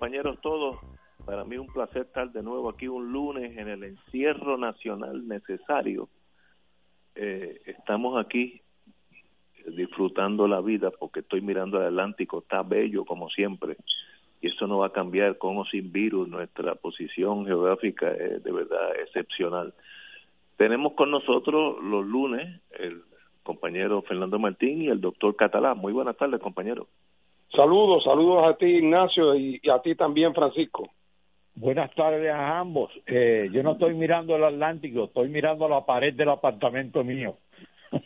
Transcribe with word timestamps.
Compañeros 0.00 0.40
todos. 0.40 0.78
Para 1.26 1.44
mí 1.44 1.58
un 1.58 1.66
placer 1.66 2.06
estar 2.06 2.32
de 2.32 2.42
nuevo 2.42 2.70
aquí 2.70 2.88
un 2.88 3.12
lunes 3.12 3.54
en 3.58 3.68
el 3.68 3.84
encierro 3.84 4.56
nacional 4.56 5.28
necesario. 5.28 6.08
Eh, 7.14 7.60
estamos 7.66 8.18
aquí 8.18 8.62
disfrutando 9.66 10.48
la 10.48 10.62
vida 10.62 10.90
porque 10.90 11.20
estoy 11.20 11.42
mirando 11.42 11.76
al 11.76 11.88
Atlántico, 11.88 12.38
está 12.38 12.62
bello 12.62 13.04
como 13.04 13.28
siempre 13.28 13.76
y 14.40 14.46
eso 14.46 14.66
no 14.66 14.78
va 14.78 14.86
a 14.86 14.92
cambiar 14.92 15.36
con 15.36 15.58
o 15.58 15.66
sin 15.66 15.92
virus. 15.92 16.26
Nuestra 16.28 16.76
posición 16.76 17.44
geográfica 17.44 18.10
es 18.10 18.42
de 18.42 18.52
verdad 18.52 18.96
excepcional. 19.02 19.74
Tenemos 20.56 20.94
con 20.94 21.10
nosotros 21.10 21.76
los 21.84 22.06
lunes 22.06 22.62
el 22.70 23.02
compañero 23.42 24.00
Fernando 24.00 24.38
Martín 24.38 24.80
y 24.80 24.88
el 24.88 25.02
doctor 25.02 25.36
Catalá. 25.36 25.74
Muy 25.74 25.92
buenas 25.92 26.16
tardes, 26.16 26.40
compañero. 26.40 26.88
Saludos, 27.54 28.04
saludos 28.04 28.44
a 28.46 28.54
ti 28.56 28.66
Ignacio 28.66 29.34
y, 29.34 29.60
a 29.70 29.80
ti 29.82 29.96
también 29.96 30.32
Francisco. 30.34 30.88
Buenas 31.54 31.92
tardes 31.94 32.30
a 32.32 32.58
ambos. 32.60 32.90
Eh, 33.06 33.48
yo 33.52 33.62
no 33.62 33.72
estoy 33.72 33.94
mirando 33.94 34.36
el 34.36 34.44
Atlántico, 34.44 35.04
estoy 35.04 35.28
mirando 35.28 35.68
la 35.68 35.84
pared 35.84 36.14
del 36.14 36.28
apartamento 36.28 37.02
mío. 37.02 37.36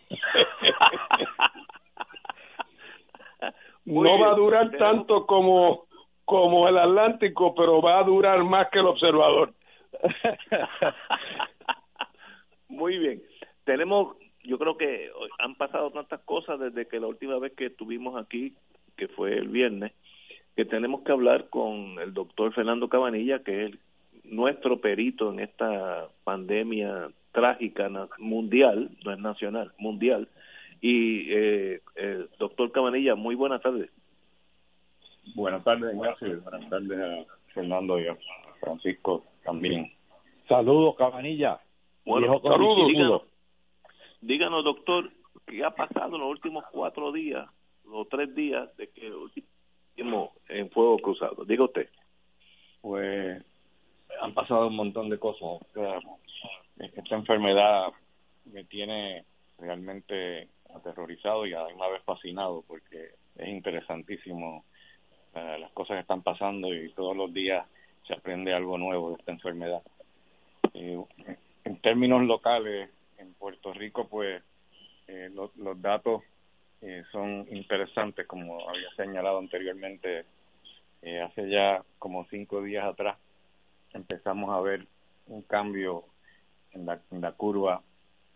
no 3.85 4.19
va 4.19 4.33
a 4.33 4.35
durar 4.35 4.71
tanto 4.79 5.27
como 5.27 5.85
como 6.25 6.67
el 6.69 6.79
Atlántico, 6.79 7.55
pero 7.55 7.83
va 7.83 7.99
a 7.99 8.05
durar 8.05 8.43
más 8.45 8.71
que 8.71 8.79
el 8.79 8.87
observador. 8.87 9.53
Muy 12.69 12.97
bien. 12.99 13.23
Tenemos, 13.65 14.17
yo 14.43 14.59
creo 14.59 14.79
que 14.79 15.11
han 15.39 15.55
pasado 15.57 15.91
tantas 15.91 16.21
cosas 16.23 16.59
desde 16.59 16.89
que 16.89 16.99
la 16.99 17.09
última 17.09 17.39
vez 17.39 17.53
que 17.55 17.67
estuvimos 17.67 18.17
aquí 18.17 18.55
que 18.97 19.09
fue 19.09 19.35
el 19.35 19.49
viernes, 19.49 19.93
que 20.57 20.65
tenemos 20.65 21.03
que 21.03 21.13
hablar 21.13 21.49
con 21.51 21.99
el 21.99 22.15
doctor 22.15 22.53
Fernando 22.53 22.89
Cabanilla, 22.89 23.43
que 23.43 23.67
es 23.67 23.73
nuestro 24.25 24.81
perito 24.81 25.33
en 25.33 25.41
esta 25.41 26.09
pandemia 26.25 27.11
trágica 27.33 27.91
mundial, 28.19 28.91
no 29.05 29.13
es 29.13 29.19
nacional, 29.19 29.73
mundial. 29.79 30.29
Y, 30.81 31.33
eh, 31.33 31.81
eh, 31.97 32.27
doctor 32.39 32.71
Cabanilla, 32.71 33.15
muy 33.15 33.35
buenas 33.35 33.63
tardes. 33.63 33.91
Buenas 35.35 35.65
tardes, 35.65 35.95
Ignacio. 35.95 36.41
Buenas 36.43 36.71
tardes 36.71 36.99
a 37.01 37.53
Fernando 37.53 37.99
y 37.99 38.07
a 38.07 38.17
Francisco 38.61 39.25
también. 39.45 39.91
Saludos, 40.49 40.95
Cabanilla. 40.97 41.59
Bueno, 42.05 42.41
saludos. 42.43 42.89
Díganos, 42.89 43.23
díganos, 44.21 44.65
doctor, 44.65 45.11
¿qué 45.47 45.65
ha 45.65 45.71
pasado 45.71 46.17
en 46.17 46.21
los 46.21 46.31
últimos 46.31 46.65
cuatro 46.71 47.13
días 47.13 47.49
o 47.91 48.05
tres 48.07 48.35
días 48.35 48.75
de 48.77 48.89
que 48.91 49.11
último 49.11 50.33
en 50.49 50.71
fuego 50.71 50.99
cruzado. 50.99 51.45
Diga 51.45 51.65
usted. 51.65 51.89
Pues 52.81 53.43
han 54.21 54.35
pasado 54.35 54.69
un 54.69 54.77
montón 54.77 55.09
de 55.09 55.19
cosas. 55.19 55.61
Esta 56.79 57.15
enfermedad 57.15 57.93
me 58.47 58.65
tiene 58.65 59.25
realmente 59.59 60.49
aterrorizado 60.75 61.47
y 61.47 61.55
a 61.55 61.63
la 61.63 61.89
vez 61.89 62.03
fascinado 62.05 62.65
porque 62.67 63.11
es 63.37 63.49
interesantísimo 63.49 64.65
eh, 65.35 65.57
las 65.61 65.71
cosas 65.73 65.97
que 65.97 66.01
están 66.01 66.23
pasando 66.23 66.75
y 66.75 66.93
todos 66.93 67.17
los 67.17 67.33
días 67.33 67.67
se 68.07 68.15
aprende 68.15 68.53
algo 68.53 68.77
nuevo 68.77 69.11
de 69.11 69.17
esta 69.17 69.33
enfermedad. 69.33 69.83
Eh, 70.75 71.03
en 71.65 71.81
términos 71.81 72.23
locales, 72.23 72.91
en 73.19 73.33
Puerto 73.35 73.73
Rico, 73.73 74.09
pues 74.09 74.43
eh, 75.07 75.31
los 75.33 75.81
datos 75.81 76.23
eh, 76.87 77.03
son 77.11 77.47
interesantes, 77.51 78.27
como 78.27 78.69
había 78.69 78.91
señalado 78.95 79.39
anteriormente, 79.39 80.27
eh, 81.01 81.23
hace 81.23 81.49
ya 81.49 81.83
como 81.99 82.27
cinco 82.27 82.61
días 82.61 82.85
atrás 82.85 83.17
empezamos 83.95 84.55
a 84.55 84.61
ver 84.61 84.87
un 85.29 85.41
cambio 85.43 86.05
en 86.73 86.85
la, 86.85 87.33
curva 87.33 87.81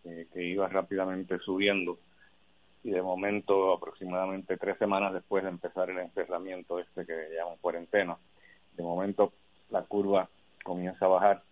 eh, 0.03 0.25
que 0.33 0.43
iba 0.43 0.67
rápidamente 0.67 1.37
subiendo 1.37 1.99
y 2.83 2.89
de 2.89 3.03
momento 3.03 3.71
aproximadamente 3.71 4.57
tres 4.57 4.79
semanas 4.79 5.13
después 5.13 5.43
de 5.43 5.49
empezar 5.49 5.91
el 5.91 5.99
encerramiento 5.99 6.79
este 6.79 7.05
que 7.05 7.29
llaman 7.35 7.57
cuarentena, 7.61 8.17
de 8.75 8.81
momento 8.81 9.31
la 9.69 9.83
curva 9.83 10.27
comienza 10.63 11.05
a 11.05 11.09
bajar, 11.09 11.43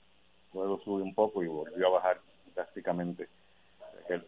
luego 0.51 0.79
sube 0.79 1.03
un 1.03 1.13
poco 1.13 1.43
y 1.43 1.47
volvió 1.47 1.89
a 1.89 1.91
bajar 1.91 2.21
drásticamente 2.55 3.29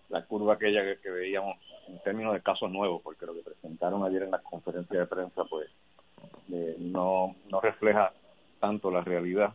la 0.09 0.25
curva 0.25 0.53
aquella 0.53 0.81
que, 0.99 1.09
veíamos 1.09 1.57
en 1.87 1.99
términos 2.03 2.33
de 2.33 2.41
casos 2.41 2.71
nuevos, 2.71 3.01
porque 3.01 3.25
lo 3.25 3.33
que 3.33 3.41
presentaron 3.41 4.03
ayer 4.03 4.23
en 4.23 4.31
la 4.31 4.39
conferencia 4.39 4.99
de 4.99 5.07
prensa, 5.07 5.43
pues 5.45 5.69
eh, 6.51 6.75
no, 6.79 7.35
no 7.49 7.61
refleja 7.61 8.13
tanto 8.59 8.91
la 8.91 9.01
realidad, 9.01 9.53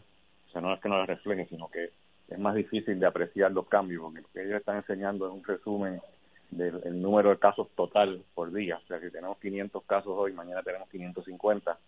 o 0.48 0.50
sea, 0.50 0.60
no 0.60 0.74
es 0.74 0.80
que 0.80 0.88
no 0.88 0.98
la 0.98 1.06
refleje, 1.06 1.46
sino 1.46 1.68
que 1.68 1.90
es 2.28 2.38
más 2.38 2.54
difícil 2.54 2.98
de 2.98 3.06
apreciar 3.06 3.52
los 3.52 3.68
cambios, 3.68 4.02
porque 4.02 4.20
lo 4.20 4.28
que 4.32 4.42
ellos 4.44 4.58
están 4.58 4.76
enseñando 4.76 5.26
es 5.26 5.32
un 5.32 5.44
resumen 5.44 6.00
del 6.50 7.02
número 7.02 7.30
de 7.30 7.38
casos 7.38 7.68
total 7.74 8.22
por 8.34 8.52
día, 8.52 8.76
o 8.76 8.86
sea, 8.86 9.00
si 9.00 9.10
tenemos 9.10 9.38
500 9.38 9.82
casos 9.84 10.12
hoy, 10.16 10.32
mañana 10.32 10.62
tenemos 10.62 10.88
550, 10.88 11.78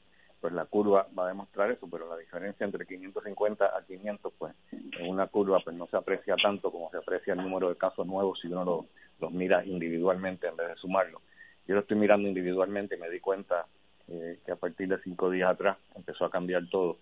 pues 0.46 0.54
la 0.54 0.66
curva 0.66 1.08
va 1.18 1.24
a 1.24 1.28
demostrar 1.30 1.72
eso, 1.72 1.88
pero 1.90 2.08
la 2.08 2.16
diferencia 2.16 2.64
entre 2.64 2.86
550 2.86 3.64
a 3.64 3.82
500, 3.84 4.32
pues 4.38 4.54
en 4.70 5.08
una 5.08 5.26
curva 5.26 5.58
pues 5.58 5.74
no 5.74 5.88
se 5.88 5.96
aprecia 5.96 6.36
tanto 6.40 6.70
como 6.70 6.88
se 6.92 6.98
aprecia 6.98 7.32
el 7.32 7.42
número 7.42 7.68
de 7.68 7.74
casos 7.74 8.06
nuevos 8.06 8.38
si 8.40 8.46
uno 8.46 8.86
los 9.18 9.32
mira 9.32 9.64
individualmente 9.64 10.46
en 10.46 10.54
vez 10.54 10.68
de 10.68 10.76
sumarlo. 10.76 11.20
Yo 11.66 11.74
lo 11.74 11.80
estoy 11.80 11.96
mirando 11.96 12.28
individualmente 12.28 12.94
y 12.94 13.00
me 13.00 13.10
di 13.10 13.18
cuenta 13.18 13.66
eh, 14.06 14.38
que 14.46 14.52
a 14.52 14.54
partir 14.54 14.86
de 14.86 15.02
cinco 15.02 15.30
días 15.30 15.50
atrás 15.50 15.78
empezó 15.96 16.24
a 16.24 16.30
cambiar 16.30 16.62
todo 16.70 16.98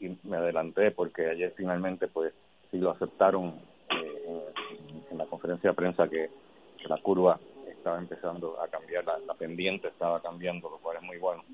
y 0.00 0.18
me 0.24 0.38
adelanté 0.38 0.90
porque 0.90 1.28
ayer 1.28 1.54
finalmente 1.56 2.08
pues 2.08 2.34
sí 2.72 2.78
lo 2.78 2.90
aceptaron 2.90 3.54
eh, 3.90 4.52
en, 5.12 5.16
la 5.16 5.26
conferencia 5.26 5.70
de 5.70 5.76
prensa 5.76 6.08
que, 6.08 6.28
la 6.88 6.96
curva 6.96 7.38
estaba 7.68 7.98
empezando 7.98 8.60
a 8.60 8.66
cambiar, 8.66 9.04
la 9.04 9.34
pendiente 9.34 9.86
estaba 9.86 10.20
cambiando, 10.20 10.68
lo 10.68 10.78
cual 10.78 10.96
es 10.96 11.02
muy 11.04 11.18
bueno 11.18 11.44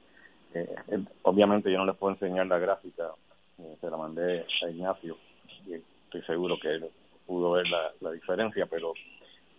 eh, 0.54 1.04
obviamente 1.22 1.70
yo 1.70 1.78
no 1.78 1.86
les 1.86 1.96
puedo 1.96 2.14
enseñar 2.14 2.46
la 2.46 2.58
gráfica, 2.58 3.10
eh, 3.58 3.76
se 3.80 3.90
la 3.90 3.96
mandé 3.96 4.46
a 4.62 4.70
Ignacio 4.70 5.16
y 5.66 5.74
estoy 5.74 6.22
seguro 6.22 6.58
que 6.60 6.80
pudo 7.26 7.52
ver 7.52 7.66
la, 8.00 8.10
diferencia, 8.12 8.66
pero 8.66 8.94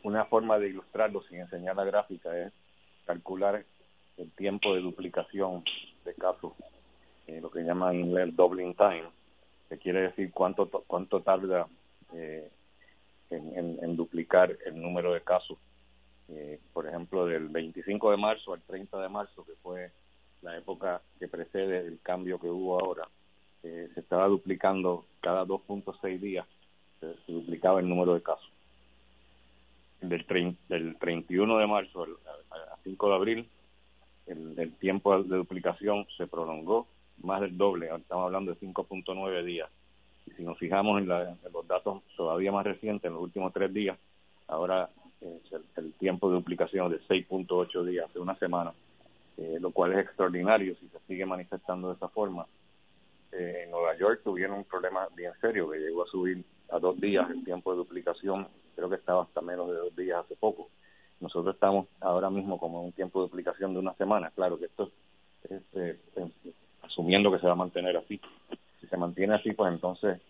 una 0.03 0.25
forma 0.25 0.57
de 0.57 0.69
ilustrarlo 0.69 1.21
sin 1.23 1.39
enseñar 1.39 1.75
la 1.75 1.83
gráfica 1.83 2.37
es 2.37 2.53
calcular 3.05 3.63
el 4.17 4.31
tiempo 4.31 4.73
de 4.73 4.81
duplicación 4.81 5.63
de 6.05 6.13
casos, 6.15 6.53
eh, 7.27 7.39
lo 7.41 7.51
que 7.51 7.61
llaman 7.61 8.17
el 8.17 8.35
doubling 8.35 8.75
time, 8.75 9.09
que 9.69 9.77
quiere 9.77 10.01
decir 10.01 10.31
cuánto 10.31 10.67
cuánto 10.87 11.21
tarda 11.21 11.67
eh, 12.13 12.49
en, 13.29 13.77
en, 13.83 13.95
duplicar 13.97 14.55
el 14.65 14.81
número 14.81 15.13
de 15.13 15.21
casos. 15.21 15.57
Eh, 16.29 16.59
por 16.73 16.87
ejemplo, 16.87 17.25
del 17.25 17.49
25 17.49 18.11
de 18.11 18.17
marzo 18.17 18.53
al 18.53 18.61
30 18.61 19.01
de 19.01 19.09
marzo, 19.09 19.45
que 19.45 19.53
fue 19.61 19.91
la 20.41 20.57
época 20.57 21.01
que 21.19 21.27
precede 21.27 21.79
el 21.79 21.99
cambio 22.01 22.39
que 22.39 22.47
hubo 22.47 22.79
ahora, 22.79 23.07
eh, 23.63 23.89
se 23.93 23.99
estaba 23.99 24.27
duplicando 24.27 25.05
cada 25.21 25.45
2.6 25.45 26.19
días, 26.19 26.45
se, 26.99 27.15
duplicaba 27.27 27.79
el 27.79 27.89
número 27.89 28.13
de 28.13 28.21
casos. 28.21 28.49
Del, 30.01 30.55
del 30.69 30.95
31 30.97 31.57
de 31.57 31.67
marzo 31.67 32.03
al, 32.03 32.17
5 32.83 33.09
de 33.09 33.15
abril, 33.15 33.49
el, 34.27 34.73
tiempo 34.79 35.21
de 35.23 35.37
duplicación 35.37 36.05
se 36.15 36.27
prolongó 36.27 36.87
más 37.23 37.41
del 37.41 37.57
doble, 37.57 37.89
estamos 37.93 38.25
hablando 38.25 38.53
de 38.53 38.59
5.9 38.59 39.43
días. 39.43 39.69
Y 40.27 40.31
si 40.31 40.43
nos 40.43 40.57
fijamos 40.59 41.01
en, 41.01 41.07
los 41.07 41.67
datos 41.67 42.03
todavía 42.15 42.51
más 42.51 42.65
recientes, 42.65 43.05
en 43.05 43.13
los 43.13 43.23
últimos 43.23 43.51
tres 43.53 43.73
días, 43.73 43.97
ahora 44.47 44.89
eh, 45.21 45.39
el, 45.51 45.65
el, 45.83 45.93
tiempo 45.93 46.29
de 46.29 46.35
duplicación 46.35 46.93
es 46.93 47.07
de 47.07 47.15
6.8 47.27 47.83
días, 47.85 48.07
hace 48.07 48.19
una 48.19 48.35
semana, 48.35 48.73
eh, 49.37 49.57
lo 49.59 49.71
cual 49.71 49.93
es 49.93 49.99
extraordinario 49.99 50.75
si 50.75 50.87
se 50.89 50.99
sigue 51.07 51.25
manifestando 51.25 51.89
de 51.89 51.95
esa 51.95 52.09
forma. 52.09 52.45
Eh, 53.31 53.63
en 53.63 53.71
Nueva 53.71 53.95
York 53.97 54.21
tuvieron 54.23 54.57
un 54.57 54.63
problema 54.65 55.07
bien 55.15 55.31
serio 55.41 55.69
que 55.69 55.77
llegó 55.77 56.03
a 56.03 56.07
subir 56.07 56.43
a 56.69 56.79
dos 56.79 56.99
días 56.99 57.29
el 57.29 57.43
tiempo 57.43 57.71
de 57.71 57.77
duplicación, 57.77 58.47
creo 58.75 58.89
que 58.89 58.95
estaba 58.95 59.23
hasta 59.23 59.41
menos 59.41 59.67
de 59.69 59.75
dos 59.75 59.95
días 59.95 60.23
hace 60.25 60.35
poco. 60.35 60.69
Nosotros 61.19 61.55
estamos 61.55 61.87
ahora 61.99 62.29
mismo 62.29 62.59
como 62.59 62.79
en 62.79 62.85
un 62.87 62.91
tiempo 62.91 63.19
de 63.19 63.27
duplicación 63.27 63.73
de 63.73 63.79
una 63.79 63.93
semana. 63.93 64.31
Claro 64.35 64.59
que 64.59 64.65
esto 64.65 64.91
es, 65.49 65.61
eh, 65.73 65.99
asumiendo 66.83 67.31
que 67.31 67.39
se 67.39 67.47
va 67.47 67.53
a 67.53 67.55
mantener 67.55 67.97
así. 67.97 68.19
Si 68.79 68.87
se 68.87 68.97
mantiene 68.97 69.35
así, 69.35 69.51
pues 69.53 69.73
entonces 69.73 70.21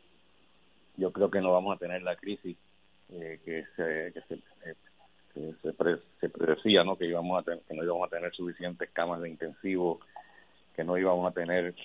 yo 0.96 1.12
creo 1.12 1.30
que 1.30 1.42
no 1.42 1.52
vamos 1.52 1.76
a 1.76 1.80
tener 1.80 2.02
la 2.02 2.16
crisis 2.16 2.58
eh, 3.10 3.40
que 3.44 3.66
se, 3.76 4.14
que 4.14 4.22
se, 4.28 4.36
eh, 4.70 4.76
que 5.34 5.54
se, 5.62 5.74
se 6.20 6.30
predecía, 6.30 6.84
¿no? 6.84 6.98
Que 6.98 7.06
íbamos 7.06 7.40
a 7.40 7.44
tener, 7.44 7.62
que 7.64 7.76
no 7.76 7.84
íbamos 7.84 8.08
a 8.08 8.16
tener 8.16 8.34
suficientes 8.34 8.90
camas 8.92 9.22
de 9.22 9.30
intensivo, 9.30 10.00
que 10.76 10.84
no 10.84 10.98
íbamos 10.98 11.30
a 11.30 11.34
tener 11.34 11.76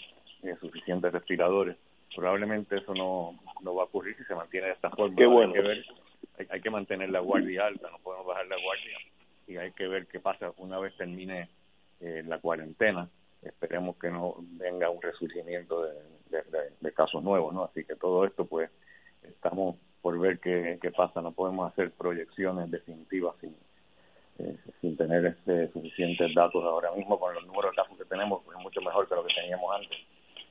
eh, 0.42 0.56
suficientes 0.60 1.12
respiradores. 1.12 1.76
Probablemente 2.14 2.76
eso 2.76 2.94
no, 2.94 3.38
no 3.62 3.74
va 3.74 3.82
a 3.82 3.86
ocurrir 3.86 4.16
si 4.16 4.24
se 4.24 4.34
mantiene 4.34 4.66
de 4.66 4.72
esta 4.74 4.90
forma. 4.90 5.16
Qué 5.16 5.26
bueno. 5.26 5.54
Hay 5.54 5.60
que, 5.60 5.68
ver, 5.68 5.84
hay, 6.38 6.46
hay 6.50 6.60
que 6.60 6.70
mantener 6.70 7.10
la 7.10 7.20
guardia 7.20 7.66
alta, 7.66 7.90
no 7.90 7.98
podemos 7.98 8.26
bajar 8.26 8.46
la 8.46 8.56
guardia 8.62 8.98
y 9.46 9.56
hay 9.56 9.72
que 9.72 9.88
ver 9.88 10.06
qué 10.06 10.20
pasa 10.20 10.52
una 10.58 10.78
vez 10.78 10.96
termine 10.96 11.48
eh, 12.00 12.22
la 12.26 12.38
cuarentena. 12.38 13.08
Esperemos 13.42 13.96
que 13.96 14.10
no 14.10 14.36
venga 14.38 14.88
un 14.88 15.02
resurgimiento 15.02 15.82
de, 15.82 15.94
de, 16.30 16.42
de, 16.80 16.92
casos 16.92 17.22
nuevos, 17.22 17.52
¿no? 17.52 17.64
Así 17.64 17.84
que 17.84 17.96
todo 17.96 18.24
esto, 18.24 18.44
pues, 18.44 18.70
estamos 19.22 19.76
por 20.02 20.18
ver 20.18 20.38
qué, 20.40 20.92
pasa. 20.96 21.22
No 21.22 21.32
podemos 21.32 21.72
hacer 21.72 21.92
proyecciones 21.92 22.70
definitivas 22.70 23.34
sin, 23.40 23.56
eh, 24.38 24.56
sin 24.80 24.96
tener 24.96 25.24
este, 25.26 25.72
suficientes 25.72 26.34
datos 26.34 26.62
ahora 26.64 26.92
mismo. 26.92 27.18
Con 27.18 27.34
los 27.34 27.46
números 27.46 27.70
de 27.70 27.76
casos 27.76 27.96
que 27.96 28.04
tenemos, 28.04 28.42
es 28.46 28.62
mucho 28.62 28.80
mejor 28.80 29.08
que 29.08 29.14
lo 29.14 29.24
que 29.24 29.34
teníamos 29.34 29.74
antes. 29.74 29.98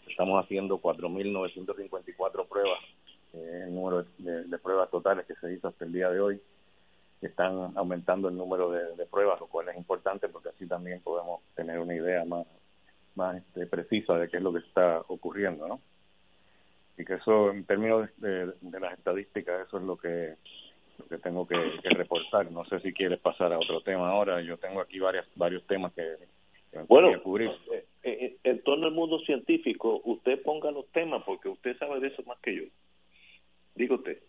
Estamos 0.08 0.44
haciendo 0.44 0.80
4.954 0.82 2.48
pruebas, 2.48 2.80
el 3.34 3.74
número 3.74 4.04
de, 4.18 4.44
de 4.46 4.58
pruebas 4.58 4.90
totales 4.90 5.26
que 5.26 5.36
se 5.36 5.54
hizo 5.54 5.68
hasta 5.68 5.86
el 5.86 5.94
día 5.94 6.10
de 6.10 6.20
hoy 6.20 6.42
están 7.22 7.78
aumentando 7.78 8.30
el 8.30 8.36
número 8.36 8.72
de, 8.72 8.96
de, 8.96 9.06
pruebas, 9.06 9.40
lo 9.40 9.46
cual 9.46 9.70
es 9.70 9.78
importante 9.78 10.28
porque 10.28 10.50
así 10.50 10.66
también 10.66 11.02
podemos 11.02 11.42
tener 11.56 11.78
una 11.78 11.94
idea 11.94 12.26
más 12.26 12.48
más 13.16 13.38
este, 13.38 13.68
precisa 13.68 14.18
de 14.18 14.30
qué 14.30 14.38
es 14.38 14.44
lo 14.44 14.54
que 14.54 14.60
está 14.60 15.02
ocurriendo, 15.08 15.68
¿no? 15.68 15.82
Y 17.02 17.06
que 17.06 17.16
eso, 17.16 17.52
en 17.52 17.66
términos 17.66 18.10
de, 18.18 18.46
de, 18.48 18.54
de 18.62 18.80
las 18.80 18.98
estadísticas, 18.98 19.68
eso 19.68 19.78
es 19.78 19.84
lo 19.84 19.98
que 19.98 20.36
lo 20.98 21.08
que 21.08 21.18
tengo 21.18 21.48
que, 21.48 21.56
que, 21.82 21.90
reportar. 21.90 22.52
No 22.52 22.64
sé 22.66 22.80
si 22.82 22.94
quieres 22.94 23.20
pasar 23.20 23.52
a 23.52 23.58
otro 23.58 23.82
tema 23.82 24.10
ahora. 24.10 24.42
Yo 24.42 24.58
tengo 24.58 24.82
aquí 24.82 25.00
varias, 25.00 25.26
varios 25.36 25.66
temas 25.66 25.94
que, 25.94 26.16
que 26.72 26.80
bueno, 26.88 27.22
cubrir. 27.24 27.50
Eh, 27.72 27.86
eh, 28.04 28.38
en 28.44 28.64
torno 28.64 28.88
al 28.88 28.94
mundo 28.94 29.20
científico, 29.20 30.02
usted 30.06 30.42
ponga 30.44 30.72
los 30.72 30.88
temas 30.92 31.24
porque 31.26 31.50
usted 31.50 31.78
sabe 31.78 32.00
de 32.00 32.08
eso 32.08 32.24
más 32.24 32.40
que 32.40 32.56
yo. 32.56 32.64
Diga 33.76 33.96
usted. 33.96 34.20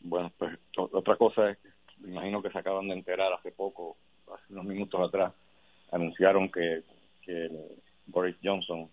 Bueno, 0.00 0.32
pues 0.36 0.58
otra 0.76 1.16
cosa 1.16 1.50
es 1.50 1.58
me 2.02 2.10
imagino 2.10 2.42
que 2.42 2.50
se 2.50 2.58
acaban 2.58 2.88
de 2.88 2.94
enterar 2.94 3.32
hace 3.32 3.52
poco, 3.52 3.96
hace 4.32 4.52
unos 4.52 4.64
minutos 4.64 5.00
atrás, 5.00 5.32
anunciaron 5.92 6.50
que, 6.50 6.82
que 7.22 7.48
Boris 8.06 8.36
Johnson, 8.42 8.90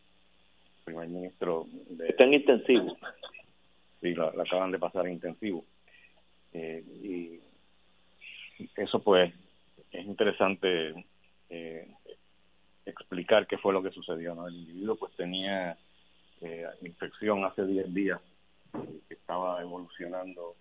primer 0.89 1.07
ministro 1.07 1.67
de... 1.89 2.09
Está 2.09 2.23
en 2.23 2.33
intensivo. 2.33 2.97
Sí, 4.01 4.13
la, 4.15 4.31
la 4.31 4.43
acaban 4.43 4.71
de 4.71 4.79
pasar 4.79 5.05
a 5.05 5.09
intensivo. 5.09 5.65
Eh, 6.53 6.83
y 7.03 7.41
eso 8.75 8.99
pues 8.99 9.33
es 9.91 10.05
interesante 10.05 11.05
eh, 11.49 11.87
explicar 12.85 13.47
qué 13.47 13.57
fue 13.57 13.73
lo 13.73 13.83
que 13.83 13.91
sucedió. 13.91 14.35
¿no? 14.35 14.47
El 14.47 14.55
individuo 14.55 14.95
pues 14.95 15.13
tenía 15.15 15.77
eh, 16.41 16.65
infección 16.81 17.45
hace 17.45 17.65
10 17.65 17.93
días, 17.93 18.21
que 19.07 19.13
estaba 19.13 19.61
evolucionando 19.61 20.55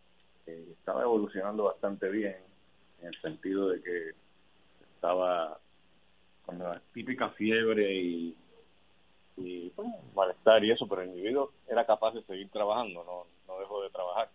eh, 0.46 0.66
estaba 0.72 1.02
evolucionando 1.02 1.64
bastante 1.64 2.08
bien 2.08 2.36
en 3.02 3.08
el 3.08 3.20
sentido 3.20 3.68
de 3.68 3.82
que 3.82 4.10
estaba 4.94 5.58
con 6.46 6.58
la 6.58 6.80
típica 6.94 7.28
fiebre 7.30 7.94
y, 7.94 8.34
y 9.38 9.70
bueno, 9.76 9.96
malestar 10.14 10.64
y 10.64 10.70
eso, 10.70 10.86
pero 10.86 11.02
el 11.02 11.08
individuo 11.08 11.52
era 11.68 11.86
capaz 11.86 12.12
de 12.12 12.22
seguir 12.24 12.48
trabajando, 12.50 13.04
no, 13.04 13.26
no 13.46 13.60
dejó 13.60 13.82
de 13.82 13.90
trabajar. 13.90 14.28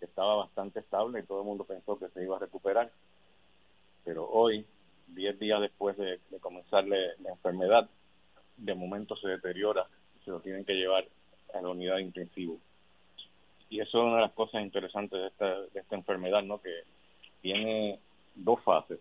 Estaba 0.00 0.36
bastante 0.36 0.80
estable 0.80 1.20
y 1.20 1.22
todo 1.24 1.40
el 1.40 1.46
mundo 1.46 1.64
pensó 1.64 1.98
que 1.98 2.08
se 2.08 2.22
iba 2.22 2.36
a 2.36 2.40
recuperar. 2.40 2.90
Pero 4.04 4.28
hoy, 4.28 4.66
diez 5.08 5.38
días 5.38 5.60
después 5.60 5.96
de, 5.96 6.20
comenzarle 6.40 7.16
la 7.22 7.30
enfermedad, 7.30 7.88
de 8.56 8.74
momento 8.74 9.16
se 9.16 9.28
deteriora, 9.28 9.86
se 10.24 10.30
lo 10.30 10.40
tienen 10.40 10.64
que 10.64 10.74
llevar 10.74 11.04
a 11.54 11.60
la 11.60 11.68
unidad 11.68 11.96
de 11.96 12.02
intensivo 12.02 12.58
y 13.68 13.80
eso 13.80 13.98
es 13.98 14.04
una 14.04 14.16
de 14.16 14.22
las 14.22 14.32
cosas 14.32 14.62
interesantes 14.62 15.20
de 15.20 15.26
esta, 15.26 15.60
de 15.60 15.80
esta 15.80 15.96
enfermedad, 15.96 16.42
¿no? 16.42 16.60
Que 16.60 16.82
tiene 17.40 17.98
dos 18.34 18.62
fases. 18.62 19.00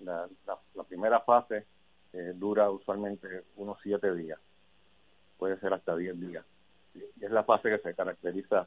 La, 0.00 0.26
la, 0.46 0.58
la 0.74 0.84
primera 0.84 1.20
fase 1.20 1.66
eh, 2.12 2.32
dura 2.34 2.70
usualmente 2.70 3.44
unos 3.56 3.78
siete 3.82 4.14
días, 4.14 4.38
puede 5.38 5.58
ser 5.60 5.72
hasta 5.72 5.96
diez 5.96 6.18
días. 6.18 6.44
Y 6.94 7.24
es 7.24 7.30
la 7.30 7.44
fase 7.44 7.70
que 7.70 7.78
se 7.78 7.94
caracteriza 7.94 8.66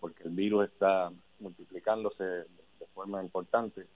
porque 0.00 0.24
el 0.24 0.30
virus 0.30 0.66
está 0.66 1.12
multiplicándose 1.40 2.24
de 2.24 2.86
forma 2.94 3.22
importante 3.22 3.86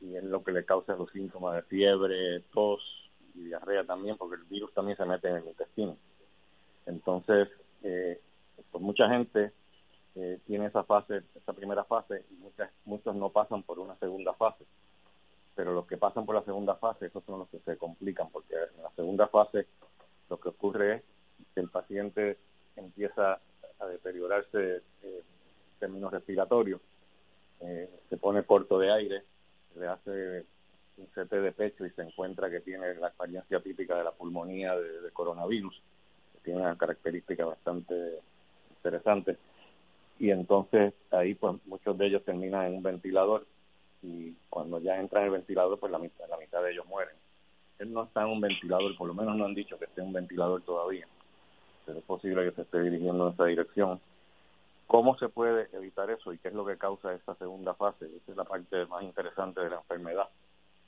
y 0.00 0.14
es 0.14 0.24
lo 0.24 0.42
que 0.44 0.52
le 0.52 0.64
causa 0.64 0.96
los 0.96 1.10
síntomas 1.10 1.54
de 1.54 1.62
fiebre, 1.62 2.40
tos 2.52 2.82
y 3.34 3.44
diarrea 3.44 3.84
también, 3.84 4.16
porque 4.16 4.36
el 4.36 4.44
virus 4.44 4.72
también 4.74 4.96
se 4.96 5.04
mete 5.04 5.28
en 5.28 5.36
el 5.36 5.46
intestino. 5.46 5.96
Entonces, 6.86 7.48
eh, 7.82 8.20
pues 8.70 8.82
mucha 8.82 9.08
gente 9.08 9.52
eh, 10.14 10.38
tiene 10.46 10.66
esa 10.66 10.84
fase, 10.84 11.22
esa 11.34 11.52
primera 11.52 11.84
fase, 11.84 12.24
y 12.30 12.34
muchas, 12.34 12.70
muchos 12.84 13.14
no 13.16 13.30
pasan 13.30 13.62
por 13.62 13.78
una 13.78 13.96
segunda 13.96 14.32
fase. 14.34 14.64
Pero 15.56 15.72
los 15.72 15.86
que 15.86 15.96
pasan 15.96 16.26
por 16.26 16.34
la 16.34 16.44
segunda 16.44 16.76
fase, 16.76 17.06
esos 17.06 17.24
son 17.24 17.40
los 17.40 17.48
que 17.48 17.58
se 17.60 17.78
complican, 17.78 18.28
porque 18.30 18.54
en 18.54 18.82
la 18.82 18.90
segunda 18.90 19.26
fase 19.26 19.66
lo 20.28 20.38
que 20.38 20.50
ocurre 20.50 20.96
es 20.96 21.02
que 21.54 21.60
el 21.60 21.70
paciente 21.70 22.36
empieza 22.76 23.40
a 23.80 23.86
deteriorarse 23.86 24.76
eh, 24.76 24.82
en 25.02 25.78
términos 25.80 26.12
respiratorios, 26.12 26.80
eh, 27.60 27.88
se 28.10 28.16
pone 28.18 28.44
corto 28.44 28.78
de 28.78 28.92
aire, 28.92 29.22
le 29.76 29.86
hace 29.86 30.44
un 30.98 31.06
CT 31.06 31.32
de 31.32 31.52
pecho 31.52 31.86
y 31.86 31.90
se 31.90 32.02
encuentra 32.02 32.50
que 32.50 32.60
tiene 32.60 32.94
la 32.94 33.08
experiencia 33.08 33.60
típica 33.60 33.96
de 33.96 34.04
la 34.04 34.12
pulmonía 34.12 34.76
de, 34.76 35.00
de 35.00 35.10
coronavirus, 35.10 35.82
que 36.34 36.40
tiene 36.40 36.60
una 36.60 36.76
característica 36.76 37.46
bastante 37.46 38.20
interesante. 38.76 39.38
Y 40.18 40.30
entonces 40.30 40.94
ahí 41.10 41.34
pues 41.34 41.56
muchos 41.66 41.96
de 41.96 42.06
ellos 42.06 42.24
terminan 42.24 42.66
en 42.66 42.74
un 42.74 42.82
ventilador 42.82 43.46
y 44.02 44.32
cuando 44.50 44.78
ya 44.80 44.98
entran 44.98 45.22
en 45.22 45.26
el 45.28 45.32
ventilador 45.38 45.78
pues 45.78 45.92
la 45.92 45.98
mitad, 45.98 46.28
la 46.28 46.36
mitad 46.36 46.62
de 46.62 46.72
ellos 46.72 46.86
mueren. 46.86 47.14
Él 47.78 47.92
no 47.92 48.04
está 48.04 48.22
en 48.22 48.28
un 48.28 48.40
ventilador, 48.40 48.96
por 48.96 49.08
lo 49.08 49.14
menos 49.14 49.36
no 49.36 49.44
han 49.44 49.54
dicho 49.54 49.78
que 49.78 49.84
esté 49.84 50.00
en 50.00 50.08
un 50.08 50.12
ventilador 50.14 50.62
todavía, 50.62 51.06
pero 51.84 51.98
es 51.98 52.04
posible 52.04 52.44
que 52.44 52.56
se 52.56 52.62
esté 52.62 52.80
dirigiendo 52.80 53.26
en 53.26 53.34
esa 53.34 53.44
dirección. 53.44 54.00
¿Cómo 54.86 55.18
se 55.18 55.28
puede 55.28 55.68
evitar 55.72 56.10
eso 56.10 56.32
y 56.32 56.38
qué 56.38 56.48
es 56.48 56.54
lo 56.54 56.64
que 56.64 56.78
causa 56.78 57.12
esta 57.12 57.34
segunda 57.34 57.74
fase? 57.74 58.06
Esa 58.06 58.30
es 58.30 58.36
la 58.36 58.44
parte 58.44 58.86
más 58.86 59.02
interesante 59.02 59.60
de 59.60 59.70
la 59.70 59.76
enfermedad. 59.76 60.28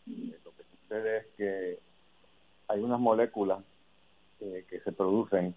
Eh, 0.08 0.38
lo 0.44 0.52
que 0.52 0.62
sucede 0.64 1.16
es 1.18 1.26
que 1.36 1.78
hay 2.68 2.80
unas 2.80 3.00
moléculas 3.00 3.60
eh, 4.40 4.64
que 4.70 4.80
se 4.80 4.92
producen 4.92 5.54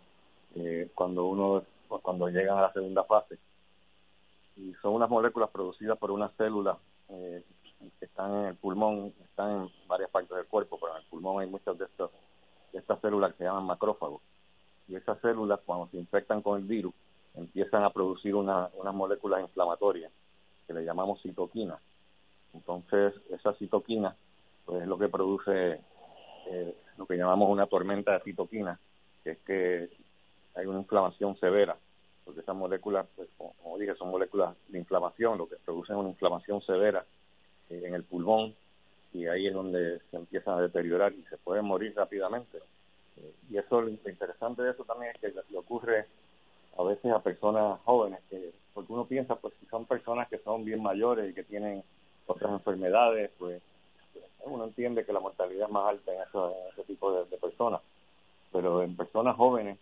eh, 0.56 0.90
cuando 0.96 1.26
uno 1.26 1.64
cuando 2.02 2.30
llegan 2.30 2.58
a 2.58 2.62
la 2.62 2.74
segunda 2.74 3.04
fase 3.04 3.38
y 4.56 4.74
son 4.82 4.94
unas 4.94 5.10
moléculas 5.10 5.50
producidas 5.50 5.98
por 5.98 6.10
unas 6.10 6.32
células 6.36 6.78
eh, 7.12 7.44
que 8.00 8.06
están 8.06 8.32
en 8.36 8.46
el 8.46 8.56
pulmón, 8.56 9.14
están 9.24 9.52
en 9.52 9.70
varias 9.88 10.10
partes 10.10 10.36
del 10.36 10.46
cuerpo, 10.46 10.78
pero 10.80 10.94
en 10.94 11.02
el 11.02 11.08
pulmón 11.10 11.42
hay 11.42 11.50
muchas 11.50 11.78
de 11.78 11.86
estas, 11.86 12.10
de 12.72 12.80
estas 12.80 13.00
células 13.02 13.32
que 13.32 13.40
se 13.40 13.44
llaman 13.46 13.66
macrófagos. 13.66 14.22
Y 14.88 14.96
esas 14.96 15.20
células, 15.22 15.60
cuando 15.66 15.88
se 15.88 15.98
infectan 15.98 16.42
con 16.42 16.60
el 16.60 16.68
virus, 16.68 16.94
empiezan 17.36 17.84
a 17.84 17.90
producir 17.90 18.36
una, 18.36 18.70
unas 18.74 18.94
moléculas 18.94 19.42
inflamatorias 19.42 20.12
que 20.68 20.74
le 20.74 20.84
llamamos 20.84 21.22
citoquinas. 21.22 21.80
Entonces, 22.54 23.14
esa 23.30 23.54
citoquina 23.54 24.16
pues, 24.66 24.82
es 24.82 24.88
lo 24.88 24.98
que 24.98 25.10
produce 25.10 25.82
eh, 26.48 26.78
lo 26.98 27.06
que 27.06 27.16
llamamos 27.16 27.50
una 27.50 27.68
tormenta 27.68 28.14
de 28.14 28.20
citoquinas, 28.22 28.80
que 29.24 29.32
es 29.32 29.40
que 29.40 29.90
hay 30.56 30.66
una 30.66 30.80
inflamación 30.80 31.38
severa 31.40 31.78
porque 32.32 32.44
esas 32.44 32.56
moléculas, 32.56 33.06
pues, 33.18 33.28
como, 33.38 33.54
como, 33.62 33.78
dije, 33.78 33.94
son 33.96 34.10
moléculas 34.10 34.56
de 34.70 34.80
inflamación, 34.80 35.38
lo 35.38 35.50
que 35.50 35.58
producen 35.58 35.98
una 35.98 36.10
inflamación 36.10 36.62
severa 36.62 37.06
eh, 37.70 37.84
en 37.86 37.94
el 37.94 38.04
pulmón 38.04 38.56
y 39.12 39.26
ahí 39.28 39.48
es 39.48 39.54
donde 39.54 40.00
se 40.10 40.16
empiezan 40.16 40.58
a 40.58 40.62
deteriorar 40.62 41.12
y 41.12 41.24
se 41.24 41.38
pueden 41.38 41.66
morir 41.66 41.94
rápidamente. 41.94 42.60
Eh, 43.18 43.34
y 43.50 43.58
eso, 43.58 43.82
lo 43.82 43.90
interesante 43.90 44.62
de 44.62 44.72
eso 44.72 44.86
también 44.86 45.12
es 45.14 45.20
que 45.20 45.34
le 45.50 45.58
ocurre 45.58 46.06
a 46.78 46.84
veces 46.84 47.12
a 47.12 47.20
personas 47.20 47.82
jóvenes, 47.84 48.22
que 48.30 48.54
porque 48.74 48.94
uno 48.94 49.06
piensa, 49.06 49.36
pues 49.36 49.54
si 49.60 49.66
son 49.66 49.86
personas 49.86 50.30
que 50.30 50.38
son 50.38 50.64
bien 50.64 50.82
mayores 50.82 51.30
y 51.30 51.34
que 51.34 51.44
tienen 51.44 51.84
otras 52.28 52.54
enfermedades, 52.54 53.30
pues 53.38 53.62
uno 54.46 54.64
entiende 54.64 55.06
que 55.06 55.12
la 55.12 55.20
mortalidad 55.20 55.68
es 55.68 55.74
más 55.74 55.90
alta 55.90 56.16
en, 56.16 56.22
eso, 56.22 56.50
en 56.50 56.72
ese 56.72 56.84
tipo 56.86 57.12
de 57.26 57.38
personas. 57.38 57.82
Pero 58.54 58.82
en 58.84 58.96
personas 58.96 59.36
jóvenes, 59.36 59.78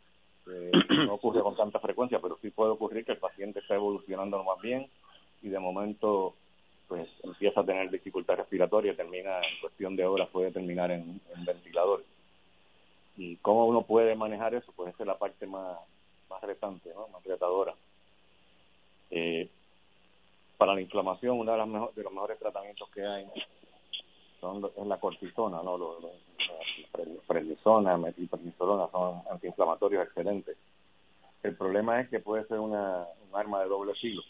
eh, 0.52 0.72
no 1.06 1.14
ocurre 1.16 1.42
con 1.42 1.56
tanta 1.56 1.80
frecuencia, 1.80 2.20
pero 2.20 2.38
sí 2.42 2.50
puede 2.50 2.72
ocurrir 2.72 3.06
que 3.06 3.14
el 3.14 3.18
paciente 3.18 3.60
está 3.60 3.76
evolucionando 3.76 4.44
más 4.44 4.60
bien 4.62 4.90
y 5.42 5.50
de 5.50 5.60
momento 5.60 6.36
pues 6.88 7.08
empieza 7.24 7.62
a 7.62 7.66
tener 7.66 7.90
dificultad 7.92 8.38
respiratoria, 8.38 8.96
termina 8.96 9.38
en 9.38 9.60
cuestión 9.62 9.96
de 9.96 10.06
horas, 10.06 10.28
puede 10.30 10.52
terminar 10.52 10.90
en, 10.90 11.22
en 11.36 11.46
ventilador. 11.46 12.04
y 13.16 13.36
cómo 13.38 13.68
uno 13.68 13.84
puede 13.84 14.16
manejar 14.16 14.56
eso, 14.56 14.72
pues 14.76 14.94
esa 14.94 15.04
es 15.04 15.08
la 15.08 15.18
parte 15.18 15.46
más, 15.46 15.78
más 16.30 16.42
retante, 16.42 16.92
¿no? 16.96 17.08
más 17.10 17.24
retadora. 17.24 17.76
Eh, 19.12 19.50
para 20.58 20.74
la 20.74 20.82
inflamación, 20.82 21.40
uno 21.40 21.52
de, 21.52 21.58
las 21.58 21.96
de 21.96 22.04
los 22.04 22.12
mejores 22.12 22.40
tratamientos 22.40 22.90
que 22.90 23.06
hay 23.06 23.26
son, 24.40 24.66
es 24.76 24.88
la 24.88 25.00
cortisona, 25.00 25.62
¿no? 25.64 25.78
Los, 25.78 26.02
los, 26.02 26.12
los 27.08 27.24
prednisona, 27.26 27.98
son 28.92 29.22
antiinflamatorios 29.32 30.06
excelentes. 30.06 30.58
El 31.44 31.56
problema 31.56 32.02
es 32.02 32.10
que 32.10 32.20
puede 32.20 32.46
ser 32.46 32.60
una, 32.60 33.06
un 33.30 33.38
arma 33.38 33.62
de 33.62 33.70
doble 33.70 33.94
filo, 33.96 34.22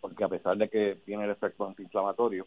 porque 0.00 0.24
a 0.24 0.28
pesar 0.28 0.56
de 0.56 0.68
que 0.68 0.96
tiene 1.04 1.24
el 1.24 1.30
efecto 1.30 1.66
antiinflamatorio, 1.66 2.46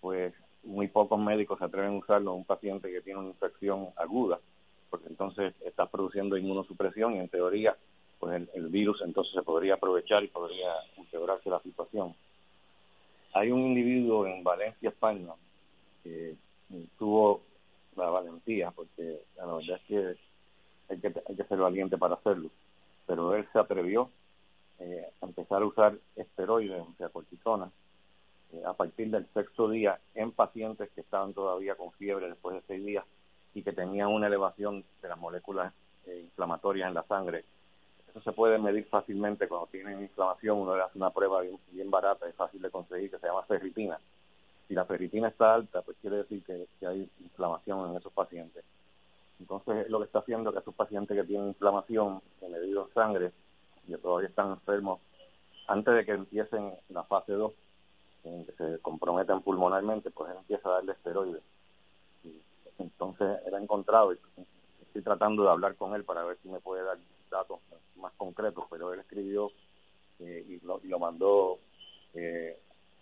pues 0.00 0.32
muy 0.62 0.88
pocos 0.88 1.18
médicos 1.18 1.58
se 1.58 1.64
atreven 1.64 1.94
a 1.94 1.98
usarlo 1.98 2.32
en 2.32 2.38
un 2.38 2.44
paciente 2.44 2.90
que 2.90 3.00
tiene 3.00 3.20
una 3.20 3.30
infección 3.30 3.88
aguda, 3.96 4.38
porque 4.90 5.08
entonces 5.08 5.54
está 5.64 5.86
produciendo 5.86 6.36
inmunosupresión 6.36 7.16
y 7.16 7.18
en 7.18 7.28
teoría 7.28 7.76
pues 8.18 8.34
el, 8.34 8.50
el, 8.54 8.68
virus 8.68 9.00
entonces 9.04 9.32
se 9.32 9.42
podría 9.42 9.74
aprovechar 9.74 10.24
y 10.24 10.28
podría 10.28 10.72
empeorarse 10.96 11.50
la 11.50 11.60
situación. 11.60 12.14
Hay 13.32 13.52
un 13.52 13.60
individuo 13.60 14.26
en 14.26 14.42
Valencia, 14.42 14.88
España, 14.88 15.34
que 16.08 16.36
tuvo 16.98 17.42
la 17.96 18.10
valentía, 18.10 18.70
porque 18.70 19.22
la 19.36 19.46
verdad 19.46 19.76
es 19.76 19.82
que 19.82 20.16
hay 20.88 20.98
que, 21.00 21.22
hay 21.28 21.36
que 21.36 21.44
ser 21.44 21.58
valiente 21.58 21.98
para 21.98 22.14
hacerlo, 22.14 22.50
pero 23.06 23.34
él 23.34 23.46
se 23.52 23.58
atrevió 23.58 24.10
eh, 24.78 25.06
a 25.20 25.26
empezar 25.26 25.62
a 25.62 25.66
usar 25.66 25.98
esteroides, 26.16 26.80
o 26.80 26.94
sea, 26.96 27.08
cortisona, 27.08 27.70
eh, 28.52 28.62
a 28.64 28.72
partir 28.72 29.10
del 29.10 29.26
sexto 29.34 29.68
día 29.68 29.98
en 30.14 30.32
pacientes 30.32 30.90
que 30.94 31.00
estaban 31.00 31.34
todavía 31.34 31.74
con 31.74 31.92
fiebre 31.92 32.28
después 32.28 32.54
de 32.54 32.62
seis 32.66 32.84
días 32.84 33.04
y 33.54 33.62
que 33.62 33.72
tenían 33.72 34.08
una 34.08 34.28
elevación 34.28 34.84
de 35.02 35.08
las 35.08 35.18
moléculas 35.18 35.72
eh, 36.06 36.20
inflamatorias 36.24 36.88
en 36.88 36.94
la 36.94 37.02
sangre. 37.04 37.44
Eso 38.08 38.20
se 38.22 38.32
puede 38.32 38.58
medir 38.58 38.86
fácilmente. 38.86 39.48
Cuando 39.48 39.66
tienen 39.66 40.00
inflamación, 40.00 40.58
uno 40.58 40.76
le 40.76 40.82
hace 40.82 40.96
una 40.96 41.10
prueba 41.10 41.42
bien, 41.72 41.90
barata 41.90 42.28
y 42.28 42.32
fácil 42.32 42.62
de 42.62 42.70
conseguir 42.70 43.10
que 43.10 43.18
se 43.18 43.26
llama 43.26 43.42
ferritina. 43.42 43.98
Si 44.68 44.74
la 44.74 44.84
ferritina 44.84 45.28
está 45.28 45.54
alta, 45.54 45.82
pues 45.82 45.96
quiere 46.00 46.18
decir 46.18 46.44
que, 46.44 46.86
hay 46.86 47.08
inflamación 47.20 47.90
en 47.90 47.96
esos 47.96 48.12
pacientes. 48.12 48.64
Entonces, 49.40 49.88
lo 49.88 49.98
que 49.98 50.04
está 50.04 50.18
haciendo 50.18 50.50
es 50.50 50.54
que 50.54 50.60
esos 50.60 50.74
pacientes 50.74 51.16
que 51.16 51.24
tienen 51.24 51.48
inflamación, 51.48 52.20
que 52.38 52.48
medido 52.48 52.86
en 52.86 52.94
sangre, 52.94 53.32
y 53.86 53.92
que 53.92 53.98
todavía 53.98 54.28
están 54.28 54.50
enfermos, 54.50 55.00
antes 55.68 55.94
de 55.94 56.04
que 56.04 56.12
empiecen 56.12 56.74
la 56.90 57.04
fase 57.04 57.32
2, 57.32 57.52
en 58.24 58.44
que 58.44 58.52
se 58.52 58.78
comprometen 58.80 59.40
pulmonalmente, 59.40 60.10
pues 60.10 60.30
él 60.30 60.36
empieza 60.38 60.68
a 60.68 60.72
darle 60.72 60.92
esteroides. 60.92 61.42
Y 62.24 62.40
entonces, 62.78 63.26
ha 63.50 63.58
encontrado, 63.58 64.12
y 64.12 64.18
estoy 64.82 65.02
tratando 65.02 65.44
de 65.44 65.50
hablar 65.50 65.76
con 65.76 65.94
él 65.94 66.04
para 66.04 66.24
ver 66.24 66.36
si 66.42 66.48
me 66.48 66.60
puede 66.60 66.82
dar 66.82 66.98
datos 67.30 67.60
más 67.96 68.12
concretos, 68.16 68.64
pero 68.70 68.92
él 68.92 69.00
escribió 69.00 69.50
eh, 70.20 70.44
y, 70.48 70.66
lo, 70.66 70.80
y, 70.82 70.88
lo, 70.88 70.98
mandó, 70.98 71.58
eh, 72.14 72.58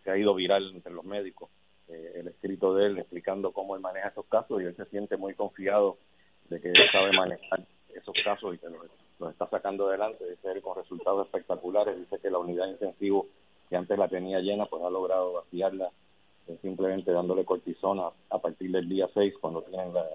se 0.07 0.13
ha 0.13 0.17
ido 0.17 0.35
viral 0.35 0.71
entre 0.73 0.93
los 0.93 1.05
médicos, 1.05 1.51
eh, 1.89 2.13
el 2.15 2.29
escrito 2.29 2.75
de 2.75 2.87
él 2.87 2.99
explicando 2.99 3.51
cómo 3.51 3.75
él 3.75 3.83
maneja 3.83 4.09
esos 4.09 4.27
casos 4.27 4.63
y 4.63 4.65
él 4.65 4.77
se 4.77 4.85
siente 4.87 5.17
muy 5.17 5.35
confiado 5.35 5.99
de 6.49 6.61
que 6.61 6.69
él 6.69 6.77
sabe 6.93 7.11
manejar 7.13 7.67
esos 7.93 8.15
casos 8.25 8.55
y 8.55 8.59
que 8.59 8.69
los, 8.69 9.31
está 9.33 9.49
sacando 9.49 9.89
adelante, 9.89 10.25
dice 10.31 10.53
él 10.53 10.63
con 10.63 10.77
resultados 10.77 11.27
espectaculares, 11.27 11.99
dice 11.99 12.21
que 12.21 12.31
la 12.31 12.39
unidad 12.39 12.69
intensivo 12.69 13.27
que 13.69 13.77
antes 13.77 13.99
la 13.99 14.07
tenía 14.07 14.39
llena, 14.39 14.67
pues 14.67 14.81
ha 14.85 14.91
logrado 14.91 15.33
vaciarla 15.33 15.91
eh, 16.47 16.57
simplemente 16.63 17.11
dándole 17.11 17.45
cortisona 17.45 18.05
a 18.31 18.39
partir 18.39 18.71
del 18.71 18.89
día 18.89 19.09
6 19.13 19.35
cuando 19.41 19.63
tienen 19.63 19.93
la, 19.93 20.07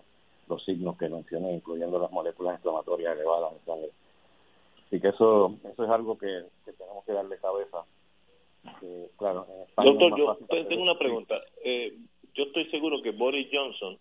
los 0.47 0.63
signos 0.63 0.97
que 0.97 1.09
mencioné, 1.09 1.53
incluyendo 1.53 1.99
las 1.99 2.11
moléculas 2.11 2.55
inflamatorias 2.55 3.13
elevadas 3.13 3.51
en 3.51 3.65
sangre. 3.65 3.89
Así 4.87 5.01
que 5.01 5.09
eso, 5.09 5.53
eso 5.65 5.83
es 5.83 5.89
algo 5.89 6.17
que 6.17 6.45
tenemos 6.63 7.03
que 7.03 7.11
darle 7.11 7.37
cabeza. 7.39 7.83
Eh, 8.81 9.09
claro, 9.17 9.47
en 9.49 9.61
España 9.61 9.91
Doctor, 9.91 10.37
yo 10.49 10.67
tengo 10.67 10.83
una 10.83 10.97
pregunta. 10.97 11.41
Eh, 11.63 11.97
yo 12.33 12.43
estoy 12.43 12.69
seguro 12.69 13.01
que 13.01 13.11
Boris 13.11 13.47
Johnson 13.51 13.97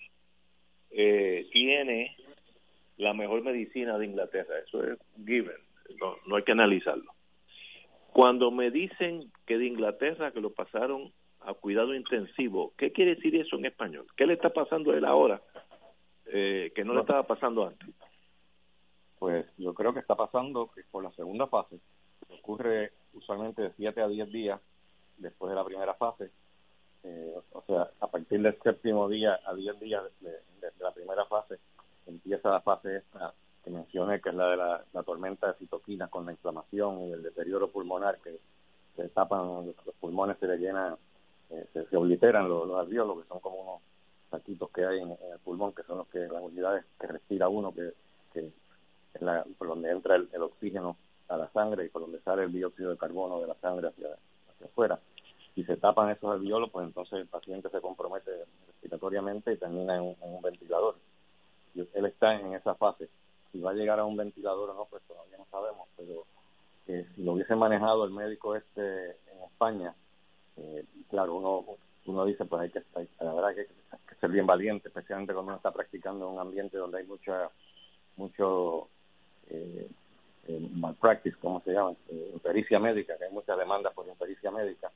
eh, 0.91 1.49
tiene 1.53 2.17
la 2.97 3.15
mejor 3.15 3.43
medicina 3.43 3.99
de 3.99 4.07
Inglaterra. 4.07 4.59
Eso 4.67 4.85
es 4.85 4.99
given. 5.27 5.57
No, 6.01 6.17
no 6.27 6.37
hay 6.37 6.43
que 6.43 6.53
analizarlo. 6.53 7.13
Cuando 8.13 8.51
me 8.51 8.71
dicen 8.71 9.31
que 9.47 9.59
de 9.59 9.67
Inglaterra 9.67 10.33
que 10.33 10.41
lo 10.41 10.51
pasaron 10.51 11.13
a 11.41 11.55
cuidado 11.55 11.95
intensivo, 11.95 12.73
¿qué 12.77 12.93
quiere 12.93 13.15
decir 13.15 13.35
eso 13.37 13.57
en 13.57 13.67
español? 13.67 14.07
¿Qué 14.17 14.27
le 14.27 14.35
está 14.35 14.51
pasando 14.51 14.93
a 14.93 14.97
él 14.97 15.05
ahora 15.05 15.41
eh, 16.27 16.73
que 16.75 16.85
no, 16.85 16.93
no 16.93 16.95
le 16.97 17.01
estaba 17.01 17.23
pasando 17.27 17.67
antes? 17.67 17.89
Pues 19.19 19.47
yo 19.59 19.75
creo 19.75 19.93
que 19.93 20.01
está 20.01 20.15
pasando 20.15 20.71
que 20.75 20.83
por 20.91 21.05
la 21.05 21.11
segunda 21.13 21.47
fase 21.47 21.79
ocurre 22.29 22.93
usualmente 23.15 23.63
de 23.63 23.73
7 23.77 24.03
a 24.03 24.09
10 24.09 24.31
días 24.31 24.61
después 25.19 25.51
de 25.51 25.57
la 25.57 25.65
primera 25.65 25.95
fase. 25.95 26.31
Eh, 27.03 27.35
o 27.53 27.63
sea, 27.63 27.91
a 28.01 28.07
partir 28.09 28.43
del 28.43 28.59
séptimo 28.63 29.09
día 29.09 29.41
a 29.47 29.55
10 29.55 29.81
días 29.81 30.03
de, 30.21 30.39
la 30.79 30.93
primera 30.93 31.25
fase 31.27 31.59
empieza 32.07 32.51
la 32.51 32.61
fase 32.61 32.99
esta 32.99 33.33
que 33.65 33.71
mencioné, 33.71 34.21
que 34.21 34.31
es 34.31 34.35
la 34.35 34.49
de 34.49 34.57
la, 34.57 35.03
tormenta 35.05 35.49
de 35.49 35.59
citoquinas 35.59 36.11
con 36.11 36.25
la 36.27 36.33
inflamación 36.33 37.01
y 37.01 37.13
el 37.13 37.23
deterioro 37.23 37.71
pulmonar, 37.71 38.19
que 38.19 38.39
se 38.97 39.09
tapan 39.11 39.67
los 39.67 39.95
pulmones, 40.01 40.39
se 40.39 40.47
le 40.47 40.59
llenan, 40.59 40.97
eh, 41.51 41.67
se, 41.73 41.97
obliteran 41.97 42.49
los, 42.49 42.67
los 42.67 42.89
que 42.89 43.29
son 43.29 43.41
como 43.41 43.61
unos 43.61 43.83
saquitos 44.31 44.71
que 44.71 44.85
hay 44.85 45.01
en, 45.01 45.11
el 45.11 45.39
pulmón, 45.45 45.73
que 45.73 45.83
son 45.83 45.99
los 45.99 46.09
que 46.09 46.21
las 46.21 46.43
unidades 46.43 46.85
que 46.99 47.07
respira 47.07 47.49
uno, 47.49 47.73
que, 47.73 47.93
es 49.13 49.23
la, 49.23 49.45
por 49.59 49.69
donde 49.69 49.91
entra 49.91 50.17
el, 50.17 50.43
oxígeno 50.43 50.97
a 51.31 51.37
la 51.37 51.49
sangre 51.53 51.87
y 51.87 51.89
por 51.89 52.03
donde 52.03 52.21
sale 52.21 52.45
el 52.45 52.53
dióxido 52.53 52.91
de 52.91 52.99
carbono 52.99 53.41
de 53.41 53.47
la 53.47 53.55
sangre 53.57 53.89
hacia, 53.89 54.09
hacia 54.09 54.67
afuera. 54.67 54.99
Si 55.55 55.65
se 55.65 55.77
tapan 55.77 56.11
esos 56.11 56.31
alveolos, 56.31 56.71
pues 56.71 56.87
entonces 56.87 57.21
el 57.21 57.27
paciente 57.27 57.71
se 57.71 57.81
compromete 57.81 58.31
respiratoriamente 58.67 59.53
y 59.53 59.57
termina 59.57 59.97
en 59.97 60.03
un, 60.03 60.17
en 60.23 60.35
un 60.35 60.43
ventilador. 60.43 60.97
Él 61.75 62.07
está 62.07 62.35
en 62.35 62.55
esa 62.55 62.75
fase. 62.75 63.09
Si 63.53 63.61
va 63.61 63.71
a 63.71 63.75
llegar 63.75 63.99
a 63.99 64.05
un 64.05 64.17
ventilador 64.17 64.71
o 64.71 64.75
no, 64.75 64.87
pues 64.87 65.03
todavía 65.05 65.39
no 65.39 65.47
sabemos, 65.51 65.89
pero 65.97 66.25
eh, 66.87 67.07
si 67.15 67.23
lo 67.23 67.33
hubiese 67.33 67.55
manejado 67.55 68.05
el 68.05 68.11
médico 68.11 68.57
este 68.57 69.11
en 69.11 69.43
España, 69.45 69.95
eh, 70.57 70.85
claro, 71.09 71.35
uno 71.35 71.65
uno 72.07 72.25
dice 72.25 72.45
pues 72.45 72.63
hay 72.63 72.71
que 72.71 72.83
hay, 72.95 73.09
la 73.21 73.35
verdad 73.35 73.55
que 73.55 73.61
hay 73.91 73.99
que 74.09 74.15
ser 74.17 74.31
bien 74.31 74.47
valiente 74.47 74.89
especialmente 74.89 75.33
cuando 75.33 75.51
uno 75.51 75.57
está 75.57 75.71
practicando 75.71 76.27
en 76.27 76.35
un 76.35 76.41
ambiente 76.41 76.79
donde 76.79 76.99
hay 76.99 77.07
mucha 77.07 77.51
mucho 78.17 78.89
eh, 79.49 79.89
eh, 80.49 80.69
malpractice 80.75 81.37
como 81.39 81.61
se 81.63 81.73
llama 81.73 81.95
eh, 82.09 82.31
impericia 82.33 82.79
médica 82.79 83.17
que 83.17 83.25
hay 83.25 83.33
muchas 83.33 83.59
demandas 83.59 83.93
por 83.95 84.07
impericia 84.07 84.51
médica 84.51 84.91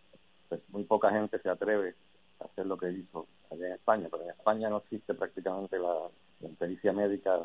pues 0.49 0.61
muy 0.71 0.85
poca 0.85 1.11
gente 1.11 1.39
se 1.39 1.49
atreve 1.49 1.95
a 2.41 2.45
hacer 2.45 2.67
lo 2.67 2.77
que 2.77 2.91
hizo 2.91 3.27
allá 3.51 3.67
en 3.69 3.73
España 3.75 4.09
pero 4.11 4.25
en 4.25 4.31
España 4.31 4.71
no 4.71 4.79
existe 4.79 5.15
prácticamente 5.15 5.79
la, 5.79 5.95
la 6.41 6.49
impericia 6.49 6.93
médica 6.93 7.41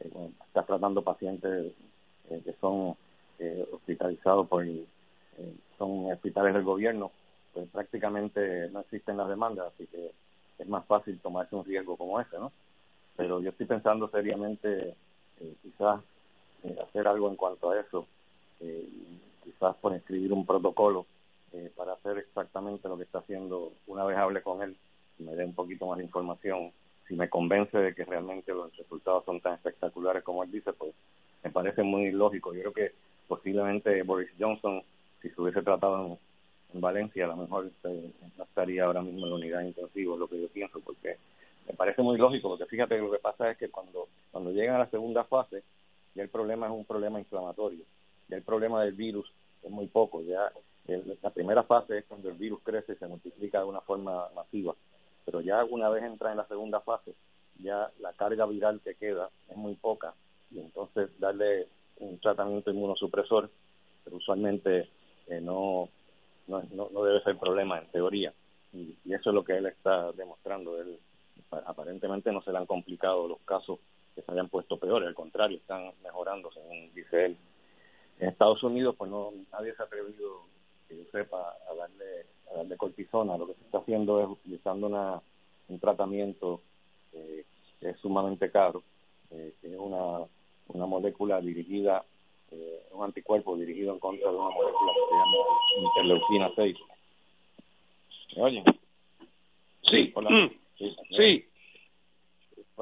eh, 0.00 0.30
está 0.46 0.64
tratando 0.64 1.02
pacientes 1.02 1.72
eh, 2.30 2.42
que 2.44 2.52
son 2.60 2.96
eh, 3.38 3.68
hospitalizados 3.72 4.48
por 4.48 4.64
son 5.78 6.12
hospitales 6.12 6.54
del 6.54 6.62
gobierno 6.62 7.10
pues 7.52 7.68
prácticamente 7.68 8.70
no 8.70 8.80
existen 8.80 9.16
las 9.16 9.28
demandas, 9.28 9.72
así 9.74 9.86
que 9.86 10.12
es 10.58 10.68
más 10.68 10.84
fácil 10.86 11.18
tomarse 11.20 11.54
un 11.54 11.64
riesgo 11.64 11.96
como 11.96 12.20
ese, 12.20 12.38
¿no? 12.38 12.52
Pero 13.16 13.40
yo 13.40 13.50
estoy 13.50 13.66
pensando 13.66 14.08
seriamente 14.08 14.94
eh, 15.40 15.54
quizás 15.62 16.00
eh, 16.64 16.76
hacer 16.82 17.06
algo 17.08 17.28
en 17.28 17.36
cuanto 17.36 17.70
a 17.70 17.80
eso, 17.80 18.06
eh, 18.60 18.88
quizás 19.44 19.76
por 19.76 19.94
escribir 19.94 20.32
un 20.32 20.46
protocolo 20.46 21.06
eh, 21.52 21.70
para 21.76 21.94
hacer 21.94 22.18
exactamente 22.18 22.88
lo 22.88 22.96
que 22.96 23.04
está 23.04 23.18
haciendo 23.18 23.72
una 23.86 24.04
vez 24.04 24.16
hable 24.16 24.42
con 24.42 24.62
él 24.62 24.76
me 25.18 25.36
dé 25.36 25.44
un 25.44 25.54
poquito 25.54 25.86
más 25.86 25.98
de 25.98 26.04
información. 26.04 26.72
Si 27.06 27.14
me 27.14 27.28
convence 27.28 27.76
de 27.76 27.94
que 27.94 28.04
realmente 28.04 28.52
los 28.52 28.76
resultados 28.76 29.24
son 29.24 29.40
tan 29.40 29.54
espectaculares 29.54 30.24
como 30.24 30.42
él 30.42 30.50
dice, 30.50 30.72
pues 30.72 30.92
me 31.44 31.50
parece 31.50 31.82
muy 31.82 32.10
lógico. 32.10 32.52
Yo 32.54 32.60
creo 32.60 32.72
que 32.72 32.92
posiblemente 33.28 34.02
Boris 34.02 34.30
Johnson, 34.38 34.82
si 35.20 35.28
se 35.28 35.40
hubiese 35.40 35.62
tratado 35.62 36.06
en 36.06 36.18
en 36.74 36.80
Valencia 36.80 37.24
a 37.24 37.28
lo 37.28 37.36
mejor 37.36 37.70
eh, 37.84 38.10
no 38.36 38.44
estaría 38.44 38.84
ahora 38.84 39.02
mismo 39.02 39.24
en 39.24 39.30
la 39.30 39.36
unidad 39.36 39.62
intensiva, 39.62 40.16
lo 40.16 40.28
que 40.28 40.40
yo 40.40 40.48
pienso, 40.48 40.80
porque 40.80 41.16
me 41.68 41.74
parece 41.74 42.02
muy 42.02 42.18
lógico, 42.18 42.48
porque 42.48 42.66
fíjate 42.66 42.96
que 42.96 43.02
lo 43.02 43.10
que 43.10 43.18
pasa 43.18 43.50
es 43.50 43.58
que 43.58 43.68
cuando, 43.68 44.08
cuando 44.30 44.50
llegan 44.50 44.76
a 44.76 44.80
la 44.80 44.90
segunda 44.90 45.24
fase, 45.24 45.62
ya 46.14 46.22
el 46.22 46.28
problema 46.28 46.66
es 46.66 46.72
un 46.72 46.84
problema 46.84 47.18
inflamatorio, 47.18 47.84
ya 48.28 48.36
el 48.36 48.42
problema 48.42 48.82
del 48.82 48.92
virus 48.92 49.30
es 49.62 49.70
muy 49.70 49.86
poco, 49.86 50.22
ya 50.22 50.52
la 51.22 51.30
primera 51.30 51.62
fase 51.62 51.98
es 51.98 52.04
cuando 52.06 52.28
el 52.28 52.36
virus 52.36 52.60
crece 52.62 52.92
y 52.92 52.96
se 52.96 53.06
multiplica 53.06 53.60
de 53.60 53.66
una 53.66 53.80
forma 53.80 54.28
masiva, 54.34 54.74
pero 55.24 55.40
ya 55.40 55.64
una 55.64 55.88
vez 55.88 56.02
entra 56.02 56.32
en 56.32 56.38
la 56.38 56.48
segunda 56.48 56.80
fase, 56.80 57.14
ya 57.58 57.90
la 58.00 58.12
carga 58.14 58.46
viral 58.46 58.80
que 58.82 58.94
queda 58.94 59.30
es 59.48 59.56
muy 59.56 59.74
poca, 59.74 60.14
y 60.50 60.58
entonces 60.58 61.10
darle 61.18 61.68
un 62.00 62.18
tratamiento 62.18 62.70
inmunosupresor, 62.70 63.50
pero 64.04 64.16
usualmente 64.16 64.88
eh, 65.28 65.40
no 65.40 65.88
no, 66.46 66.62
no, 66.72 66.88
no 66.92 67.04
debe 67.04 67.22
ser 67.22 67.38
problema 67.38 67.78
en 67.78 67.86
teoría. 67.88 68.32
Y, 68.72 68.96
y, 69.04 69.14
eso 69.14 69.30
es 69.30 69.34
lo 69.34 69.44
que 69.44 69.56
él 69.56 69.66
está 69.66 70.12
demostrando. 70.12 70.80
Él 70.80 70.98
aparentemente 71.66 72.32
no 72.32 72.42
se 72.42 72.52
le 72.52 72.58
han 72.58 72.66
complicado 72.66 73.28
los 73.28 73.40
casos 73.40 73.78
que 74.14 74.22
se 74.22 74.32
hayan 74.32 74.48
puesto 74.48 74.78
peores, 74.78 75.08
al 75.08 75.14
contrario, 75.14 75.56
están 75.56 75.92
mejorando, 76.02 76.50
según 76.52 76.92
dice 76.94 77.26
él. 77.26 77.36
En 78.18 78.28
Estados 78.28 78.62
Unidos, 78.62 78.94
pues 78.96 79.10
no 79.10 79.32
nadie 79.52 79.74
se 79.74 79.82
ha 79.82 79.86
atrevido, 79.86 80.42
que 80.88 80.96
yo 80.96 81.04
sepa, 81.10 81.56
a 81.70 81.74
darle, 81.74 82.26
a 82.50 82.58
darle 82.58 82.76
cortisona. 82.76 83.36
Lo 83.36 83.46
que 83.46 83.54
se 83.54 83.64
está 83.64 83.78
haciendo 83.78 84.20
es 84.20 84.28
utilizando 84.28 84.86
una, 84.86 85.20
un 85.68 85.80
tratamiento 85.80 86.60
eh, 87.12 87.44
que 87.80 87.90
es 87.90 87.98
sumamente 88.00 88.50
caro, 88.50 88.82
eh, 89.30 89.54
que 89.60 89.72
es 89.72 89.78
una, 89.78 90.20
una 90.68 90.86
molécula 90.86 91.40
dirigida, 91.40 92.04
eh, 92.50 92.86
un 92.92 93.04
anticuerpo 93.04 93.56
dirigido 93.56 93.94
en 93.94 93.98
contra 93.98 94.30
de 94.30 94.36
una 94.36 94.50
molécula 94.50 94.92
que 94.92 95.00
se 95.08 95.14
llama 95.14 95.88
interleucina 95.88 96.52
6. 96.54 96.76
¿Me 98.36 98.42
oyen? 98.42 98.64
Sí. 99.82 100.12
Hola. 100.14 100.50
Sí. 101.16 101.44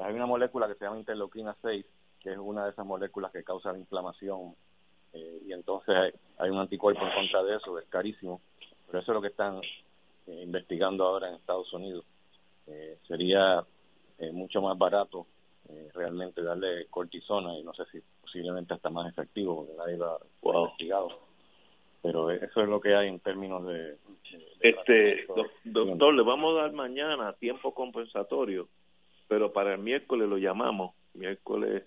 Pues 0.01 0.09
hay 0.09 0.15
una 0.17 0.25
molécula 0.25 0.67
que 0.67 0.77
se 0.77 0.85
llama 0.87 0.97
interleuquina 0.99 1.55
6, 1.61 1.85
que 2.21 2.33
es 2.33 2.39
una 2.39 2.65
de 2.65 2.71
esas 2.71 2.87
moléculas 2.87 3.31
que 3.33 3.45
causa 3.45 3.71
la 3.71 3.77
inflamación, 3.79 4.55
eh, 5.13 5.43
y 5.47 5.53
entonces 5.53 5.95
hay, 5.95 6.11
hay, 6.39 6.49
un 6.49 6.57
anticuerpo 6.57 7.05
en 7.05 7.13
contra 7.13 7.43
de 7.43 7.57
eso, 7.57 7.79
es 7.79 7.87
carísimo, 7.91 8.41
pero 8.87 9.01
eso 9.01 9.13
es 9.13 9.15
lo 9.15 9.21
que 9.21 9.29
están 9.29 9.59
eh, 10.27 10.43
investigando 10.43 11.05
ahora 11.05 11.29
en 11.29 11.35
Estados 11.35 11.71
Unidos. 11.75 12.07
Eh, 12.67 12.97
sería 13.07 13.63
eh, 14.19 14.33
mucho 14.33 14.63
más 14.63 14.79
barato 14.79 15.27
realmente 15.93 16.43
darle 16.43 16.87
cortisona 16.87 17.57
y 17.59 17.63
no 17.63 17.75
sé 17.75 17.85
si 17.93 18.01
posiblemente 18.23 18.73
hasta 18.73 18.89
más 18.89 19.07
efectivo, 19.13 19.55
porque 19.59 19.75
nadie 19.77 19.99
lo 19.99 20.07
ha 20.15 20.19
Wow. 20.41 20.65
investigado. 20.65 21.09
Pero 22.03 22.31
eso 22.31 22.63
es 22.63 22.69
lo 22.69 22.81
que 22.81 22.95
hay 22.97 23.09
en 23.09 23.21
términos 23.21 23.67
de... 23.67 23.75
de- 23.93 23.99
Este, 24.61 25.27
doc- 25.27 25.53
doctor, 25.65 26.15
le 26.15 26.23
vamos 26.23 26.59
a 26.59 26.63
dar 26.63 26.73
mañana 26.73 27.35
tiempo 27.35 27.73
compensatorio, 27.75 28.67
pero 29.31 29.53
para 29.53 29.75
el 29.75 29.79
miércoles 29.79 30.29
lo 30.29 30.39
llamamos, 30.39 30.97
miércoles 31.15 31.85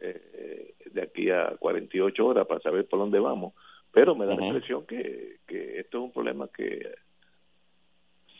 eh, 0.00 0.74
de 0.90 1.02
aquí 1.02 1.30
a 1.30 1.56
48 1.56 2.26
horas 2.26 2.48
para 2.48 2.60
saber 2.60 2.88
por 2.88 2.98
dónde 2.98 3.20
vamos. 3.20 3.54
Pero 3.92 4.16
me 4.16 4.26
da 4.26 4.34
la 4.34 4.44
impresión 4.44 4.84
que, 4.86 5.36
que 5.46 5.78
esto 5.78 5.98
es 5.98 6.04
un 6.04 6.12
problema 6.12 6.48
que 6.48 6.92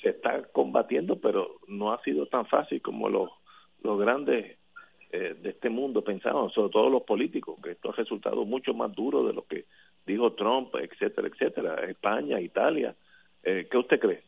se 0.02 0.08
está 0.08 0.42
combatiendo, 0.50 1.20
pero 1.20 1.60
no 1.68 1.92
ha 1.92 2.02
sido 2.02 2.26
tan 2.26 2.44
fácil 2.46 2.82
como 2.82 3.08
los, 3.08 3.30
los 3.84 4.00
grandes 4.00 4.58
eh, 5.12 5.36
de 5.40 5.50
este 5.50 5.70
mundo 5.70 6.02
pensaban, 6.02 6.50
sobre 6.50 6.72
todo 6.72 6.90
los 6.90 7.02
políticos, 7.04 7.56
que 7.62 7.70
esto 7.70 7.90
ha 7.90 7.94
resultado 7.94 8.44
mucho 8.44 8.74
más 8.74 8.92
duro 8.92 9.24
de 9.24 9.32
lo 9.32 9.42
que 9.46 9.66
dijo 10.04 10.32
Trump, 10.32 10.74
etcétera, 10.74 11.28
etcétera, 11.28 11.84
España, 11.88 12.40
Italia. 12.40 12.96
Eh, 13.44 13.68
¿Qué 13.70 13.78
usted 13.78 14.00
cree? 14.00 14.24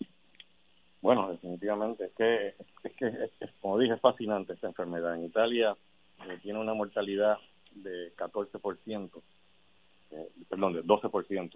Bueno, 1.02 1.28
definitivamente, 1.30 2.04
es 2.04 2.12
que, 2.12 2.54
es 2.84 2.92
que, 2.92 3.28
como 3.60 3.76
dije, 3.76 3.94
es 3.94 4.00
fascinante 4.00 4.52
esta 4.52 4.68
enfermedad. 4.68 5.16
En 5.16 5.24
Italia 5.24 5.76
eh, 6.28 6.38
tiene 6.40 6.60
una 6.60 6.74
mortalidad 6.74 7.38
de 7.74 8.14
14%, 8.14 9.10
eh, 10.12 10.28
perdón, 10.48 10.74
de 10.74 10.84
12%, 10.84 11.50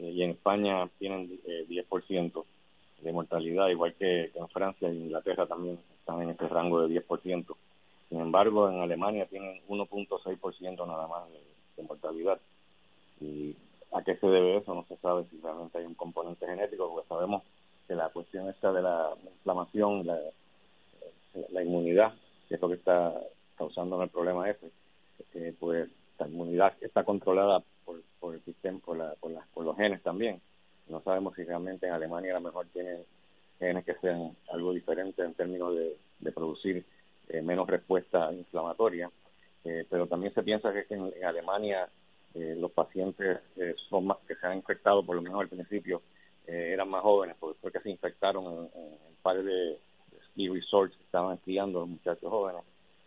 eh, 0.00 0.10
y 0.10 0.22
en 0.24 0.30
España 0.30 0.88
tienen 0.98 1.40
eh, 1.46 1.64
10% 1.68 2.44
de 3.02 3.12
mortalidad, 3.12 3.68
igual 3.68 3.94
que, 3.94 4.32
en 4.34 4.48
Francia 4.48 4.88
e 4.88 4.94
Inglaterra 4.94 5.46
también 5.46 5.78
están 6.00 6.20
en 6.22 6.30
ese 6.30 6.48
rango 6.48 6.86
de 6.86 7.00
10%. 7.06 7.54
Sin 8.08 8.20
embargo, 8.20 8.68
en 8.68 8.80
Alemania 8.80 9.26
tienen 9.26 9.60
1.6% 9.68 10.86
nada 10.88 11.06
más 11.06 11.30
de, 11.30 11.40
de 11.76 11.82
mortalidad. 11.88 12.40
¿Y 13.20 13.54
a 13.92 14.02
qué 14.02 14.16
se 14.16 14.26
debe 14.26 14.56
eso? 14.56 14.74
No 14.74 14.84
se 14.88 14.96
sabe 14.96 15.24
si 15.30 15.40
realmente 15.40 15.78
hay 15.78 15.84
un 15.84 15.94
componente 15.94 16.46
genético, 16.46 16.90
porque 16.90 17.08
sabemos 17.08 17.44
que 17.86 17.94
la 17.94 18.08
cuestión 18.10 18.48
esta 18.48 18.72
de 18.72 18.82
la 18.82 19.10
inflamación, 19.24 20.06
la, 20.06 20.18
la 21.50 21.62
inmunidad, 21.62 22.14
que 22.48 22.56
es 22.56 22.60
lo 22.60 22.68
que 22.68 22.74
está 22.74 23.12
causando 23.56 24.02
el 24.02 24.08
problema 24.08 24.48
ese, 24.50 24.70
eh, 25.34 25.54
pues 25.58 25.88
la 26.18 26.28
inmunidad 26.28 26.74
está 26.80 27.04
controlada 27.04 27.62
por, 27.84 28.00
por 28.20 28.34
el 28.34 28.42
sistema, 28.44 28.78
por, 28.84 28.96
la, 28.96 29.14
por, 29.20 29.30
la, 29.30 29.46
por 29.52 29.64
los 29.64 29.76
genes 29.76 30.02
también. 30.02 30.40
No 30.88 31.00
sabemos 31.02 31.34
si 31.34 31.44
realmente 31.44 31.86
en 31.86 31.92
Alemania 31.92 32.32
a 32.32 32.40
lo 32.40 32.46
mejor 32.46 32.66
tienen 32.72 33.04
genes 33.58 33.84
que 33.84 33.94
sean 33.94 34.36
algo 34.52 34.72
diferente 34.72 35.22
en 35.22 35.34
términos 35.34 35.74
de, 35.74 35.96
de 36.18 36.32
producir 36.32 36.84
eh, 37.28 37.42
menos 37.42 37.68
respuesta 37.68 38.32
inflamatoria, 38.32 39.10
eh, 39.64 39.86
pero 39.88 40.06
también 40.06 40.34
se 40.34 40.42
piensa 40.42 40.72
que 40.72 40.86
en, 40.92 41.12
en 41.16 41.24
Alemania 41.24 41.88
eh, 42.34 42.56
los 42.58 42.72
pacientes 42.72 43.40
eh, 43.56 43.74
son 43.88 44.06
más 44.06 44.18
que 44.26 44.34
se 44.34 44.46
han 44.46 44.56
infectado, 44.56 45.04
por 45.04 45.16
lo 45.16 45.22
menos 45.22 45.40
al 45.40 45.48
principio, 45.48 46.02
eh, 46.46 46.70
eran 46.72 46.88
más 46.88 47.02
jóvenes, 47.02 47.36
porque, 47.38 47.58
porque 47.60 47.80
se 47.80 47.90
infectaron 47.90 48.44
en, 48.44 48.80
en 48.80 48.92
un 48.92 49.16
par 49.22 49.42
de 49.42 49.78
ski 50.28 50.48
resorts 50.48 50.96
que 50.96 51.04
estaban 51.04 51.34
esquiando 51.36 51.80
los 51.80 51.88
muchachos 51.88 52.30
jóvenes, 52.30 52.62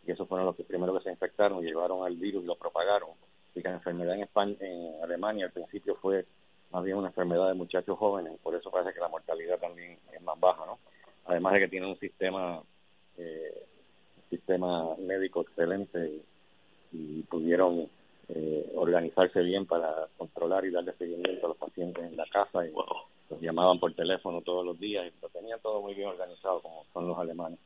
y 0.05 0.11
esos 0.11 0.27
fueron 0.27 0.45
los 0.45 0.55
que 0.55 0.63
primero 0.63 0.93
que 0.97 1.03
se 1.03 1.11
infectaron 1.11 1.63
y 1.63 1.67
llevaron 1.67 2.05
al 2.05 2.15
virus 2.15 2.43
y 2.43 2.47
lo 2.47 2.55
propagaron. 2.55 3.09
Y 3.55 3.61
que 3.61 3.69
la 3.69 3.75
enfermedad 3.75 4.15
en 4.15 4.23
España, 4.23 4.55
en 4.59 5.03
Alemania 5.03 5.45
al 5.45 5.51
principio 5.51 5.95
fue 5.95 6.25
más 6.71 6.83
bien 6.83 6.97
una 6.97 7.07
enfermedad 7.07 7.47
de 7.47 7.53
muchachos 7.53 7.97
jóvenes, 7.97 8.37
por 8.43 8.53
eso 8.53 8.69
parece 8.69 8.93
que 8.93 8.99
la 8.99 9.07
mortalidad 9.07 9.57
también 9.59 9.97
es 10.11 10.21
más 10.21 10.39
baja, 10.39 10.65
¿no? 10.65 10.77
Además 11.25 11.53
de 11.53 11.59
que 11.61 11.67
tiene 11.69 11.87
un 11.87 11.97
sistema 11.97 12.61
eh, 13.17 13.65
sistema 14.29 14.95
médico 14.97 15.41
excelente 15.41 16.21
y, 16.91 17.23
pudieron 17.23 17.89
eh, 18.29 18.71
organizarse 18.75 19.41
bien 19.41 19.65
para 19.65 20.07
controlar 20.17 20.63
y 20.65 20.71
darle 20.71 20.93
seguimiento 20.93 21.45
a 21.45 21.49
los 21.49 21.57
pacientes 21.57 22.03
en 22.03 22.15
la 22.15 22.25
casa 22.27 22.65
y. 22.65 22.71
los 23.29 23.41
llamaban 23.41 23.79
por 23.79 23.93
teléfono 23.93 24.41
todos 24.41 24.65
los 24.65 24.79
días 24.79 25.05
y 25.05 25.21
lo 25.21 25.29
tenían 25.29 25.59
todo 25.61 25.81
muy 25.81 25.93
bien 25.93 26.09
organizado 26.09 26.61
como 26.61 26.85
son 26.93 27.07
los 27.07 27.17
alemanes. 27.17 27.59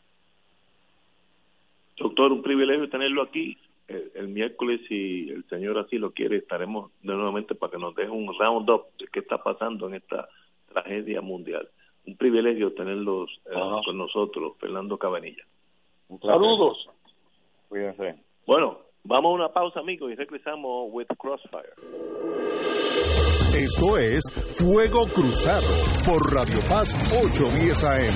Doctor, 1.97 2.31
un 2.31 2.41
privilegio 2.41 2.89
tenerlo 2.89 3.23
aquí. 3.23 3.57
El, 3.87 4.11
el 4.15 4.27
miércoles, 4.27 4.81
si 4.87 5.29
el 5.29 5.43
señor 5.49 5.77
así 5.79 5.97
lo 5.97 6.11
quiere, 6.11 6.37
estaremos 6.37 6.91
de 7.01 7.13
nuevamente 7.13 7.55
para 7.55 7.71
que 7.71 7.77
nos 7.79 7.95
deje 7.95 8.09
un 8.09 8.33
round-up 8.37 8.85
de 8.99 9.07
qué 9.07 9.19
está 9.19 9.41
pasando 9.41 9.87
en 9.87 9.95
esta 9.95 10.29
tragedia 10.71 11.21
mundial. 11.21 11.67
Un 12.05 12.15
privilegio 12.15 12.73
tenerlos 12.73 13.29
eh, 13.45 13.51
Ajá. 13.55 13.81
con 13.83 13.97
nosotros, 13.97 14.53
Fernando 14.59 14.97
Cabanilla. 14.97 15.43
Un 16.07 16.19
placer. 16.19 16.39
Saludos. 16.39 16.89
Cuídense. 17.67 18.15
Bueno, 18.45 18.79
vamos 19.03 19.31
a 19.31 19.35
una 19.35 19.49
pausa, 19.49 19.79
amigos, 19.79 20.11
y 20.11 20.15
regresamos 20.15 20.87
with 20.91 21.07
Crossfire. 21.17 21.73
Esto 23.53 23.97
es 23.97 24.23
Fuego 24.57 25.05
Cruzado 25.07 25.67
por 26.05 26.33
Radio 26.33 26.59
Paz 26.69 26.93
810 27.11 27.83
AM. 27.83 28.15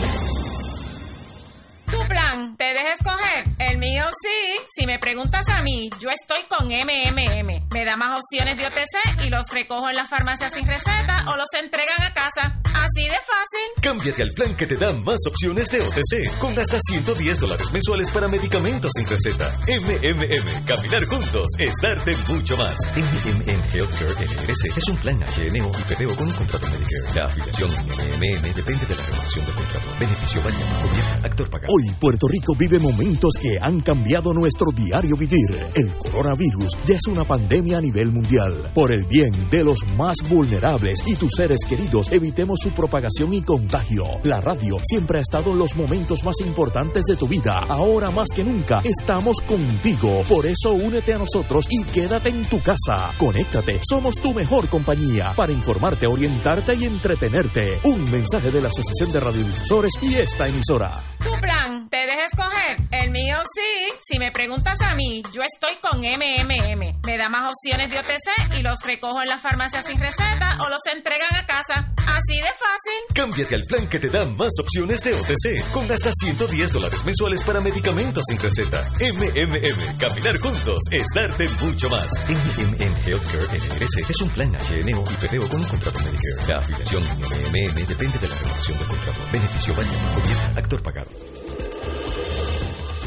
Tu 1.91 2.07
plan, 2.07 2.55
¿te 2.55 2.65
deja 2.65 2.93
escoger? 2.93 3.45
El 3.59 3.77
mío 3.79 4.03
sí. 4.21 4.61
Si 4.75 4.85
me 4.85 4.99
preguntas 4.99 5.49
a 5.49 5.61
mí, 5.63 5.89
yo 5.99 6.09
estoy 6.09 6.43
con 6.47 6.67
MMM. 6.67 7.67
Me 7.73 7.85
da 7.85 7.97
más 7.97 8.19
opciones 8.19 8.57
de 8.57 8.67
OTC 8.67 9.25
y 9.25 9.29
los 9.29 9.47
recojo 9.49 9.89
en 9.89 9.95
la 9.95 10.05
farmacia 10.05 10.49
sin 10.49 10.65
receta 10.65 11.25
o 11.31 11.35
los 11.35 11.47
entregan 11.59 12.01
a 12.01 12.13
casa. 12.13 12.59
Así 12.83 13.07
de 13.07 13.15
fácil. 13.15 13.63
Cámbiate 13.81 14.23
al 14.23 14.31
plan 14.31 14.57
que 14.57 14.67
te 14.67 14.75
da 14.75 14.91
más 14.91 15.19
opciones 15.25 15.69
de 15.69 15.79
OTC, 15.79 16.37
con 16.37 16.51
hasta 16.59 16.77
110 16.81 17.39
dólares 17.39 17.71
mensuales 17.71 18.11
para 18.11 18.27
medicamentos 18.27 18.91
sin 18.93 19.07
receta. 19.07 19.49
MMM, 19.67 20.65
caminar 20.65 21.05
juntos 21.05 21.47
es 21.59 21.71
darte 21.81 22.13
mucho 22.27 22.57
más. 22.57 22.75
MMM 22.91 23.63
Healthcare 23.71 24.27
LLC 24.27 24.77
es 24.77 24.87
un 24.89 24.97
plan 24.97 25.15
HMO 25.15 25.71
y 25.71 25.93
PPO 25.93 26.15
con 26.17 26.27
un 26.27 26.33
contrato 26.33 26.67
Medicare. 26.71 27.15
La 27.15 27.25
afiliación 27.25 27.69
MMM 27.71 28.53
depende 28.53 28.85
de 28.85 28.95
la 28.95 29.03
renovación 29.07 29.45
del 29.45 29.55
contrato. 29.55 29.85
Beneficio 29.99 30.41
variable, 30.43 30.75
gobierno, 30.83 31.25
actor 31.25 31.49
pagado. 31.49 31.73
Hoy 31.73 31.83
Puerto 32.01 32.27
Rico 32.27 32.53
vive 32.59 32.79
momentos 32.79 33.31
que 33.41 33.57
han 33.61 33.79
cambiado 33.79 34.33
nuestro 34.33 34.71
diario 34.75 35.15
vivir. 35.15 35.71
El 35.73 35.89
coronavirus 35.99 36.75
ya 36.85 36.95
es 36.95 37.07
una 37.07 37.23
pandemia 37.23 37.77
a 37.77 37.81
nivel 37.81 38.11
mundial. 38.11 38.71
Por 38.73 38.91
el 38.91 39.05
bien 39.05 39.31
de 39.49 39.63
los 39.63 39.79
más 39.95 40.17
vulnerables 40.27 40.99
y 41.05 41.15
tus 41.15 41.31
seres 41.31 41.59
queridos, 41.67 42.11
evitemos 42.11 42.59
su 42.61 42.72
propagación 42.73 43.33
y 43.33 43.41
contagio. 43.41 44.05
La 44.23 44.41
radio 44.41 44.75
siempre 44.83 45.19
ha 45.19 45.21
estado 45.21 45.51
en 45.51 45.59
los 45.59 45.75
momentos 45.75 46.23
más 46.23 46.39
importantes 46.41 47.05
de 47.05 47.15
tu 47.15 47.27
vida. 47.27 47.59
Ahora 47.69 48.11
más 48.11 48.29
que 48.35 48.43
nunca 48.43 48.77
estamos 48.83 49.41
contigo. 49.41 50.23
Por 50.27 50.45
eso 50.45 50.73
únete 50.73 51.13
a 51.13 51.17
nosotros 51.17 51.67
y 51.69 51.83
quédate 51.83 52.29
en 52.29 52.45
tu 52.45 52.61
casa. 52.61 53.11
Conéctate, 53.17 53.79
somos 53.87 54.15
tu 54.15 54.33
mejor 54.33 54.67
compañía 54.69 55.33
para 55.35 55.51
informarte, 55.51 56.07
orientarte 56.07 56.75
y 56.75 56.85
entretenerte. 56.85 57.79
Un 57.83 58.09
mensaje 58.11 58.51
de 58.51 58.61
la 58.61 58.67
Asociación 58.67 59.11
de 59.11 59.19
Radiodifusores 59.19 59.93
y 60.01 60.15
esta 60.15 60.47
emisora. 60.47 61.03
Tu 61.19 61.31
plan, 61.39 61.89
¿te 61.89 62.05
deja 62.05 62.25
escoger? 62.25 62.77
El 62.91 63.11
mío 63.11 63.37
sí. 63.55 63.93
Si 64.01 64.19
me 64.19 64.31
preguntas 64.31 64.81
a 64.81 64.95
mí, 64.95 65.21
yo 65.33 65.41
estoy 65.41 65.75
con 65.81 65.99
MMM. 65.99 67.01
Me 67.05 67.17
da 67.17 67.29
más 67.29 67.51
opciones 67.51 67.89
de 67.89 67.99
OTC 67.99 68.57
y 68.59 68.61
los 68.61 68.81
recojo 68.83 69.21
en 69.21 69.29
la 69.29 69.37
farmacia 69.37 69.83
sin 69.83 69.99
receta 69.99 70.57
o 70.61 70.69
los 70.69 70.81
entregan 70.93 71.35
a 71.35 71.45
casa. 71.45 71.87
Así 71.97 72.37
de 72.37 72.47
fácil. 72.47 72.62
Cámbiate 73.13 73.55
al 73.55 73.63
plan 73.63 73.87
que 73.87 73.99
te 73.99 74.09
da 74.09 74.25
más 74.25 74.51
opciones 74.59 75.01
de 75.03 75.13
OTC, 75.13 75.71
con 75.71 75.89
hasta 75.91 76.11
110 76.11 76.71
dólares 76.71 77.05
mensuales 77.05 77.43
para 77.43 77.61
medicamentos 77.61 78.23
sin 78.27 78.39
receta. 78.39 78.89
MMM, 78.99 79.97
caminar 79.97 80.37
juntos 80.39 80.79
es 80.91 81.05
darte 81.13 81.47
mucho 81.61 81.89
más. 81.89 82.09
MMM 82.27 82.95
Healthcare 83.05 83.59
LLC 83.59 84.09
es 84.09 84.21
un 84.21 84.29
plan 84.29 84.51
HMO 84.51 85.03
y 85.03 85.27
PPO 85.27 85.47
con 85.47 85.59
un 85.59 85.67
contrato 85.67 85.99
Medicare. 86.03 86.47
La 86.47 86.57
afiliación 86.57 87.03
MMM 87.03 87.87
depende 87.87 88.17
de 88.19 88.27
la 88.27 88.35
renovación 88.35 88.77
del 88.79 88.87
contrato. 88.87 89.19
Beneficio 89.31 89.75
variable, 89.75 89.99
gobierno, 90.15 90.59
actor 90.59 90.83
pagado. 90.83 91.09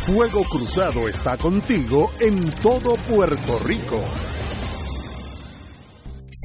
Fuego 0.07 0.45
Cruzado 0.45 1.09
está 1.09 1.37
contigo 1.37 2.13
en 2.21 2.49
todo 2.63 2.95
Puerto 2.95 3.59
Rico. 3.59 4.01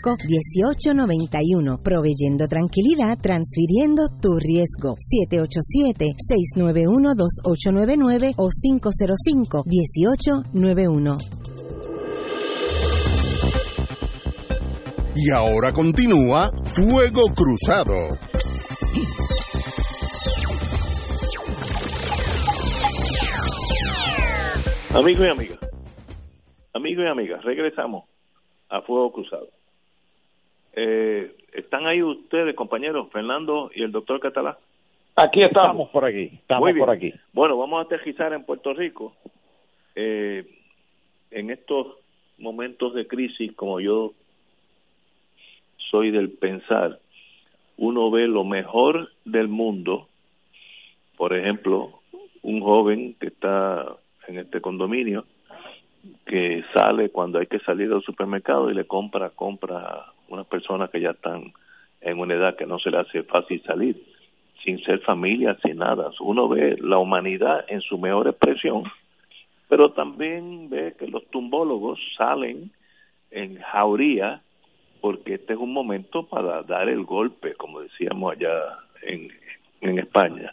1891 0.00 1.78
proveyendo 1.82 2.46
tranquilidad, 2.48 3.18
transfiriendo 3.20 4.08
tu 4.20 4.38
riesgo. 4.38 4.94
787-691-2899 6.56 8.34
o 8.36 8.48
505-1891. 8.48 11.18
Y 15.16 15.30
ahora 15.30 15.72
continúa 15.72 16.52
Fuego 16.64 17.24
Cruzado. 17.34 18.18
Amigos 24.92 25.24
y 25.24 25.30
amigas, 25.30 25.58
amigos 26.74 27.04
y 27.04 27.08
amigas, 27.08 27.44
regresamos 27.44 28.06
a 28.68 28.82
Fuego 28.82 29.12
Cruzado. 29.12 29.59
Eh, 30.74 31.34
¿Están 31.52 31.86
ahí 31.86 32.02
ustedes, 32.02 32.54
compañeros, 32.54 33.08
Fernando 33.10 33.70
y 33.74 33.82
el 33.82 33.92
doctor 33.92 34.20
Catalá? 34.20 34.58
Aquí 35.16 35.42
estamos 35.42 35.90
por 35.90 36.04
aquí, 36.04 36.30
estamos 36.32 36.72
por 36.78 36.90
aquí. 36.90 37.12
Bueno, 37.32 37.58
vamos 37.58 37.80
a 37.80 37.82
aterrizar 37.82 38.32
en 38.32 38.44
Puerto 38.44 38.72
Rico. 38.72 39.14
Eh, 39.94 40.46
en 41.30 41.50
estos 41.50 41.88
momentos 42.38 42.94
de 42.94 43.06
crisis, 43.06 43.52
como 43.54 43.80
yo 43.80 44.12
soy 45.90 46.10
del 46.10 46.30
pensar, 46.30 46.98
uno 47.76 48.10
ve 48.10 48.28
lo 48.28 48.44
mejor 48.44 49.10
del 49.24 49.48
mundo. 49.48 50.08
Por 51.16 51.36
ejemplo, 51.36 52.00
un 52.42 52.60
joven 52.60 53.14
que 53.20 53.26
está 53.26 53.96
en 54.28 54.38
este 54.38 54.60
condominio, 54.60 55.24
que 56.24 56.64
sale 56.72 57.10
cuando 57.10 57.38
hay 57.38 57.46
que 57.46 57.58
salir 57.60 57.88
del 57.88 58.02
supermercado 58.02 58.70
y 58.70 58.74
le 58.74 58.86
compra, 58.86 59.30
compra 59.30 60.06
unas 60.30 60.46
personas 60.46 60.90
que 60.90 61.00
ya 61.00 61.10
están 61.10 61.52
en 62.00 62.18
una 62.18 62.34
edad 62.34 62.56
que 62.56 62.66
no 62.66 62.78
se 62.78 62.90
le 62.90 62.98
hace 62.98 63.22
fácil 63.24 63.62
salir, 63.64 64.02
sin 64.64 64.82
ser 64.82 65.00
familia, 65.00 65.58
sin 65.62 65.78
nada. 65.78 66.10
Uno 66.20 66.48
ve 66.48 66.76
la 66.80 66.98
humanidad 66.98 67.64
en 67.68 67.80
su 67.82 67.98
mejor 67.98 68.28
expresión, 68.28 68.84
pero 69.68 69.92
también 69.92 70.70
ve 70.70 70.94
que 70.98 71.06
los 71.06 71.26
tumbólogos 71.30 71.98
salen 72.16 72.70
en 73.30 73.60
jauría 73.60 74.40
porque 75.00 75.34
este 75.34 75.54
es 75.54 75.58
un 75.58 75.72
momento 75.72 76.26
para 76.26 76.62
dar 76.62 76.88
el 76.88 77.04
golpe, 77.04 77.54
como 77.54 77.80
decíamos 77.80 78.32
allá 78.32 78.78
en, 79.02 79.30
en 79.80 79.98
España. 79.98 80.52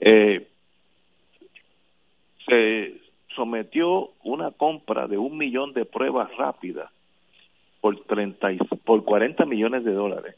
Eh, 0.00 0.46
se 2.46 2.94
sometió 3.34 4.10
una 4.24 4.50
compra 4.50 5.06
de 5.06 5.16
un 5.16 5.36
millón 5.36 5.72
de 5.74 5.84
pruebas 5.84 6.34
rápidas 6.36 6.90
por 7.80 7.98
30 8.04 8.48
por 8.84 9.04
40 9.04 9.44
millones 9.46 9.84
de 9.84 9.92
dólares, 9.92 10.34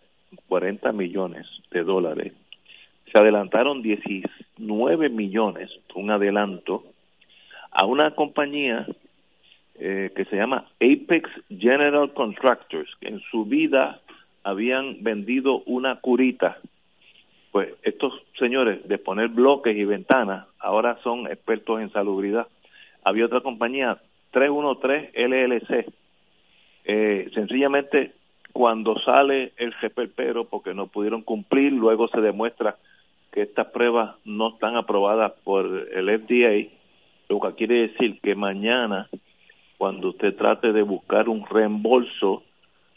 40 0.48 0.92
millones 0.92 1.46
de 1.70 1.83
dólares. 1.83 2.33
Se 3.12 3.18
adelantaron 3.18 3.83
19 3.83 5.09
millones, 5.09 5.70
un 5.94 6.11
adelanto 6.11 6.85
a 7.70 7.87
una 7.87 8.14
compañía 8.14 8.87
eh, 9.79 10.11
que 10.14 10.24
se 10.26 10.37
llama 10.37 10.66
Apex 10.81 11.31
General 11.48 12.12
Contractors, 12.12 12.94
que 13.00 13.09
en 13.09 13.20
su 13.31 13.44
vida 13.46 14.00
habían 14.44 15.03
vendido 15.03 15.62
una 15.66 16.00
curita. 16.00 16.59
Pues 17.50 17.74
estos 17.83 18.12
señores 18.38 18.87
de 18.87 18.98
poner 18.98 19.29
bloques 19.29 19.76
y 19.76 19.85
ventanas 19.85 20.46
ahora 20.59 20.98
son 21.03 21.26
expertos 21.26 21.81
en 21.81 21.90
salubridad. 21.92 22.46
Había 23.05 23.26
otra 23.26 23.40
compañía, 23.40 23.98
313 24.33 25.12
LLC, 25.14 25.87
eh, 26.85 27.31
sencillamente 27.35 28.12
cuando 28.53 28.99
sale 29.01 29.53
el 29.57 29.75
pero 30.16 30.45
porque 30.45 30.75
no 30.75 30.88
pudieron 30.88 31.23
cumplir, 31.23 31.73
luego 31.73 32.09
se 32.09 32.21
demuestra 32.21 32.77
que 33.33 33.43
estas 33.43 33.69
pruebas 33.69 34.16
no 34.25 34.49
están 34.51 34.77
aprobadas 34.77 35.33
por 35.45 35.66
el 35.66 36.21
FDA, 36.21 36.71
lo 37.29 37.40
que 37.40 37.55
quiere 37.55 37.88
decir 37.88 38.21
que 38.21 38.35
mañana, 38.35 39.09
cuando 39.79 40.09
usted 40.09 40.37
trate 40.37 40.73
de 40.73 40.83
buscar 40.83 41.29
un 41.29 41.47
reembolso 41.47 42.43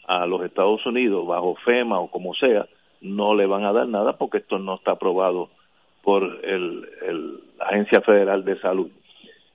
a 0.06 0.26
los 0.26 0.42
Estados 0.42 0.84
Unidos 0.86 1.26
bajo 1.26 1.54
FEMA 1.64 2.00
o 2.00 2.10
como 2.10 2.34
sea, 2.34 2.66
no 3.00 3.34
le 3.34 3.46
van 3.46 3.64
a 3.64 3.72
dar 3.72 3.86
nada 3.86 4.16
porque 4.18 4.38
esto 4.38 4.58
no 4.58 4.74
está 4.74 4.92
aprobado 4.92 5.50
por 6.02 6.40
el, 6.42 6.80
la 7.58 7.66
Agencia 7.66 8.00
Federal 8.00 8.44
de 8.44 8.58
Salud. 8.60 8.90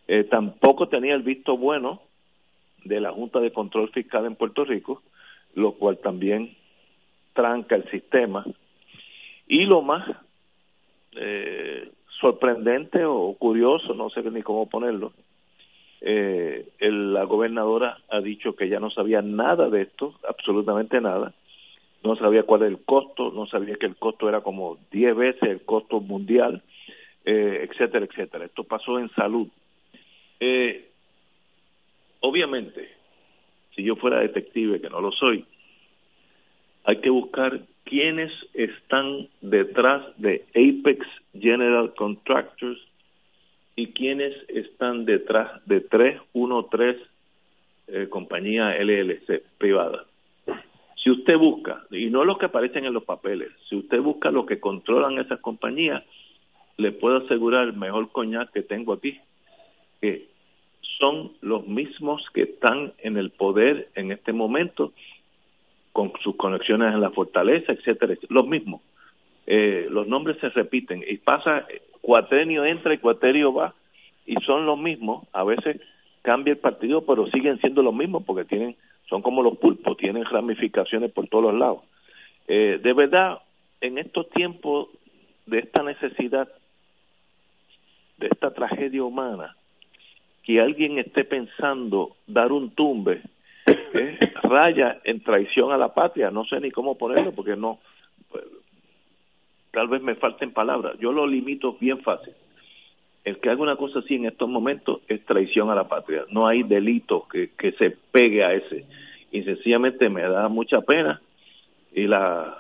Eh, 0.08 0.24
tampoco 0.24 0.88
tenía 0.88 1.14
el 1.14 1.22
visto 1.22 1.58
bueno 1.58 2.02
de 2.84 3.00
la 3.00 3.12
Junta 3.12 3.40
de 3.40 3.52
Control 3.52 3.90
Fiscal 3.90 4.26
en 4.26 4.36
Puerto 4.36 4.66
Rico, 4.66 5.02
lo 5.56 5.74
cual 5.74 5.98
también 5.98 6.56
tranca 7.34 7.76
el 7.76 7.90
sistema. 7.90 8.46
Y 9.48 9.66
lo 9.66 9.82
más 9.82 10.08
eh, 11.14 11.90
sorprendente 12.20 13.06
o 13.06 13.34
curioso, 13.34 13.94
no 13.94 14.10
sé 14.10 14.22
ni 14.30 14.42
cómo 14.42 14.70
ponerlo, 14.70 15.14
eh, 16.02 16.68
la 16.80 17.24
gobernadora 17.24 17.98
ha 18.10 18.22
dicho 18.22 18.56
que 18.56 18.70
ya 18.70 18.80
no 18.80 18.90
sabía 18.90 19.22
nada 19.22 19.70
de 19.70 19.82
esto, 19.84 20.16
absolutamente 20.28 21.02
nada, 21.02 21.34
no 22.04 22.16
sabía 22.16 22.44
cuál 22.44 22.62
era 22.62 22.70
el 22.70 22.84
costo, 22.84 23.32
no 23.32 23.46
sabía 23.48 23.76
que 23.76 23.86
el 23.86 23.98
costo 23.98 24.30
era 24.30 24.42
como 24.42 24.78
10 24.92 25.16
veces 25.16 25.44
el 25.44 25.62
costo 25.66 26.00
mundial, 26.00 26.62
eh, 27.26 27.68
etcétera, 27.70 28.06
etcétera. 28.06 28.46
Esto 28.46 28.64
pasó 28.64 29.00
en 29.00 29.10
salud. 29.10 29.48
Eh, 30.40 30.89
Obviamente, 32.22 32.90
si 33.76 33.84
yo 33.84 33.96
fuera 33.96 34.20
detective, 34.20 34.82
que 34.82 34.90
no 34.90 35.02
lo 35.02 35.12
soy, 35.12 35.46
hay 36.84 36.98
que 36.98 37.10
buscar 37.10 37.62
quiénes 37.84 38.32
están 38.54 39.28
detrás 39.42 40.04
de 40.18 40.46
Apex 40.50 41.06
General 41.34 41.94
Contractors 41.96 42.80
y 43.76 43.88
quiénes 43.88 44.36
están 44.50 45.06
detrás 45.06 45.66
de 45.66 45.82
313 45.82 47.00
eh, 47.88 48.08
compañía 48.10 48.76
LLC 48.78 49.42
privada. 49.58 50.06
Si 51.04 51.10
usted 51.10 51.38
busca, 51.38 51.86
y 51.90 52.10
no 52.10 52.24
los 52.26 52.38
que 52.38 52.46
aparecen 52.46 52.86
en 52.86 52.94
los 52.94 53.04
papeles, 53.04 53.50
si 53.68 53.76
usted 53.76 54.00
busca 54.00 54.30
los 54.32 54.46
que 54.46 54.60
controlan 54.60 55.18
esas 55.18 55.40
compañías, 55.40 56.04
le 56.78 56.92
puedo 56.92 57.18
asegurar 57.18 57.64
el 57.68 57.74
mejor 57.74 58.12
coñac 58.12 58.52
que 58.52 58.62
tengo 58.62 58.94
aquí, 58.94 59.20
que 60.02 60.28
son 61.00 61.32
los 61.42 61.66
mismos 61.66 62.24
que 62.34 62.44
están 62.44 62.94
en 63.00 63.18
el 63.18 63.32
poder 63.32 63.90
en 63.96 64.12
este 64.12 64.34
momento, 64.34 64.94
con 65.94 66.12
sus 66.22 66.36
conexiones 66.36 66.94
en 66.94 67.02
la 67.02 67.12
fortaleza, 67.12 67.72
etcétera, 67.72 68.16
los 68.30 68.48
mismos. 68.48 68.82
Eh, 69.48 69.88
los 69.90 70.08
nombres 70.08 70.38
se 70.40 70.50
repiten 70.50 71.04
y 71.08 71.18
pasa, 71.18 71.66
cuatrenio 72.02 72.66
entra 72.66 72.94
y 72.94 73.00
cuatrenio 73.00 73.54
va, 73.54 73.74
y 74.26 74.36
son 74.46 74.66
los 74.66 74.78
mismos, 74.78 75.28
a 75.34 75.44
veces 75.44 75.82
cambia 76.22 76.52
el 76.52 76.60
partido, 76.60 77.06
pero 77.06 77.28
siguen 77.28 77.60
siendo 77.60 77.82
los 77.82 77.94
mismos 77.94 78.24
porque 78.26 78.46
tienen, 78.46 78.76
son 79.10 79.22
como 79.22 79.42
los 79.42 79.58
pulpos, 79.58 79.98
tienen 79.98 80.26
ramificaciones 80.26 81.12
por 81.12 81.28
todos 81.28 81.46
los 81.46 81.56
lados. 81.56 81.80
Eh, 82.48 82.80
de 82.82 82.94
verdad, 82.94 83.40
en 83.82 83.98
estos 83.98 84.30
tiempos 84.30 84.90
de 85.46 85.60
esta 85.60 85.82
necesidad, 85.82 86.48
de 88.18 88.28
esta 88.28 88.54
tragedia 88.54 89.04
humana, 89.04 89.56
que 90.50 90.60
alguien 90.60 90.98
esté 90.98 91.26
pensando 91.26 92.16
dar 92.26 92.52
un 92.52 92.72
tumbe 92.72 93.22
¿eh? 93.68 94.18
raya 94.42 95.00
en 95.04 95.22
traición 95.22 95.72
a 95.72 95.78
la 95.78 95.94
patria, 95.94 96.32
no 96.32 96.44
sé 96.44 96.60
ni 96.60 96.72
cómo 96.72 96.98
ponerlo 96.98 97.34
porque 97.34 97.56
no, 97.56 97.78
tal 99.70 99.88
vez 99.90 100.02
me 100.02 100.16
falten 100.16 100.52
palabras, 100.52 100.98
yo 101.00 101.12
lo 101.12 101.28
limito 101.28 101.78
bien 101.80 102.00
fácil. 102.00 102.34
El 103.24 103.38
que 103.38 103.52
haga 103.52 103.62
una 103.62 103.76
cosa 103.76 104.00
así 104.00 104.16
en 104.16 104.26
estos 104.26 104.50
momentos 104.50 105.02
es 105.08 105.24
traición 105.24 105.70
a 105.70 105.76
la 105.76 105.88
patria, 105.88 106.26
no 106.32 106.48
hay 106.48 106.64
delito 106.64 107.28
que, 107.32 107.52
que 107.52 107.74
se 107.74 107.92
pegue 108.12 108.44
a 108.44 108.56
ese 108.56 108.86
y 109.32 109.44
sencillamente 109.44 110.10
me 110.10 110.24
da 110.24 110.50
mucha 110.50 110.82
pena 110.82 111.22
y 111.94 112.08
la, 112.08 112.58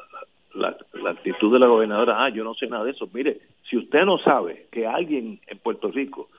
la, 0.53 0.77
la 0.93 1.09
actitud 1.09 1.51
de 1.51 1.57
la 1.57 1.65
gobernadora, 1.67 2.23
ah, 2.23 2.29
yo 2.29 2.43
no 2.43 2.53
sé 2.53 2.67
nada 2.67 2.83
de 2.83 2.91
eso. 2.91 3.09
Mire, 3.11 3.39
si 3.67 3.77
usted 3.77 4.05
no 4.05 4.19
sabe 4.19 4.67
que 4.71 4.85
alguien 4.85 5.39
en 5.47 5.57
Puerto 5.57 5.89
Rico 5.89 6.29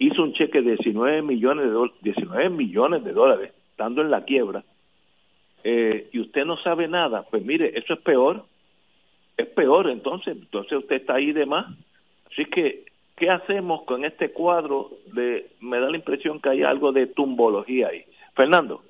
hizo 0.00 0.22
un 0.22 0.32
cheque 0.32 0.62
de 0.62 0.76
19 0.76 1.22
millones 1.22 1.66
de, 1.66 1.90
19 2.00 2.50
millones 2.50 3.04
de 3.04 3.12
dólares, 3.12 3.52
estando 3.70 4.00
en 4.00 4.10
la 4.10 4.24
quiebra, 4.24 4.64
eh, 5.62 6.08
y 6.12 6.20
usted 6.20 6.44
no 6.46 6.56
sabe 6.56 6.88
nada, 6.88 7.26
pues 7.30 7.44
mire, 7.44 7.78
eso 7.78 7.94
es 7.94 8.00
peor, 8.00 8.44
es 9.36 9.46
peor 9.48 9.90
entonces, 9.90 10.36
entonces 10.36 10.78
usted 10.78 10.96
está 10.96 11.14
ahí 11.14 11.32
de 11.32 11.44
más. 11.44 11.66
Así 12.32 12.46
que, 12.46 12.86
¿qué 13.16 13.28
hacemos 13.28 13.82
con 13.82 14.04
este 14.06 14.32
cuadro 14.32 14.90
de, 15.12 15.50
me 15.60 15.78
da 15.78 15.90
la 15.90 15.98
impresión 15.98 16.40
que 16.40 16.48
hay 16.48 16.62
algo 16.62 16.92
de 16.92 17.08
tumbología 17.08 17.88
ahí? 17.88 18.04
Fernando. 18.34 18.82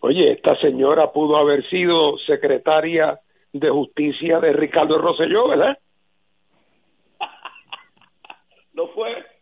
Oye, 0.00 0.32
esta 0.32 0.54
señora 0.60 1.10
pudo 1.10 1.38
haber 1.38 1.66
sido 1.70 2.18
secretaria 2.18 3.18
de 3.52 3.70
justicia 3.70 4.40
de 4.40 4.52
Ricardo 4.52 4.98
Rosselló, 4.98 5.48
¿verdad? 5.48 5.78
no 8.74 8.88
fue. 8.88 9.37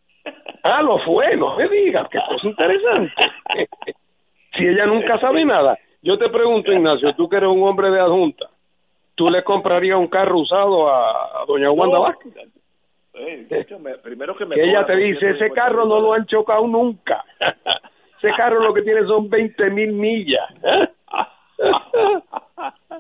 Ah, 0.69 0.83
lo 0.83 0.99
fue, 1.01 1.37
no 1.37 1.57
me 1.57 1.69
digas, 1.69 2.09
qué 2.11 2.19
cosa 2.29 2.47
interesante. 2.47 3.13
si 4.57 4.67
ella 4.67 4.87
nunca 4.87 5.19
sabe 5.21 5.45
nada. 5.45 5.79
Yo 6.03 6.19
te 6.19 6.29
pregunto, 6.29 6.73
Ignacio, 6.73 7.15
tú 7.15 7.29
que 7.29 7.37
eres 7.37 7.49
un 7.49 7.63
hombre 7.63 7.91
de 7.91 8.01
adjunta, 8.01 8.47
¿tú 9.15 9.27
le 9.27 9.43
comprarías 9.43 9.99
un 9.99 10.09
carro 10.09 10.39
usado 10.39 10.89
a, 10.89 11.45
doña 11.47 11.71
Wanda 11.71 11.99
Vázquez? 11.99 12.33
primero 14.03 14.37
que, 14.37 14.45
me 14.45 14.57
ella 14.57 14.85
te 14.85 14.95
dice, 14.97 15.31
ese 15.31 15.51
carro 15.51 15.87
no 15.87 16.01
lo 16.01 16.13
han 16.13 16.27
chocado 16.27 16.67
nunca. 16.67 17.25
ese 18.19 18.31
carro 18.37 18.61
lo 18.61 18.75
que 18.75 18.83
tiene 18.83 19.07
son 19.07 19.29
20 19.29 19.71
mil 19.71 19.93
millas. 19.93 20.49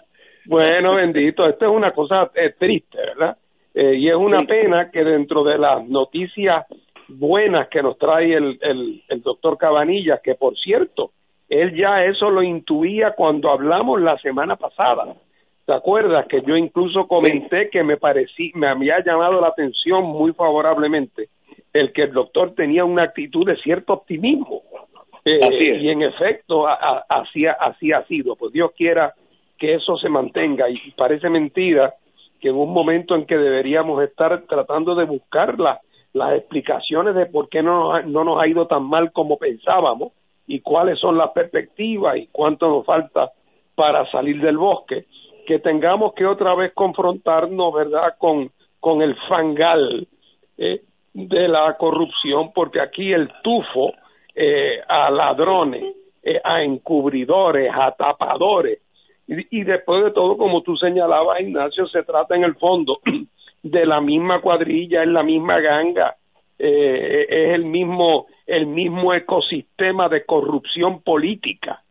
bueno, 0.46 0.94
bendito, 0.94 1.42
esto 1.48 1.66
es 1.66 1.70
una 1.70 1.92
cosa 1.92 2.30
eh, 2.34 2.54
triste, 2.58 2.98
¿verdad? 2.98 3.36
Eh, 3.74 3.94
y 3.96 4.08
es 4.08 4.16
una 4.16 4.44
pena 4.46 4.90
que 4.90 5.04
dentro 5.04 5.44
de 5.44 5.58
las 5.58 5.86
noticias 5.86 6.64
buenas 7.08 7.68
que 7.68 7.82
nos 7.82 7.98
trae 7.98 8.34
el, 8.34 8.58
el, 8.60 9.02
el 9.08 9.22
doctor 9.22 9.58
Cabanilla, 9.58 10.20
que 10.22 10.34
por 10.34 10.56
cierto, 10.56 11.10
él 11.48 11.74
ya 11.76 12.04
eso 12.04 12.30
lo 12.30 12.42
intuía 12.42 13.12
cuando 13.12 13.50
hablamos 13.50 14.00
la 14.00 14.18
semana 14.18 14.56
pasada. 14.56 15.14
¿Te 15.64 15.72
acuerdas 15.72 16.26
que 16.28 16.42
yo 16.42 16.56
incluso 16.56 17.08
comenté 17.08 17.70
que 17.70 17.82
me 17.82 17.96
parecía, 17.96 18.52
me 18.54 18.68
había 18.68 19.02
llamado 19.04 19.40
la 19.40 19.48
atención 19.48 20.04
muy 20.04 20.32
favorablemente 20.32 21.28
el 21.72 21.92
que 21.92 22.02
el 22.02 22.12
doctor 22.12 22.54
tenía 22.54 22.84
una 22.84 23.02
actitud 23.02 23.44
de 23.44 23.56
cierto 23.56 23.94
optimismo? 23.94 24.62
Eh, 25.24 25.80
y 25.80 25.88
en 25.88 26.02
efecto, 26.02 26.66
así, 26.68 27.46
así 27.46 27.92
ha 27.92 28.04
sido. 28.04 28.36
Pues 28.36 28.52
Dios 28.52 28.70
quiera 28.76 29.12
que 29.58 29.74
eso 29.74 29.96
se 29.96 30.08
mantenga. 30.08 30.70
Y 30.70 30.92
parece 30.96 31.28
mentira 31.28 31.94
que 32.40 32.50
en 32.50 32.54
un 32.54 32.72
momento 32.72 33.16
en 33.16 33.26
que 33.26 33.36
deberíamos 33.36 34.02
estar 34.04 34.42
tratando 34.42 34.94
de 34.94 35.04
buscar 35.04 35.56
las 36.16 36.32
explicaciones 36.32 37.14
de 37.14 37.26
por 37.26 37.50
qué 37.50 37.62
no, 37.62 38.00
no 38.02 38.24
nos 38.24 38.40
ha 38.40 38.48
ido 38.48 38.66
tan 38.66 38.84
mal 38.84 39.12
como 39.12 39.36
pensábamos 39.36 40.12
y 40.46 40.60
cuáles 40.60 40.98
son 40.98 41.18
las 41.18 41.30
perspectivas 41.32 42.16
y 42.16 42.28
cuánto 42.32 42.68
nos 42.68 42.86
falta 42.86 43.32
para 43.74 44.10
salir 44.10 44.40
del 44.40 44.56
bosque, 44.56 45.04
que 45.46 45.58
tengamos 45.58 46.14
que 46.14 46.24
otra 46.24 46.54
vez 46.54 46.72
confrontarnos, 46.72 47.74
¿verdad?, 47.74 48.14
con, 48.18 48.50
con 48.80 49.02
el 49.02 49.14
fangal 49.28 50.08
eh, 50.56 50.80
de 51.12 51.48
la 51.48 51.76
corrupción, 51.76 52.50
porque 52.54 52.80
aquí 52.80 53.12
el 53.12 53.30
tufo 53.42 53.92
eh, 54.34 54.80
a 54.88 55.10
ladrones, 55.10 55.84
eh, 56.22 56.40
a 56.42 56.62
encubridores, 56.62 57.70
a 57.74 57.92
tapadores, 57.92 58.80
y, 59.26 59.60
y 59.60 59.64
después 59.64 60.02
de 60.02 60.12
todo, 60.12 60.38
como 60.38 60.62
tú 60.62 60.76
señalabas, 60.76 61.40
Ignacio, 61.40 61.86
se 61.88 62.02
trata 62.04 62.34
en 62.34 62.44
el 62.44 62.54
fondo 62.54 63.00
de 63.70 63.86
la 63.86 64.00
misma 64.00 64.40
cuadrilla, 64.40 65.02
es 65.02 65.08
la 65.08 65.22
misma 65.22 65.60
ganga, 65.60 66.16
eh, 66.58 67.26
es 67.28 67.54
el 67.54 67.64
mismo 67.64 68.26
el 68.46 68.66
mismo 68.66 69.12
ecosistema 69.12 70.08
de 70.08 70.24
corrupción 70.24 71.02
política 71.02 71.82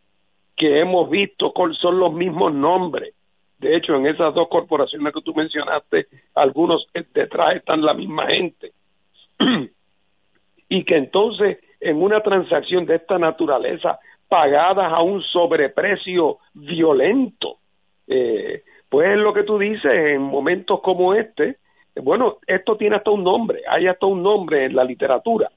que 0.56 0.80
hemos 0.80 1.10
visto, 1.10 1.54
son 1.82 2.00
los 2.00 2.14
mismos 2.14 2.54
nombres. 2.54 3.14
De 3.60 3.76
hecho, 3.76 3.96
en 3.96 4.08
esas 4.08 4.34
dos 4.34 4.48
corporaciones 4.48 5.14
que 5.14 5.22
tú 5.22 5.34
mencionaste, 5.34 6.08
algunos 6.34 6.88
detrás 7.14 7.58
están 7.58 7.82
la 7.82 7.94
misma 7.94 8.28
gente. 8.28 8.72
y 10.70 10.84
que 10.86 10.96
entonces, 10.96 11.60
en 11.82 12.02
una 12.02 12.22
transacción 12.22 12.86
de 12.86 12.96
esta 12.96 13.18
naturaleza, 13.20 14.00
pagadas 14.30 14.92
a 14.92 15.02
un 15.02 15.22
sobreprecio 15.22 16.38
violento, 16.54 17.58
eh, 18.08 18.64
pues 18.88 19.10
es 19.10 19.18
lo 19.18 19.34
que 19.34 19.44
tú 19.44 19.58
dices, 19.58 19.92
en 19.92 20.22
momentos 20.22 20.80
como 20.82 21.14
este, 21.14 21.58
bueno, 22.02 22.38
esto 22.46 22.76
tiene 22.76 22.98
hasta 22.98 23.12
un 23.12 23.24
nombre, 23.24 23.62
hay 23.68 23.88
hasta 23.88 24.06
un 24.06 24.22
nombre 24.22 24.66
en 24.66 24.76
la 24.76 24.84
literatura, 24.84 25.52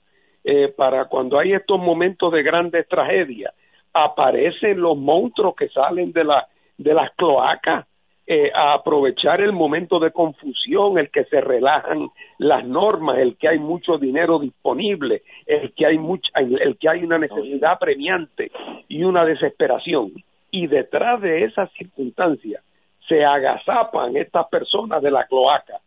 eh, 0.45 0.69
para 0.69 1.07
cuando 1.07 1.39
hay 1.39 1.53
estos 1.53 1.79
momentos 1.79 2.33
de 2.33 2.43
grandes 2.43 2.87
tragedias, 2.89 3.53
aparecen 3.93 4.81
los 4.81 4.97
monstruos 4.97 5.55
que 5.57 5.69
salen 5.69 6.13
de, 6.13 6.25
la, 6.25 6.47
de 6.77 6.95
las 6.95 7.11
cloacas 7.17 7.87
eh, 8.27 8.51
a 8.55 8.75
aprovechar 8.75 9.41
el 9.41 9.53
momento 9.53 9.99
de 9.99 10.13
confusión, 10.13 10.99
el 10.99 11.11
que 11.11 11.25
se 11.25 11.41
relajan 11.41 12.09
las 12.39 12.65
normas, 12.65 13.19
el 13.19 13.37
que 13.37 13.49
hay 13.49 13.59
mucho 13.59 13.99
dinero 13.99 14.39
disponible, 14.39 15.23
el 15.47 15.73
que 15.73 15.87
hay 15.87 15.99
mucha, 15.99 16.31
el 16.37 16.77
que 16.79 16.89
hay 16.89 17.03
una 17.03 17.19
necesidad 17.19 17.79
premiante 17.79 18.53
y 18.87 19.03
una 19.03 19.25
desesperación. 19.25 20.13
Y 20.51 20.67
detrás 20.67 21.21
de 21.21 21.45
esas 21.45 21.71
circunstancias 21.73 22.63
se 23.09 23.25
agazapan 23.25 24.17
estas 24.17 24.47
personas 24.49 25.03
de 25.03 25.11
la 25.11 25.27
cloaca 25.27 25.81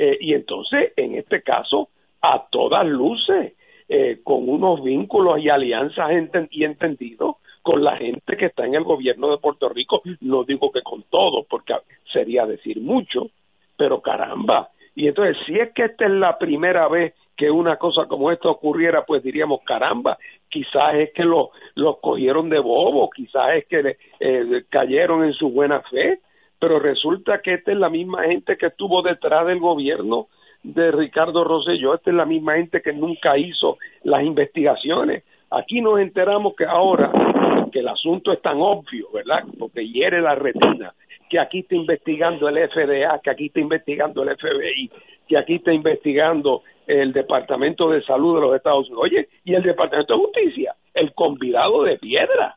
eh, 0.00 0.16
y 0.20 0.32
entonces, 0.32 0.92
en 0.96 1.16
este 1.16 1.42
caso, 1.42 1.88
a 2.22 2.46
todas 2.50 2.86
luces, 2.86 3.54
eh, 3.88 4.20
con 4.22 4.48
unos 4.48 4.84
vínculos 4.84 5.40
y 5.40 5.48
alianzas 5.48 6.10
y 6.50 6.64
entendidos 6.64 7.36
con 7.62 7.82
la 7.82 7.96
gente 7.96 8.36
que 8.36 8.46
está 8.46 8.64
en 8.64 8.76
el 8.76 8.84
gobierno 8.84 9.30
de 9.30 9.38
Puerto 9.38 9.68
Rico, 9.68 10.02
no 10.20 10.44
digo 10.44 10.70
que 10.70 10.82
con 10.82 11.02
todos, 11.10 11.46
porque 11.50 11.74
sería 12.12 12.46
decir 12.46 12.80
mucho, 12.80 13.30
pero 13.76 14.00
caramba. 14.00 14.68
Y 14.94 15.08
entonces, 15.08 15.36
si 15.46 15.58
es 15.58 15.72
que 15.72 15.86
esta 15.86 16.04
es 16.04 16.12
la 16.12 16.38
primera 16.38 16.86
vez 16.86 17.14
que 17.36 17.50
una 17.50 17.76
cosa 17.76 18.06
como 18.06 18.30
esta 18.30 18.48
ocurriera, 18.50 19.04
pues 19.04 19.22
diríamos, 19.22 19.62
caramba, 19.64 20.16
quizás 20.48 20.94
es 20.94 21.12
que 21.12 21.24
los 21.24 21.48
lo 21.74 21.98
cogieron 22.00 22.48
de 22.50 22.60
bobo, 22.60 23.10
quizás 23.10 23.56
es 23.56 23.66
que 23.66 23.96
eh, 24.20 24.64
cayeron 24.68 25.24
en 25.24 25.32
su 25.32 25.50
buena 25.50 25.80
fe, 25.82 26.20
pero 26.58 26.78
resulta 26.78 27.40
que 27.40 27.54
esta 27.54 27.72
es 27.72 27.78
la 27.78 27.88
misma 27.88 28.24
gente 28.24 28.56
que 28.56 28.66
estuvo 28.66 29.02
detrás 29.02 29.46
del 29.46 29.60
gobierno 29.60 30.28
de 30.62 30.90
Ricardo 30.90 31.44
Rosselló, 31.44 31.94
esta 31.94 32.10
es 32.10 32.16
la 32.16 32.24
misma 32.24 32.54
gente 32.56 32.82
que 32.82 32.92
nunca 32.92 33.38
hizo 33.38 33.78
las 34.02 34.22
investigaciones. 34.24 35.24
Aquí 35.50 35.80
nos 35.80 36.00
enteramos 36.00 36.54
que 36.56 36.64
ahora 36.64 37.10
que 37.72 37.80
el 37.80 37.88
asunto 37.88 38.32
es 38.32 38.42
tan 38.42 38.58
obvio, 38.60 39.08
¿verdad? 39.12 39.44
Porque 39.58 39.86
hiere 39.88 40.20
la 40.20 40.34
retina, 40.34 40.94
que 41.28 41.38
aquí 41.38 41.60
está 41.60 41.74
investigando 41.74 42.48
el 42.48 42.68
FDA, 42.68 43.18
que 43.22 43.30
aquí 43.30 43.46
está 43.46 43.60
investigando 43.60 44.22
el 44.22 44.36
FBI, 44.36 44.90
que 45.28 45.38
aquí 45.38 45.56
está 45.56 45.72
investigando 45.72 46.62
el 46.86 47.12
Departamento 47.12 47.90
de 47.90 48.02
Salud 48.02 48.36
de 48.36 48.40
los 48.40 48.56
Estados 48.56 48.86
Unidos. 48.88 49.04
Oye, 49.04 49.28
y 49.44 49.54
el 49.54 49.62
Departamento 49.62 50.14
de 50.14 50.20
Justicia, 50.20 50.74
el 50.94 51.12
convidado 51.12 51.84
de 51.84 51.98
piedra, 51.98 52.56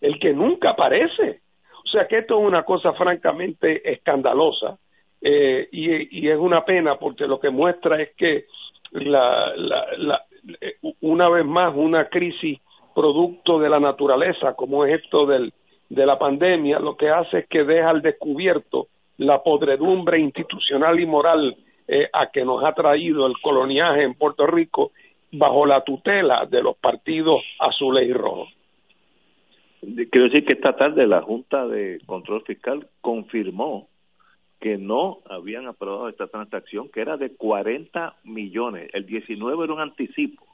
el 0.00 0.18
que 0.18 0.32
nunca 0.32 0.70
aparece. 0.70 1.40
O 1.84 1.88
sea 1.88 2.06
que 2.06 2.18
esto 2.18 2.38
es 2.38 2.46
una 2.46 2.64
cosa 2.64 2.92
francamente 2.92 3.90
escandalosa 3.90 4.78
eh, 5.20 5.68
y, 5.72 6.28
es 6.28 6.38
una 6.38 6.64
pena 6.64 6.96
porque 6.96 7.26
lo 7.26 7.40
que 7.40 7.50
muestra 7.50 8.00
es 8.00 8.10
que 8.16 8.46
la, 8.92 9.52
la, 9.56 10.24
eh, 10.60 10.76
una 11.00 11.28
vez 11.28 11.44
más 11.44 11.74
una 11.74 12.08
crisis 12.08 12.60
producto 12.94 13.58
de 13.58 13.68
la 13.68 13.80
naturaleza 13.80 14.54
como 14.54 14.84
es 14.84 15.02
esto 15.02 15.26
del, 15.26 15.52
de 15.88 16.06
la 16.06 16.18
pandemia 16.18 16.78
lo 16.78 16.96
que 16.96 17.10
hace 17.10 17.38
es 17.38 17.48
que 17.48 17.64
deja 17.64 17.90
al 17.90 18.02
descubierto 18.02 18.88
la 19.18 19.42
podredumbre 19.42 20.18
institucional 20.20 21.00
y 21.00 21.06
moral 21.06 21.56
eh, 21.86 22.08
a 22.12 22.30
que 22.30 22.44
nos 22.44 22.62
ha 22.64 22.72
traído 22.72 23.26
el 23.26 23.34
coloniaje 23.40 24.02
en 24.02 24.14
Puerto 24.14 24.46
Rico 24.46 24.92
bajo 25.32 25.66
la 25.66 25.82
tutela 25.82 26.46
de 26.46 26.62
los 26.62 26.76
partidos 26.76 27.40
azules 27.58 28.08
y 28.08 28.12
rojos. 28.12 28.48
Quiero 29.80 30.24
decir 30.24 30.44
que 30.44 30.54
esta 30.54 30.76
tarde 30.76 31.06
la 31.06 31.22
Junta 31.22 31.66
de 31.66 32.00
Control 32.06 32.42
Fiscal 32.42 32.88
confirmó 33.00 33.88
que 34.60 34.76
no 34.76 35.18
habían 35.28 35.66
aprobado 35.66 36.08
esta 36.08 36.26
transacción, 36.26 36.88
que 36.88 37.00
era 37.00 37.16
de 37.16 37.30
40 37.36 38.16
millones. 38.24 38.90
El 38.92 39.06
19 39.06 39.64
era 39.64 39.72
un 39.72 39.80
anticipo. 39.80 40.44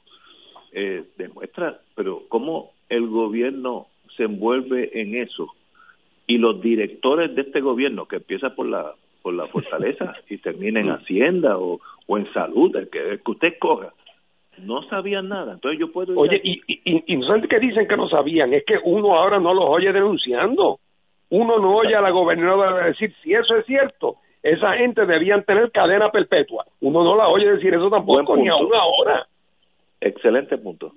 Eh, 0.71 1.05
demuestra, 1.17 1.79
pero 1.95 2.23
cómo 2.27 2.73
el 2.89 3.07
gobierno 3.07 3.87
se 4.17 4.23
envuelve 4.23 5.01
en 5.01 5.15
eso 5.15 5.53
y 6.27 6.37
los 6.37 6.61
directores 6.61 7.33
de 7.33 7.43
este 7.43 7.61
gobierno, 7.61 8.07
que 8.07 8.17
empieza 8.17 8.53
por 8.55 8.67
la 8.67 8.93
por 9.25 9.33
la 9.33 9.47
fortaleza 9.47 10.13
y 10.29 10.37
termina 10.37 10.79
en 10.79 10.91
Hacienda 10.91 11.57
o, 11.57 11.79
o 12.05 12.17
en 12.19 12.31
salud, 12.31 12.75
el 12.75 12.91
que, 12.91 13.19
que 13.25 13.31
usted 13.31 13.57
coja, 13.57 13.91
no 14.59 14.83
sabían 14.83 15.29
nada. 15.29 15.53
Entonces 15.53 15.79
yo 15.79 15.91
puedo... 15.91 16.17
Oye, 16.17 16.39
y, 16.43 16.61
y, 16.67 17.03
y 17.07 17.17
no 17.17 17.41
que 17.47 17.59
dicen 17.59 17.87
que 17.87 17.97
no 17.97 18.07
sabían, 18.09 18.53
es 18.53 18.63
que 18.65 18.77
uno 18.83 19.15
ahora 19.15 19.39
no 19.39 19.53
los 19.53 19.65
oye 19.67 19.91
denunciando. 19.91 20.79
Uno 21.29 21.59
no 21.59 21.75
oye 21.75 21.95
a 21.95 22.01
la 22.01 22.11
gobernadora 22.11 22.85
decir 22.85 23.13
si 23.23 23.33
eso 23.33 23.55
es 23.55 23.65
cierto. 23.65 24.17
Esa 24.43 24.73
gente 24.73 25.05
debían 25.05 25.43
tener 25.43 25.71
cadena 25.71 26.11
perpetua. 26.11 26.65
Uno 26.81 27.03
no 27.03 27.15
la 27.15 27.27
oye 27.27 27.51
decir 27.51 27.73
eso 27.73 27.89
tampoco, 27.89 28.37
ni 28.37 28.47
aún 28.47 28.71
ahora. 28.73 29.25
excelente 29.99 30.57
punto. 30.57 30.93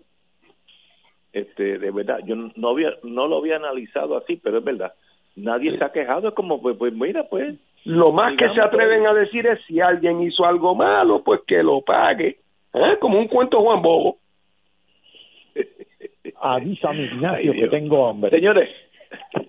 Este, 1.33 1.79
de 1.79 1.91
verdad, 1.91 2.19
yo 2.25 2.37
no 2.37 2.69
había, 2.69 2.91
no 3.03 3.27
lo 3.27 3.39
había 3.39 3.57
analizado 3.57 4.17
así, 4.17 4.37
pero 4.37 4.59
es 4.59 4.65
verdad. 4.65 4.93
Nadie 5.37 5.77
se 5.79 5.85
ha 5.85 5.93
quejado, 5.93 6.29
es 6.29 6.35
como, 6.35 6.61
pues, 6.61 6.77
pues 6.77 6.93
mira, 6.93 7.25
pues. 7.29 7.55
Lo 7.85 8.13
más 8.13 8.37
que 8.37 8.49
se 8.51 8.61
atreven 8.61 9.07
a 9.07 9.15
decir 9.15 9.47
es 9.47 9.61
si 9.67 9.81
alguien 9.81 10.21
hizo 10.21 10.45
algo 10.45 10.75
malo, 10.75 11.23
pues 11.23 11.41
que 11.47 11.63
lo 11.63 11.81
pague. 11.81 12.39
¿Eh? 12.75 12.99
Como 13.01 13.19
un 13.19 13.29
cuento 13.29 13.61
Juan 13.61 13.83
Bobo. 13.83 14.19
Avísame, 16.41 17.05
Ignacio, 17.05 17.53
que 17.53 17.69
tengo 17.69 18.09
hambre. 18.09 18.31
Señores, 18.31 18.69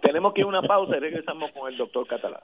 tenemos 0.02 0.34
que 0.34 0.42
ir 0.42 0.46
a 0.46 0.50
una 0.50 0.62
pausa 0.62 0.98
y 0.98 1.00
regresamos 1.00 1.52
con 1.52 1.72
el 1.72 1.78
doctor 1.78 2.08
Catalán. 2.08 2.42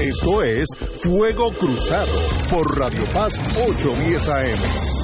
Esto 0.00 0.42
es 0.42 0.66
Fuego 1.02 1.50
Cruzado 1.58 2.18
por 2.50 2.78
Radio 2.78 3.02
Paz 3.12 3.38
810 3.56 4.28
AM. 4.28 4.94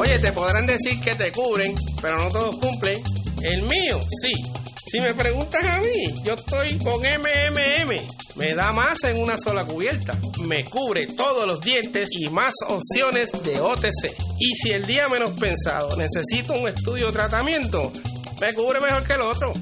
Oye, 0.00 0.18
te 0.20 0.32
podrán 0.32 0.66
decir 0.66 0.94
que 1.02 1.14
te 1.14 1.32
cubren, 1.32 1.74
pero 2.00 2.18
no 2.18 2.30
todos 2.30 2.56
cumplen. 2.60 2.96
El 3.42 3.62
mío, 3.62 3.98
sí. 4.22 4.57
Si 4.90 5.00
me 5.00 5.12
preguntas 5.12 5.62
a 5.64 5.80
mí, 5.80 6.22
yo 6.24 6.32
estoy 6.32 6.78
con 6.78 7.00
MMM. 7.00 7.90
Me 8.36 8.54
da 8.54 8.72
más 8.72 9.04
en 9.04 9.20
una 9.20 9.36
sola 9.36 9.64
cubierta. 9.64 10.18
Me 10.46 10.64
cubre 10.64 11.08
todos 11.08 11.46
los 11.46 11.60
dientes 11.60 12.08
y 12.12 12.28
más 12.28 12.54
opciones 12.66 13.30
de 13.42 13.60
OTC. 13.60 14.16
Y 14.38 14.54
si 14.54 14.70
el 14.70 14.86
día 14.86 15.08
menos 15.08 15.38
pensado 15.38 15.94
necesito 15.94 16.54
un 16.54 16.68
estudio 16.68 17.08
o 17.08 17.12
tratamiento, 17.12 17.92
me 18.40 18.54
cubre 18.54 18.80
mejor 18.80 19.06
que 19.06 19.12
el 19.12 19.20
otro. 19.20 19.52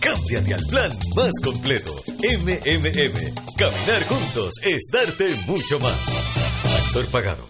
Cámbiate 0.00 0.52
al 0.52 0.66
plan 0.68 0.92
más 1.16 1.32
completo. 1.42 1.90
MMM. 2.18 3.34
Caminar 3.56 4.04
juntos 4.06 4.52
es 4.62 4.90
darte 4.92 5.34
mucho 5.46 5.78
más. 5.78 5.96
Actor 6.86 7.06
pagado. 7.06 7.48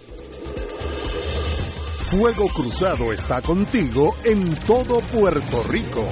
Fuego 2.10 2.46
Cruzado 2.46 3.12
está 3.12 3.42
contigo 3.42 4.14
en 4.24 4.54
todo 4.54 5.00
Puerto 5.00 5.64
Rico. 5.64 6.06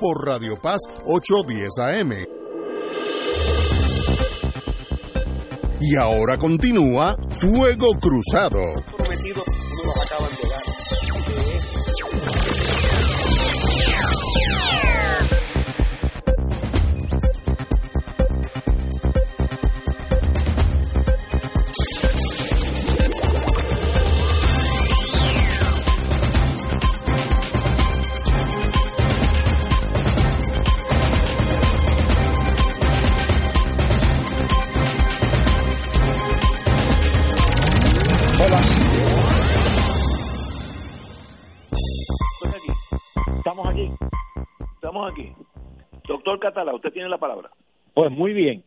por 0.01 0.25
Radio 0.25 0.57
Paz 0.59 0.79
810 1.05 1.69
AM. 1.77 2.11
Y 5.79 5.95
ahora 5.95 6.39
continúa 6.39 7.15
Fuego 7.39 7.93
Cruzado. 8.01 8.61
Estamos 10.01 10.40
Doctor 46.31 46.53
Catalá, 46.53 46.73
usted 46.73 46.93
tiene 46.93 47.09
la 47.09 47.17
palabra. 47.17 47.49
Pues 47.93 48.09
muy 48.09 48.31
bien. 48.31 48.63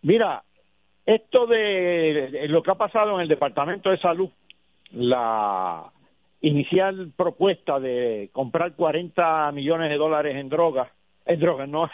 Mira, 0.00 0.42
esto 1.04 1.46
de 1.46 2.46
lo 2.48 2.62
que 2.62 2.70
ha 2.70 2.76
pasado 2.76 3.14
en 3.16 3.20
el 3.20 3.28
Departamento 3.28 3.90
de 3.90 3.98
Salud, 3.98 4.30
la 4.92 5.90
inicial 6.40 7.12
propuesta 7.14 7.78
de 7.78 8.30
comprar 8.32 8.74
40 8.74 9.52
millones 9.52 9.90
de 9.90 9.96
dólares 9.96 10.36
en 10.36 10.48
drogas, 10.48 10.88
en 11.26 11.38
drogas, 11.38 11.68
no, 11.68 11.90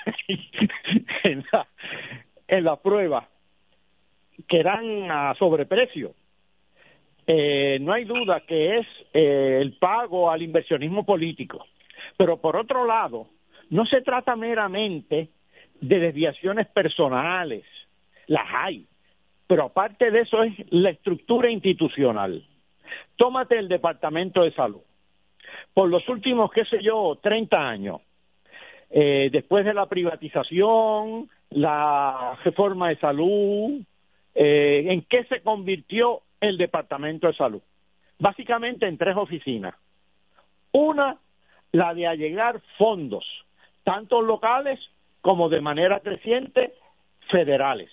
en 1.25 1.45
la, 1.53 1.67
en 2.47 2.65
la 2.65 2.77
prueba, 2.77 3.29
que 4.47 4.61
eran 4.61 5.11
a 5.11 5.35
sobreprecio. 5.35 6.15
Eh, 7.27 7.79
no 7.81 7.93
hay 7.93 8.05
duda 8.05 8.41
que 8.47 8.79
es 8.79 8.87
eh, 9.13 9.59
el 9.61 9.77
pago 9.79 10.31
al 10.31 10.43
inversionismo 10.43 11.05
político. 11.05 11.67
Pero 12.17 12.41
por 12.41 12.57
otro 12.57 12.87
lado, 12.87 13.27
no 13.71 13.87
se 13.87 14.01
trata 14.03 14.37
meramente 14.37 15.29
de 15.81 15.99
desviaciones 15.99 16.67
personales, 16.69 17.65
las 18.27 18.47
hay, 18.53 18.87
pero 19.47 19.65
aparte 19.65 20.11
de 20.11 20.21
eso 20.21 20.43
es 20.43 20.55
la 20.71 20.91
estructura 20.91 21.51
institucional. 21.51 22.45
Tómate 23.17 23.59
el 23.59 23.69
Departamento 23.69 24.43
de 24.43 24.53
Salud. 24.53 24.83
Por 25.73 25.89
los 25.89 26.07
últimos, 26.09 26.51
qué 26.53 26.65
sé 26.65 26.83
yo, 26.83 27.19
30 27.23 27.57
años, 27.57 28.01
eh, 28.91 29.29
después 29.33 29.65
de 29.65 29.75
la 29.75 29.87
privatización, 29.87 31.29
la 31.51 32.39
reforma 32.45 32.89
de 32.89 32.97
salud, 32.97 33.81
eh, 34.35 34.85
¿en 34.89 35.03
qué 35.03 35.25
se 35.25 35.41
convirtió 35.41 36.23
el 36.41 36.59
Departamento 36.59 37.27
de 37.27 37.35
Salud? 37.35 37.63
Básicamente 38.19 38.87
en 38.87 38.99
tres 38.99 39.17
oficinas. 39.17 39.75
Una, 40.73 41.17
la 41.73 41.95
de 41.95 42.07
allegar 42.07 42.61
fondos, 42.77 43.25
tanto 43.89 44.21
locales 44.21 44.79
como 45.23 45.49
de 45.49 45.63
manera 45.63 46.01
creciente 46.01 46.75
federales. 47.31 47.91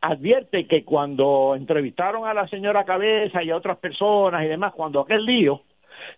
Advierte 0.00 0.68
que 0.68 0.84
cuando 0.84 1.56
entrevistaron 1.56 2.24
a 2.24 2.32
la 2.32 2.46
señora 2.46 2.84
Cabeza 2.84 3.42
y 3.42 3.50
a 3.50 3.56
otras 3.56 3.78
personas 3.78 4.44
y 4.44 4.46
demás, 4.46 4.72
cuando 4.74 5.00
aquel 5.00 5.24
lío, 5.26 5.62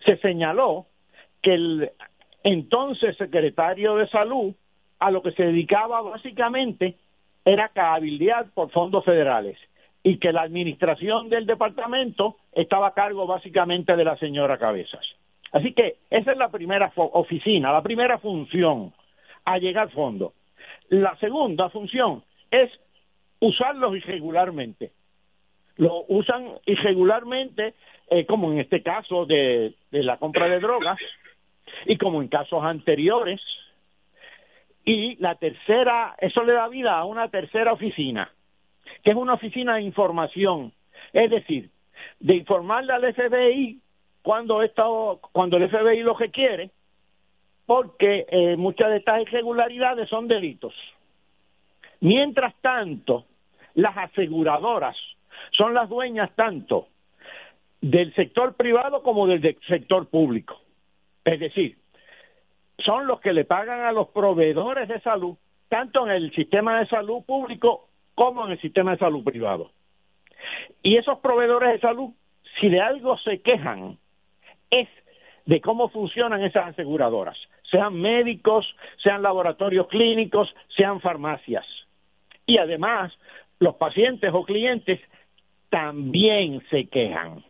se 0.05 0.17
señaló 0.17 0.85
que 1.41 1.55
el 1.55 1.91
entonces 2.43 3.17
secretario 3.17 3.95
de 3.95 4.07
Salud 4.09 4.53
a 4.99 5.09
lo 5.09 5.23
que 5.23 5.31
se 5.31 5.45
dedicaba 5.45 6.03
básicamente 6.03 6.95
era 7.43 7.69
cabildear 7.69 8.51
por 8.53 8.69
fondos 8.69 9.03
federales. 9.03 9.57
y 10.03 10.19
que 10.19 10.31
la 10.31 10.43
administración 10.43 11.29
del 11.29 11.47
departamento 11.47 12.35
estaba 12.51 12.89
a 12.89 12.93
cargo 12.93 13.25
básicamente 13.25 13.95
de 13.95 14.03
la 14.03 14.15
señora 14.17 14.59
Cabezas. 14.59 15.03
Así 15.55 15.71
que 15.71 15.99
esa 16.09 16.33
es 16.33 16.37
la 16.37 16.49
primera 16.49 16.91
oficina, 16.97 17.71
la 17.71 17.81
primera 17.81 18.17
función, 18.17 18.93
a 19.45 19.57
llegar 19.57 19.89
fondo. 19.91 20.33
La 20.89 21.15
segunda 21.15 21.69
función 21.69 22.25
es 22.51 22.69
usarlos 23.39 23.95
irregularmente. 23.95 24.91
Lo 25.77 26.03
usan 26.09 26.45
irregularmente, 26.65 27.73
eh, 28.09 28.25
como 28.25 28.51
en 28.51 28.59
este 28.59 28.83
caso 28.83 29.25
de, 29.25 29.75
de 29.91 30.03
la 30.03 30.17
compra 30.17 30.49
de 30.49 30.59
drogas 30.59 30.99
y 31.85 31.97
como 31.97 32.21
en 32.21 32.27
casos 32.27 32.61
anteriores. 32.61 33.39
Y 34.83 35.15
la 35.21 35.35
tercera, 35.35 36.17
eso 36.19 36.43
le 36.43 36.51
da 36.51 36.67
vida 36.67 36.99
a 36.99 37.05
una 37.05 37.29
tercera 37.29 37.71
oficina, 37.71 38.29
que 39.05 39.11
es 39.11 39.15
una 39.15 39.35
oficina 39.35 39.75
de 39.75 39.83
información, 39.83 40.73
es 41.13 41.31
decir, 41.31 41.69
de 42.19 42.35
informarle 42.35 42.91
al 42.91 43.13
FBI 43.13 43.79
cuando, 44.25 44.63
esto, 44.63 45.19
cuando 45.31 45.57
el 45.57 45.69
FBI 45.69 46.01
lo 46.01 46.15
requiere, 46.15 46.71
porque 47.67 48.25
eh, 48.27 48.55
muchas 48.57 48.89
de 48.89 48.97
estas 48.97 49.21
irregularidades 49.21 50.09
son 50.09 50.27
delitos. 50.27 50.73
Mientras 51.99 52.55
tanto, 52.59 53.25
las 53.75 53.95
aseguradoras 53.95 54.97
son 55.51 55.75
las 55.75 55.89
dueñas 55.89 56.31
tanto 56.35 56.87
del 57.81 58.15
sector 58.15 58.55
privado 58.55 59.03
como 59.03 59.27
del 59.27 59.59
sector 59.67 60.07
público. 60.07 60.59
Es 61.23 61.39
decir, 61.39 61.77
son 62.79 63.05
los 63.05 63.21
que 63.21 63.31
le 63.31 63.45
pagan 63.45 63.81
a 63.81 63.91
los 63.91 64.07
proveedores 64.07 64.87
de 64.87 65.01
salud, 65.01 65.35
tanto 65.69 66.03
en 66.07 66.13
el 66.13 66.33
sistema 66.33 66.79
de 66.79 66.87
salud 66.87 67.23
público 67.27 67.89
como 68.15 68.47
en 68.47 68.53
el 68.53 68.61
sistema 68.61 68.93
de 68.93 68.97
salud 68.97 69.23
privado. 69.23 69.69
Y 70.81 70.97
esos 70.97 71.19
proveedores 71.19 71.73
de 71.73 71.79
salud, 71.79 72.09
si 72.59 72.69
de 72.69 72.81
algo 72.81 73.19
se 73.19 73.43
quejan, 73.43 73.99
es 74.81 74.89
de 75.45 75.61
cómo 75.61 75.89
funcionan 75.89 76.43
esas 76.43 76.67
aseguradoras, 76.67 77.37
sean 77.69 77.99
médicos, 77.99 78.65
sean 79.03 79.21
laboratorios 79.21 79.87
clínicos, 79.87 80.53
sean 80.75 81.01
farmacias. 81.01 81.65
Y 82.45 82.57
además, 82.57 83.11
los 83.59 83.75
pacientes 83.75 84.31
o 84.33 84.43
clientes 84.43 84.99
también 85.69 86.63
se 86.69 86.87
quejan. 86.87 87.43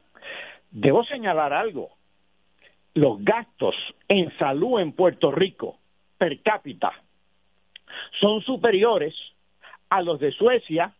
Debo 0.71 1.03
señalar 1.05 1.53
algo. 1.53 1.89
Los 2.93 3.23
gastos 3.23 3.75
en 4.07 4.35
salud 4.37 4.79
en 4.79 4.93
Puerto 4.93 5.31
Rico 5.31 5.77
per 6.17 6.41
cápita 6.41 6.93
son 8.19 8.41
superiores 8.41 9.13
a 9.89 10.01
los 10.01 10.19
de 10.19 10.31
Suecia 10.31 10.93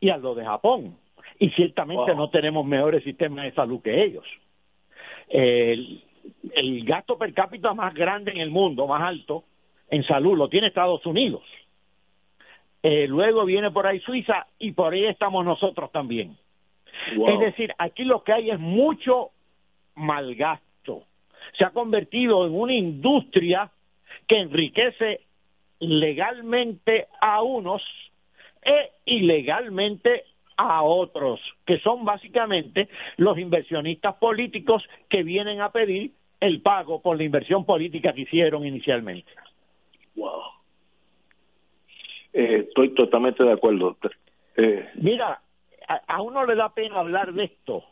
y 0.00 0.10
a 0.10 0.16
los 0.16 0.36
de 0.36 0.44
Japón. 0.44 0.96
Y 1.38 1.50
ciertamente 1.50 2.14
no 2.14 2.30
tenemos 2.30 2.64
mejores 2.64 3.02
sistemas 3.02 3.44
de 3.44 3.52
salud 3.52 3.82
que 3.82 4.04
ellos. 4.04 4.24
El, 5.32 6.02
el 6.54 6.84
gasto 6.84 7.16
per 7.16 7.32
cápita 7.32 7.72
más 7.74 7.94
grande 7.94 8.32
en 8.32 8.38
el 8.38 8.50
mundo, 8.50 8.86
más 8.86 9.02
alto, 9.02 9.44
en 9.90 10.04
salud, 10.04 10.36
lo 10.36 10.48
tiene 10.48 10.68
Estados 10.68 11.04
Unidos. 11.06 11.42
Eh, 12.82 13.06
luego 13.06 13.44
viene 13.44 13.70
por 13.70 13.86
ahí 13.86 14.00
Suiza 14.00 14.46
y 14.58 14.72
por 14.72 14.92
ahí 14.92 15.04
estamos 15.06 15.44
nosotros 15.44 15.90
también. 15.92 16.36
Es 17.26 17.40
decir, 17.40 17.72
aquí 17.78 18.04
lo 18.04 18.22
que 18.22 18.32
hay 18.32 18.50
es 18.50 18.58
mucho 18.58 19.30
malgasto. 19.94 21.04
Se 21.56 21.64
ha 21.64 21.70
convertido 21.70 22.46
en 22.46 22.54
una 22.54 22.74
industria 22.74 23.70
que 24.26 24.38
enriquece 24.38 25.20
legalmente 25.78 27.08
a 27.20 27.42
unos 27.42 27.82
e 28.62 28.92
ilegalmente 29.06 30.24
a 30.56 30.82
otros, 30.82 31.40
que 31.66 31.78
son 31.80 32.04
básicamente 32.04 32.88
los 33.16 33.38
inversionistas 33.38 34.16
políticos 34.16 34.82
que 35.08 35.22
vienen 35.22 35.60
a 35.60 35.70
pedir 35.70 36.12
el 36.40 36.60
pago 36.60 37.00
por 37.00 37.16
la 37.16 37.24
inversión 37.24 37.64
política 37.64 38.12
que 38.12 38.22
hicieron 38.22 38.66
inicialmente. 38.66 39.30
Wow. 40.16 40.42
Eh, 42.32 42.64
estoy 42.68 42.94
totalmente 42.94 43.44
de 43.44 43.52
acuerdo. 43.52 43.96
Eh, 44.56 44.90
Mira, 44.96 45.40
a, 45.86 46.22
uno 46.22 46.44
le 46.46 46.54
da 46.54 46.70
pena 46.70 46.98
hablar 46.98 47.32
de 47.32 47.44
esto 47.44 47.84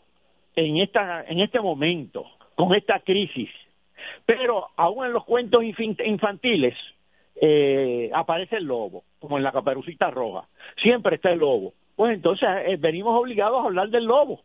en 0.57 0.79
esta 0.79 1.25
en 1.25 1.41
este 1.41 1.61
momento 1.61 2.27
con 2.55 2.75
esta 2.75 3.01
crisis, 3.01 3.51
pero 4.27 4.69
aún 4.77 5.07
en 5.07 5.13
los 5.13 5.25
cuentos 5.25 5.63
infantiles 5.63 6.75
eh, 7.41 8.11
aparece 8.13 8.57
el 8.57 8.65
lobo, 8.65 9.05
como 9.19 9.39
en 9.39 9.45
la 9.45 9.53
caperucita 9.53 10.11
roja. 10.11 10.47
Siempre 10.83 11.17
está 11.17 11.31
el 11.31 11.39
lobo. 11.39 11.73
Pues 12.01 12.15
entonces 12.15 12.49
eh, 12.65 12.79
venimos 12.79 13.15
obligados 13.15 13.63
a 13.63 13.67
hablar 13.67 13.91
del 13.91 14.07
lobo. 14.07 14.41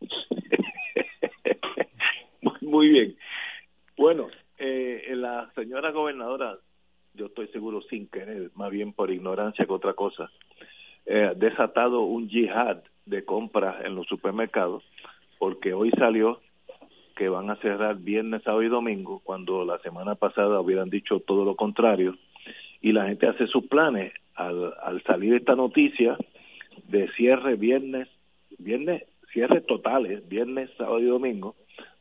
Muy 2.62 2.88
bien. 2.88 3.16
Bueno, 3.94 4.28
eh, 4.56 5.12
la 5.14 5.50
señora 5.54 5.90
gobernadora, 5.90 6.56
yo 7.12 7.26
estoy 7.26 7.48
seguro 7.48 7.82
sin 7.82 8.06
querer, 8.06 8.50
más 8.54 8.70
bien 8.70 8.94
por 8.94 9.10
ignorancia 9.10 9.66
que 9.66 9.72
otra 9.74 9.92
cosa, 9.92 10.30
eh, 11.04 11.34
desatado 11.36 12.00
un 12.00 12.30
yihad 12.30 12.82
de 13.04 13.26
compras 13.26 13.84
en 13.84 13.94
los 13.94 14.06
supermercados, 14.06 14.82
porque 15.38 15.74
hoy 15.74 15.90
salió 15.98 16.40
que 17.14 17.28
van 17.28 17.50
a 17.50 17.56
cerrar 17.56 17.98
viernes, 17.98 18.42
sábado 18.42 18.62
y 18.62 18.68
domingo, 18.68 19.20
cuando 19.22 19.66
la 19.66 19.78
semana 19.80 20.14
pasada 20.14 20.60
hubieran 20.60 20.88
dicho 20.88 21.20
todo 21.20 21.44
lo 21.44 21.56
contrario, 21.56 22.16
y 22.80 22.92
la 22.92 23.04
gente 23.04 23.26
hace 23.26 23.46
sus 23.48 23.66
planes. 23.66 24.14
Al, 24.34 24.74
al 24.82 25.02
salir 25.04 25.34
esta 25.34 25.54
noticia 25.54 26.16
de 26.88 27.08
cierre 27.12 27.56
viernes, 27.56 28.08
viernes, 28.58 29.04
cierre 29.32 29.60
totales, 29.60 30.28
viernes, 30.28 30.70
sábado 30.76 31.00
y 31.00 31.06
domingo, 31.06 31.54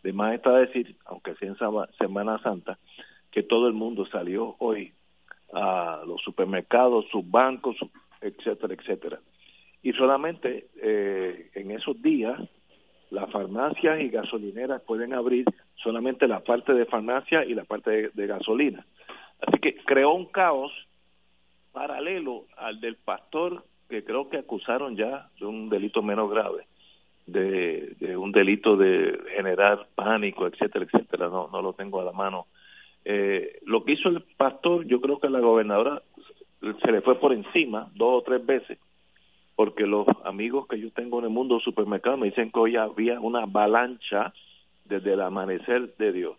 de 0.04 0.14
más 0.14 0.36
está 0.36 0.58
decir, 0.58 0.96
aunque 1.06 1.36
sea 1.36 1.50
en 1.50 1.58
Semana 1.98 2.40
Santa, 2.40 2.78
que 3.32 3.44
todo 3.44 3.68
el 3.68 3.74
mundo 3.74 4.06
salió 4.06 4.56
hoy 4.60 4.92
a 5.54 6.04
los 6.06 6.22
supermercados, 6.22 7.06
sus 7.12 7.30
bancos, 7.30 7.78
etcétera, 8.22 8.74
etcétera. 8.74 9.20
Y 9.82 9.94
solamente 9.94 10.68
eh, 10.82 11.50
en 11.54 11.72
esos 11.72 12.02
días 12.02 12.40
las 13.10 13.30
farmacias 13.32 14.02
y 14.02 14.10
gasolineras 14.10 14.82
pueden 14.82 15.14
abrir 15.14 15.46
solamente 15.76 16.28
la 16.28 16.40
parte 16.40 16.74
de 16.74 16.86
farmacia 16.86 17.46
y 17.46 17.54
la 17.54 17.64
parte 17.64 18.10
de, 18.14 18.28
gasolina. 18.28 18.86
Así 19.40 19.60
que 19.60 19.76
creó 19.86 20.14
un 20.14 20.26
caos 20.26 20.72
paralelo 21.74 22.46
al 22.56 22.80
del 22.80 22.96
pastor 22.96 23.66
que 23.90 24.04
creo 24.04 24.30
que 24.30 24.38
acusaron 24.38 24.96
ya 24.96 25.30
de 25.40 25.46
un 25.46 25.70
delito 25.70 26.02
menos 26.02 26.30
grave, 26.30 26.66
de, 27.26 28.16
un 28.18 28.32
delito 28.32 28.78
de 28.78 29.20
generar 29.36 29.88
pánico, 29.96 30.48
etcétera, 30.48 30.86
etcétera. 30.86 31.28
No, 31.28 31.50
no 31.52 31.62
lo 31.62 31.74
tengo 31.74 32.00
a 32.00 32.06
la 32.06 32.12
mano. 32.12 32.48
Eh, 33.04 33.60
lo 33.66 33.84
que 33.84 33.94
hizo 33.94 34.10
el 34.10 34.22
pastor, 34.38 34.86
yo 34.86 35.02
creo 35.02 35.20
que 35.20 35.30
la 35.30 35.40
gobernadora 35.40 36.02
se 36.62 36.92
le 36.92 37.02
fue 37.02 37.20
por 37.20 37.34
encima 37.34 37.92
dos 37.96 38.22
o 38.22 38.24
tres 38.24 38.46
veces, 38.46 38.80
porque 39.56 39.86
los 39.86 40.08
amigos 40.24 40.68
que 40.68 40.80
yo 40.80 40.92
tengo 40.92 41.20
en 41.20 41.26
el 41.26 41.32
mundo 41.32 41.60
supermercado 41.60 42.18
me 42.18 42.28
dicen 42.28 42.52
que 42.52 42.60
hoy 42.60 42.78
había 42.78 43.20
una 43.20 43.44
avalancha 43.44 44.34
desde 44.86 45.14
el 45.14 45.22
amanecer 45.22 45.96
de 45.98 46.14
Dios. 46.14 46.38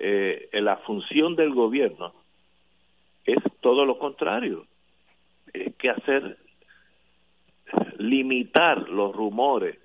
Eh, 0.00 0.48
la 0.52 0.78
función 0.78 1.36
del 1.36 1.54
gobierno 1.54 2.12
es 3.24 3.38
todo 3.60 3.84
lo 3.84 3.98
contrario, 3.98 4.66
es 5.52 5.74
que 5.76 5.90
hacer 5.90 6.36
limitar 7.98 8.88
los 8.88 9.14
rumores 9.14 9.78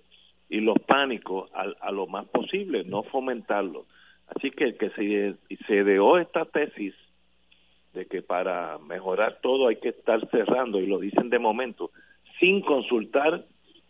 y 0.49 0.59
los 0.61 0.77
pánicos 0.79 1.49
a, 1.53 1.65
a 1.81 1.91
lo 1.91 2.07
más 2.07 2.25
posible, 2.27 2.83
no 2.83 3.03
fomentarlos. 3.03 3.85
Así 4.35 4.51
que 4.51 4.75
que 4.75 4.89
se, 4.91 5.35
se 5.65 5.83
dio 5.83 6.17
esta 6.17 6.45
tesis 6.45 6.93
de 7.93 8.05
que 8.05 8.21
para 8.21 8.77
mejorar 8.77 9.39
todo 9.41 9.67
hay 9.67 9.77
que 9.77 9.89
estar 9.89 10.27
cerrando, 10.29 10.79
y 10.79 10.85
lo 10.85 10.99
dicen 10.99 11.29
de 11.29 11.39
momento, 11.39 11.91
sin 12.39 12.61
consultar 12.61 13.45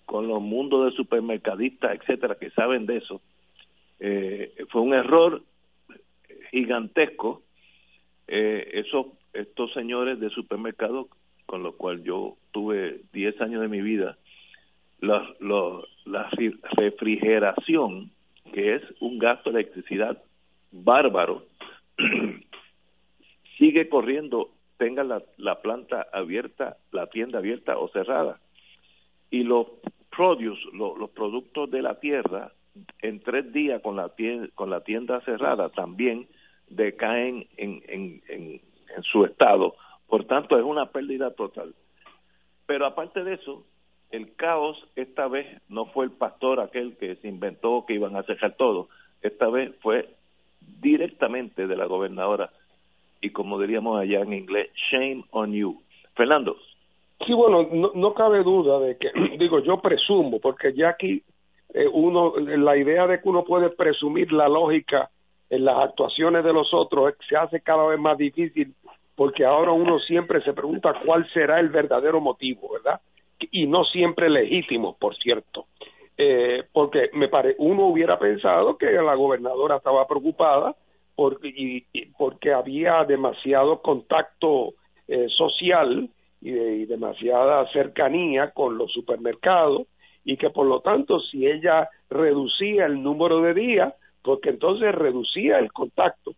con 0.06 0.28
los 0.28 0.42
mundos 0.42 0.86
de 0.86 0.98
supermercadistas, 0.98 2.00
etcétera, 2.00 2.36
que 2.36 2.50
saben 2.52 2.86
de 2.86 2.98
eso, 2.98 3.22
eh, 4.00 4.54
fue 4.70 4.82
un 4.82 4.94
error 4.94 5.44
gigantesco. 6.52 7.44
Eh, 8.28 8.70
esos, 8.74 9.08
estos 9.34 9.74
señores 9.74 10.20
de 10.20 10.30
supermercados, 10.30 11.08
con 11.46 11.64
los 11.64 11.76
cuales 11.76 12.04
yo 12.04 12.38
tuve 12.52 13.02
10 13.14 13.42
años 13.42 13.62
de 13.62 13.68
mi 13.68 13.82
vida, 13.82 14.18
la, 15.00 15.28
la 15.40 16.30
refrigeración, 16.78 18.12
que 18.54 18.76
es 18.76 18.84
un 19.00 19.18
gasto 19.18 19.52
de 19.52 19.62
electricidad 19.62 20.22
bárbaro, 20.72 21.46
sigue 23.58 23.90
corriendo, 23.90 24.50
tenga 24.78 25.04
la, 25.04 25.24
la 25.38 25.62
planta 25.62 26.08
abierta, 26.12 26.78
la 26.92 27.08
tienda 27.08 27.40
abierta 27.40 27.78
o 27.78 27.90
cerrada. 27.90 28.40
Y 29.32 29.44
los 29.44 29.68
produce, 30.16 30.62
los 30.74 31.10
productos 31.12 31.70
de 31.70 31.82
la 31.82 32.00
tierra, 32.00 32.52
en 33.02 33.20
tres 33.20 33.52
días 33.54 33.82
con 33.82 33.96
la 33.96 34.10
tienda, 34.10 34.48
con 34.56 34.70
la 34.70 34.82
tienda 34.82 35.22
cerrada 35.22 35.70
también 35.70 36.28
decaen 36.70 37.48
en, 37.58 37.84
en, 37.88 38.22
en, 38.28 38.62
en 38.96 39.04
su 39.04 39.26
estado. 39.26 39.76
Por 40.08 40.26
tanto, 40.26 40.58
es 40.58 40.64
una 40.64 40.88
pérdida 40.88 41.32
total. 41.32 41.74
Pero 42.66 42.86
aparte 42.86 43.24
de 43.24 43.34
eso, 43.34 43.64
el 44.12 44.36
caos 44.36 44.78
esta 44.96 45.28
vez 45.28 45.48
no 45.70 45.86
fue 45.86 46.06
el 46.06 46.12
pastor 46.12 46.60
aquel 46.60 46.98
que 46.98 47.16
se 47.18 47.28
inventó 47.28 47.86
que 47.88 47.94
iban 47.94 48.16
a 48.16 48.24
cerrar 48.24 48.56
todo, 48.56 48.90
esta 49.22 49.50
vez 49.50 49.76
fue 49.82 50.10
directamente 50.62 51.68
de 51.68 51.76
la 51.76 51.86
gobernadora 51.86 52.52
y 53.22 53.32
como 53.32 53.60
diríamos 53.60 54.00
allá 54.00 54.22
en 54.22 54.34
inglés, 54.34 54.70
shame 54.92 55.24
on 55.32 55.52
you. 55.52 55.82
Fernando. 56.16 56.58
Sí, 57.26 57.34
bueno, 57.34 57.68
no, 57.72 57.92
no 57.94 58.14
cabe 58.14 58.44
duda 58.44 58.80
de 58.80 58.98
que, 58.98 59.12
digo, 59.38 59.60
yo 59.60 59.82
presumo, 59.82 60.40
porque 60.40 60.74
ya 60.74 60.90
aquí 60.90 61.22
eh, 61.74 61.88
uno, 61.92 62.34
la 62.38 62.78
idea 62.78 63.08
de 63.08 63.22
que 63.22 63.30
uno 63.30 63.44
puede 63.44 63.70
presumir 63.70 64.32
la 64.32 64.48
lógica 64.48 65.10
en 65.50 65.66
las 65.66 65.80
actuaciones 65.80 66.44
de 66.44 66.54
los 66.54 66.74
otros 66.74 67.14
se 67.28 67.36
hace 67.36 67.62
cada 67.62 67.86
vez 67.88 68.00
más 68.00 68.18
difícil 68.18 68.74
porque 69.20 69.44
ahora 69.44 69.74
uno 69.74 70.00
siempre 70.00 70.42
se 70.44 70.54
pregunta 70.54 70.94
cuál 71.06 71.30
será 71.34 71.60
el 71.60 71.68
verdadero 71.68 72.22
motivo, 72.22 72.70
¿verdad? 72.72 73.02
Y 73.52 73.68
no 73.68 73.84
siempre 73.84 74.30
legítimo, 74.30 74.96
por 74.98 75.14
cierto. 75.18 75.66
Eh, 76.18 76.64
porque 76.72 77.10
me 77.12 77.28
pare, 77.28 77.54
uno 77.58 77.88
hubiera 77.88 78.18
pensado 78.18 78.78
que 78.78 78.90
la 78.90 79.16
gobernadora 79.16 79.76
estaba 79.76 80.08
preocupada 80.08 80.74
porque, 81.16 81.50
y, 81.50 82.06
porque 82.18 82.54
había 82.54 83.04
demasiado 83.04 83.82
contacto 83.82 84.76
eh, 85.10 85.28
social 85.28 86.10
y, 86.40 86.52
y 86.52 86.86
demasiada 86.86 87.70
cercanía 87.74 88.52
con 88.52 88.78
los 88.78 88.90
supermercados 88.94 89.86
y 90.24 90.38
que 90.38 90.50
por 90.50 90.66
lo 90.66 90.80
tanto 90.80 91.20
si 91.20 91.46
ella 91.46 91.90
reducía 92.10 92.86
el 92.86 93.04
número 93.04 93.42
de 93.42 93.54
días, 93.54 93.94
porque 94.22 94.52
entonces 94.52 94.96
reducía 94.96 95.60
el 95.60 95.74
contacto. 95.74 96.32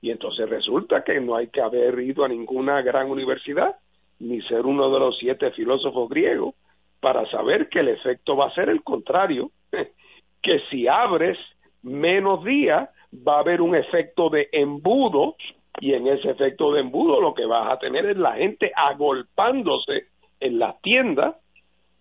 Y 0.00 0.10
entonces 0.10 0.48
resulta 0.48 1.04
que 1.04 1.20
no 1.20 1.36
hay 1.36 1.48
que 1.48 1.60
haber 1.60 1.98
ido 2.00 2.24
a 2.24 2.28
ninguna 2.28 2.80
gran 2.82 3.10
universidad, 3.10 3.76
ni 4.18 4.40
ser 4.42 4.66
uno 4.66 4.90
de 4.90 4.98
los 4.98 5.18
siete 5.18 5.50
filósofos 5.52 6.08
griegos, 6.08 6.54
para 7.00 7.28
saber 7.30 7.68
que 7.68 7.80
el 7.80 7.88
efecto 7.88 8.36
va 8.36 8.46
a 8.46 8.54
ser 8.54 8.68
el 8.68 8.82
contrario, 8.82 9.50
que 10.42 10.60
si 10.70 10.88
abres 10.88 11.38
menos 11.82 12.44
días, 12.44 12.88
va 13.12 13.36
a 13.36 13.40
haber 13.40 13.60
un 13.60 13.74
efecto 13.74 14.30
de 14.30 14.48
embudo, 14.52 15.36
y 15.80 15.94
en 15.94 16.06
ese 16.06 16.30
efecto 16.30 16.72
de 16.72 16.80
embudo 16.80 17.20
lo 17.20 17.34
que 17.34 17.46
vas 17.46 17.72
a 17.72 17.78
tener 17.78 18.06
es 18.06 18.16
la 18.16 18.32
gente 18.32 18.70
agolpándose 18.74 20.08
en 20.40 20.58
las 20.58 20.80
tiendas 20.82 21.36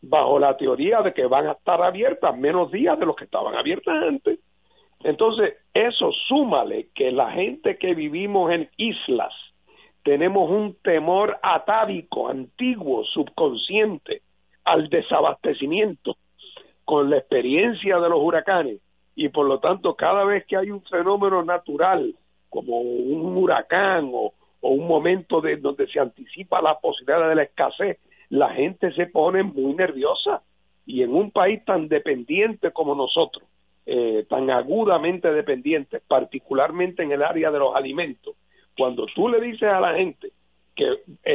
bajo 0.01 0.39
la 0.39 0.55
teoría 0.57 1.01
de 1.01 1.13
que 1.13 1.25
van 1.25 1.47
a 1.47 1.53
estar 1.53 1.81
abiertas 1.81 2.37
menos 2.37 2.71
días 2.71 2.97
de 2.99 3.05
los 3.05 3.15
que 3.15 3.25
estaban 3.25 3.55
abiertas 3.55 3.95
antes. 4.03 4.39
Entonces, 5.03 5.55
eso 5.73 6.11
súmale 6.27 6.89
que 6.93 7.11
la 7.11 7.31
gente 7.31 7.77
que 7.77 7.93
vivimos 7.93 8.51
en 8.51 8.69
islas 8.77 9.33
tenemos 10.03 10.49
un 10.49 10.75
temor 10.81 11.37
atávico, 11.41 12.29
antiguo, 12.29 13.03
subconsciente 13.05 14.21
al 14.63 14.89
desabastecimiento 14.89 16.17
con 16.85 17.09
la 17.09 17.17
experiencia 17.17 17.99
de 17.99 18.09
los 18.09 18.19
huracanes. 18.21 18.79
Y 19.15 19.29
por 19.29 19.45
lo 19.45 19.59
tanto 19.59 19.95
cada 19.95 20.23
vez 20.23 20.45
que 20.45 20.57
hay 20.57 20.71
un 20.71 20.81
fenómeno 20.83 21.43
natural 21.43 22.15
como 22.49 22.79
un 22.79 23.37
huracán 23.37 24.09
o, 24.13 24.33
o 24.61 24.69
un 24.69 24.87
momento 24.87 25.41
de 25.41 25.57
donde 25.57 25.87
se 25.87 25.99
anticipa 25.99 26.61
la 26.61 26.79
posibilidad 26.79 27.29
de 27.29 27.35
la 27.35 27.43
escasez 27.43 27.97
la 28.29 28.49
gente 28.49 28.91
se 28.93 29.07
pone 29.07 29.43
muy 29.43 29.73
nerviosa. 29.73 30.41
Y 30.85 31.03
en 31.03 31.13
un 31.13 31.31
país 31.31 31.63
tan 31.65 31.87
dependiente 31.87 32.71
como 32.71 32.95
nosotros, 32.95 33.43
eh, 33.91 34.25
tan 34.29 34.51
agudamente 34.51 35.31
dependiente, 35.31 35.99
particularmente 36.07 37.01
en 37.01 37.11
el 37.11 37.23
área 37.23 37.49
de 37.49 37.57
los 37.57 37.75
alimentos, 37.75 38.35
cuando 38.77 39.07
tú 39.15 39.27
le 39.27 39.41
dices 39.41 39.67
a 39.67 39.79
la 39.79 39.95
gente 39.95 40.31
que 40.75 40.85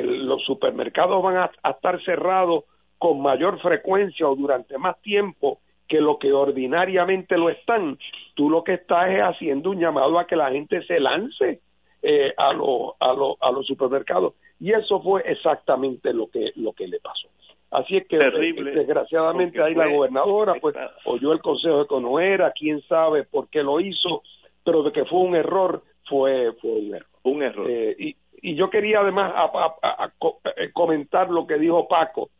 los 0.02 0.42
supermercados 0.44 1.20
van 1.20 1.36
a, 1.36 1.50
a 1.64 1.70
estar 1.72 2.00
cerrados 2.04 2.62
con 2.96 3.20
mayor 3.20 3.60
frecuencia 3.60 4.28
o 4.28 4.36
durante 4.36 4.78
más 4.78 5.00
tiempo 5.02 5.58
que 5.88 6.00
lo 6.00 6.16
que 6.18 6.32
ordinariamente 6.32 7.36
lo 7.36 7.50
están, 7.50 7.98
tú 8.34 8.48
lo 8.48 8.62
que 8.62 8.74
estás 8.74 9.10
es 9.10 9.20
haciendo 9.20 9.70
un 9.70 9.80
llamado 9.80 10.18
a 10.20 10.26
que 10.26 10.36
la 10.36 10.52
gente 10.52 10.80
se 10.86 11.00
lance 11.00 11.60
eh, 12.02 12.32
a, 12.36 12.52
lo, 12.52 12.94
a, 13.00 13.12
lo, 13.14 13.36
a 13.40 13.50
los 13.50 13.66
supermercados. 13.66 14.34
Y 14.60 14.70
eso 14.70 15.02
fue 15.02 15.22
exactamente 15.26 16.12
lo 16.14 16.28
que 16.28 16.52
lo 16.54 16.72
que 16.72 16.86
le 16.86 17.00
pasó 17.00 17.28
así 17.74 17.96
es 17.96 18.06
que 18.08 18.18
Terrible, 18.18 18.72
desgraciadamente 18.72 19.62
ahí 19.62 19.74
la 19.74 19.88
gobernadora 19.88 20.54
pues 20.60 20.74
oyó 21.04 21.32
el 21.32 21.40
consejo 21.40 21.80
de 21.80 21.86
que 21.86 22.00
no 22.00 22.18
era 22.20 22.52
quién 22.52 22.80
sabe 22.82 23.24
por 23.24 23.48
qué 23.48 23.62
lo 23.62 23.80
hizo 23.80 24.22
pero 24.64 24.82
de 24.82 24.92
que 24.92 25.04
fue 25.04 25.20
un 25.20 25.36
error 25.36 25.82
fue 26.08 26.52
fue 26.60 26.70
un 26.70 26.94
error. 26.94 27.08
Un 27.22 27.42
error. 27.42 27.70
Eh, 27.70 27.96
y, 27.98 28.16
y 28.42 28.54
yo 28.56 28.68
quería 28.70 29.00
además 29.00 29.32
a, 29.34 29.44
a, 29.82 30.04
a, 30.04 30.12
eh, 30.56 30.70
comentar 30.72 31.30
lo 31.30 31.46
que 31.46 31.58
dijo 31.58 31.88
Paco. 31.88 32.30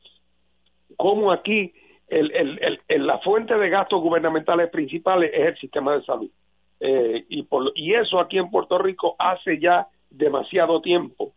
Cómo 0.97 1.33
aquí 1.33 1.73
el, 2.09 2.31
el, 2.33 2.81
el, 2.89 3.07
la 3.07 3.19
fuente 3.21 3.57
de 3.57 3.71
gastos 3.71 4.03
gubernamentales 4.03 4.71
principales 4.71 5.31
es 5.33 5.47
el 5.47 5.57
sistema 5.57 5.97
de 5.97 6.05
salud. 6.05 6.31
Eh, 6.81 7.25
y, 7.29 7.43
por, 7.45 7.73
y 7.75 7.95
eso 7.95 8.21
aquí 8.21 8.37
en 8.39 8.51
Puerto 8.51 8.79
Rico 8.79 9.17
hace 9.19 9.59
ya 9.59 9.87
demasiado 10.11 10.81
tiempo. 10.81 11.33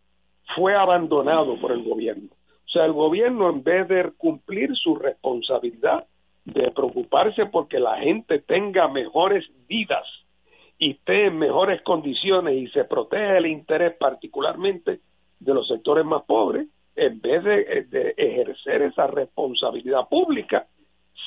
Fue 0.54 0.74
abandonado 0.74 1.58
por 1.60 1.72
el 1.72 1.82
gobierno. 1.82 2.28
O 2.68 2.70
sea, 2.70 2.84
el 2.84 2.92
gobierno 2.92 3.48
en 3.48 3.62
vez 3.62 3.88
de 3.88 4.12
cumplir 4.18 4.76
su 4.76 4.94
responsabilidad 4.94 6.04
de 6.44 6.70
preocuparse 6.70 7.46
porque 7.46 7.78
la 7.80 7.96
gente 7.98 8.40
tenga 8.40 8.88
mejores 8.88 9.44
vidas 9.68 10.06
y 10.78 10.92
esté 10.92 11.26
en 11.26 11.38
mejores 11.38 11.80
condiciones 11.82 12.54
y 12.54 12.68
se 12.68 12.84
protege 12.84 13.38
el 13.38 13.46
interés 13.46 13.96
particularmente 13.96 15.00
de 15.40 15.54
los 15.54 15.66
sectores 15.66 16.04
más 16.04 16.22
pobres, 16.24 16.68
en 16.94 17.20
vez 17.20 17.42
de, 17.44 17.86
de 17.88 18.14
ejercer 18.16 18.82
esa 18.82 19.06
responsabilidad 19.06 20.08
pública, 20.08 20.66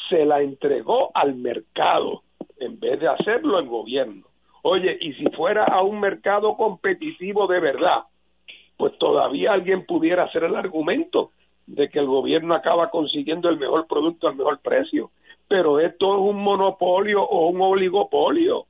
se 0.10 0.26
la 0.26 0.42
entregó 0.42 1.10
al 1.14 1.36
mercado 1.36 2.24
en 2.60 2.80
vez 2.80 3.00
de 3.00 3.08
hacerlo 3.08 3.58
el 3.60 3.68
gobierno. 3.68 4.26
Oye, 4.64 4.96
y 5.00 5.14
si 5.14 5.26
fuera 5.32 5.64
a 5.66 5.82
un 5.82 6.00
mercado 6.00 6.56
competitivo 6.56 7.48
de 7.48 7.60
verdad, 7.60 8.04
pues 8.82 8.98
todavía 8.98 9.54
alguien 9.54 9.86
pudiera 9.86 10.24
hacer 10.24 10.44
el 10.44 10.56
argumento 10.56 11.30
de 11.68 11.88
que 11.88 12.00
el 12.00 12.08
gobierno 12.08 12.56
acaba 12.56 12.90
consiguiendo 12.90 13.48
el 13.48 13.60
mejor 13.60 13.86
producto 13.86 14.28
al 14.28 14.36
mejor 14.36 14.58
precio. 14.58 15.12
Pero 15.48 15.80
esto 15.80 16.16
es 16.16 16.20
un 16.20 16.42
monopolio 16.42 17.22
o 17.22 17.50
un 17.50 17.62
oligopolio 17.62 18.66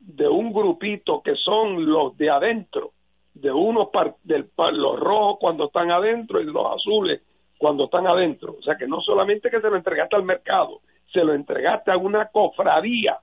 de 0.00 0.28
un 0.28 0.52
grupito 0.52 1.22
que 1.22 1.34
son 1.36 1.90
los 1.90 2.14
de 2.18 2.28
adentro, 2.28 2.90
de 3.32 3.50
unos 3.50 3.88
del, 4.22 4.50
los 4.74 5.00
rojos 5.00 5.38
cuando 5.40 5.64
están 5.64 5.90
adentro 5.90 6.42
y 6.42 6.44
los 6.44 6.66
azules 6.74 7.22
cuando 7.56 7.84
están 7.84 8.06
adentro. 8.06 8.56
O 8.58 8.62
sea 8.62 8.76
que 8.76 8.86
no 8.86 9.00
solamente 9.00 9.48
que 9.48 9.62
se 9.62 9.70
lo 9.70 9.76
entregaste 9.76 10.14
al 10.14 10.24
mercado, 10.24 10.82
se 11.10 11.24
lo 11.24 11.32
entregaste 11.32 11.90
a 11.90 11.96
una 11.96 12.26
cofradía 12.26 13.16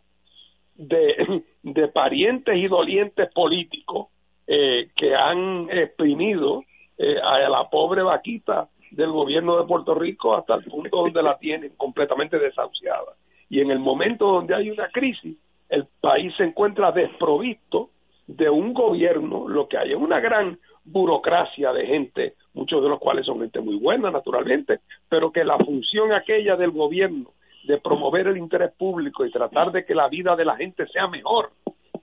de 0.74 1.88
parientes 1.94 2.58
y 2.58 2.68
dolientes 2.68 3.32
políticos 3.32 4.08
eh, 4.54 4.90
que 4.98 5.16
han 5.16 5.70
exprimido 5.70 6.66
eh, 6.98 7.16
a 7.24 7.48
la 7.48 7.70
pobre 7.70 8.04
vaquita 8.04 8.68
del 8.92 9.10
gobierno 9.10 9.58
de 9.58 9.66
Puerto 9.66 9.96
Rico 9.96 10.36
hasta 10.36 10.56
el 10.56 10.66
punto 10.66 10.98
donde 10.98 11.24
la 11.24 11.38
tienen 11.38 11.72
completamente 11.78 12.38
desahuciada. 12.38 13.14
Y 13.50 13.62
en 13.62 13.72
el 13.72 13.80
momento 13.80 14.26
donde 14.26 14.54
hay 14.54 14.70
una 14.70 14.90
crisis, 14.90 15.38
el 15.70 15.88
país 16.02 16.34
se 16.36 16.44
encuentra 16.44 16.92
desprovisto 16.92 17.92
de 18.28 18.50
un 18.50 18.74
gobierno, 18.74 19.48
lo 19.48 19.70
que 19.70 19.78
hay 19.78 19.92
es 19.92 19.98
una 19.98 20.20
gran 20.20 20.60
burocracia 20.84 21.72
de 21.72 21.86
gente, 21.86 22.34
muchos 22.54 22.84
de 22.84 22.90
los 22.90 23.00
cuales 23.00 23.26
son 23.26 23.40
gente 23.40 23.62
muy 23.62 23.78
buena, 23.78 24.12
naturalmente, 24.12 24.80
pero 25.08 25.32
que 25.32 25.46
la 25.46 25.58
función 25.60 26.12
aquella 26.12 26.58
del 26.58 26.72
gobierno 26.72 27.32
de 27.64 27.78
promover 27.78 28.28
el 28.28 28.36
interés 28.36 28.74
público 28.74 29.26
y 29.26 29.32
tratar 29.32 29.72
de 29.72 29.86
que 29.86 29.96
la 29.96 30.10
vida 30.10 30.36
de 30.36 30.44
la 30.44 30.58
gente 30.58 30.88
sea 30.88 31.08
mejor, 31.08 31.52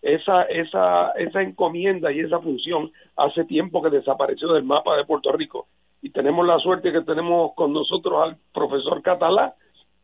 esa, 0.03 0.43
esa, 0.43 1.11
esa 1.13 1.43
encomienda 1.43 2.13
y 2.13 2.21
esa 2.21 2.41
función 2.41 2.91
hace 3.17 3.45
tiempo 3.45 3.83
que 3.83 3.91
desapareció 3.91 4.53
del 4.53 4.65
mapa 4.65 4.97
de 4.97 5.05
Puerto 5.05 5.33
Rico. 5.33 5.67
Y 6.01 6.11
tenemos 6.11 6.47
la 6.47 6.59
suerte 6.59 6.93
que 6.93 7.03
tenemos 7.03 7.53
con 7.55 7.73
nosotros 7.73 8.23
al 8.23 8.37
profesor 8.53 9.03
Catalá, 9.03 9.55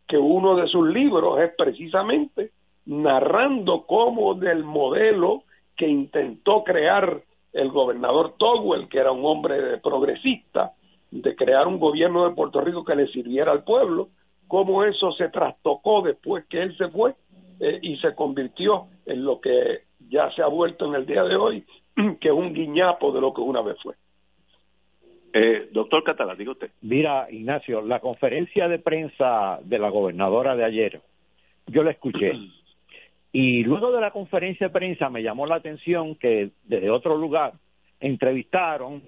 que 0.09 0.19
uno 0.19 0.57
de 0.57 0.67
sus 0.69 0.89
libros 0.89 1.41
es 1.41 1.53
precisamente 1.57 2.51
narrando 2.87 3.87
cómo 3.87 4.35
del 4.35 4.65
modelo 4.65 5.45
que 5.77 5.89
intentó 5.89 6.63
crear 6.65 7.23
el 7.53 7.71
gobernador 7.71 8.35
Togwell, 8.37 8.89
que 8.89 8.99
era 8.99 9.13
un 9.13 9.25
hombre 9.25 9.79
progresista, 9.79 10.73
de 11.11 11.37
crear 11.37 11.69
un 11.69 11.79
gobierno 11.79 12.29
de 12.29 12.35
Puerto 12.35 12.61
Rico 12.61 12.85
que 12.85 12.97
le 12.97 13.07
sirviera 13.09 13.53
al 13.53 13.63
pueblo, 13.63 14.09
cómo 14.49 14.85
eso 14.85 15.13
se 15.13 15.29
trastocó 15.29 16.03
después 16.03 16.45
que 16.47 16.61
él 16.61 16.77
se 16.77 16.89
fue 16.89 17.15
eh, 17.61 17.79
y 17.83 17.97
se 17.99 18.15
convirtió 18.15 18.87
en 19.07 19.25
lo 19.25 19.41
que 19.41 19.83
ya 20.09 20.31
se 20.33 20.43
ha 20.43 20.47
vuelto 20.47 20.87
en 20.87 20.95
el 20.95 21.07
día 21.07 21.23
de 21.25 21.37
hoy, 21.37 21.65
que 22.21 22.29
es 22.29 22.35
un 22.35 22.53
guiñapo 22.53 23.13
de 23.13 23.21
lo 23.21 23.33
que 23.33 23.41
una 23.41 23.63
vez 23.63 23.77
fue. 23.83 23.95
Eh, 25.33 25.69
doctor 25.73 26.05
Catalán, 26.05 26.39
diga 26.39 26.53
usted. 26.53 26.71
Mira, 26.83 27.27
Ignacio, 27.31 27.83
la 27.83 27.99
conferencia 27.99 28.69
de 28.69 28.79
prensa 28.79 29.59
de 29.65 29.79
la 29.79 29.91
gobernadora 29.91 30.55
de 30.55 30.65
ayer, 30.65 31.01
yo 31.67 31.83
la 31.83 31.91
escuché. 31.91 32.33
Y 33.37 33.65
luego 33.65 33.91
de 33.91 34.01
la 34.01 34.13
conferencia 34.13 34.69
de 34.69 34.73
prensa 34.73 35.11
me 35.11 35.21
llamó 35.21 35.45
la 35.45 35.57
atención 35.57 36.15
que 36.15 36.51
desde 36.63 36.89
otro 36.89 37.17
lugar 37.17 37.55
entrevistaron 37.99 39.03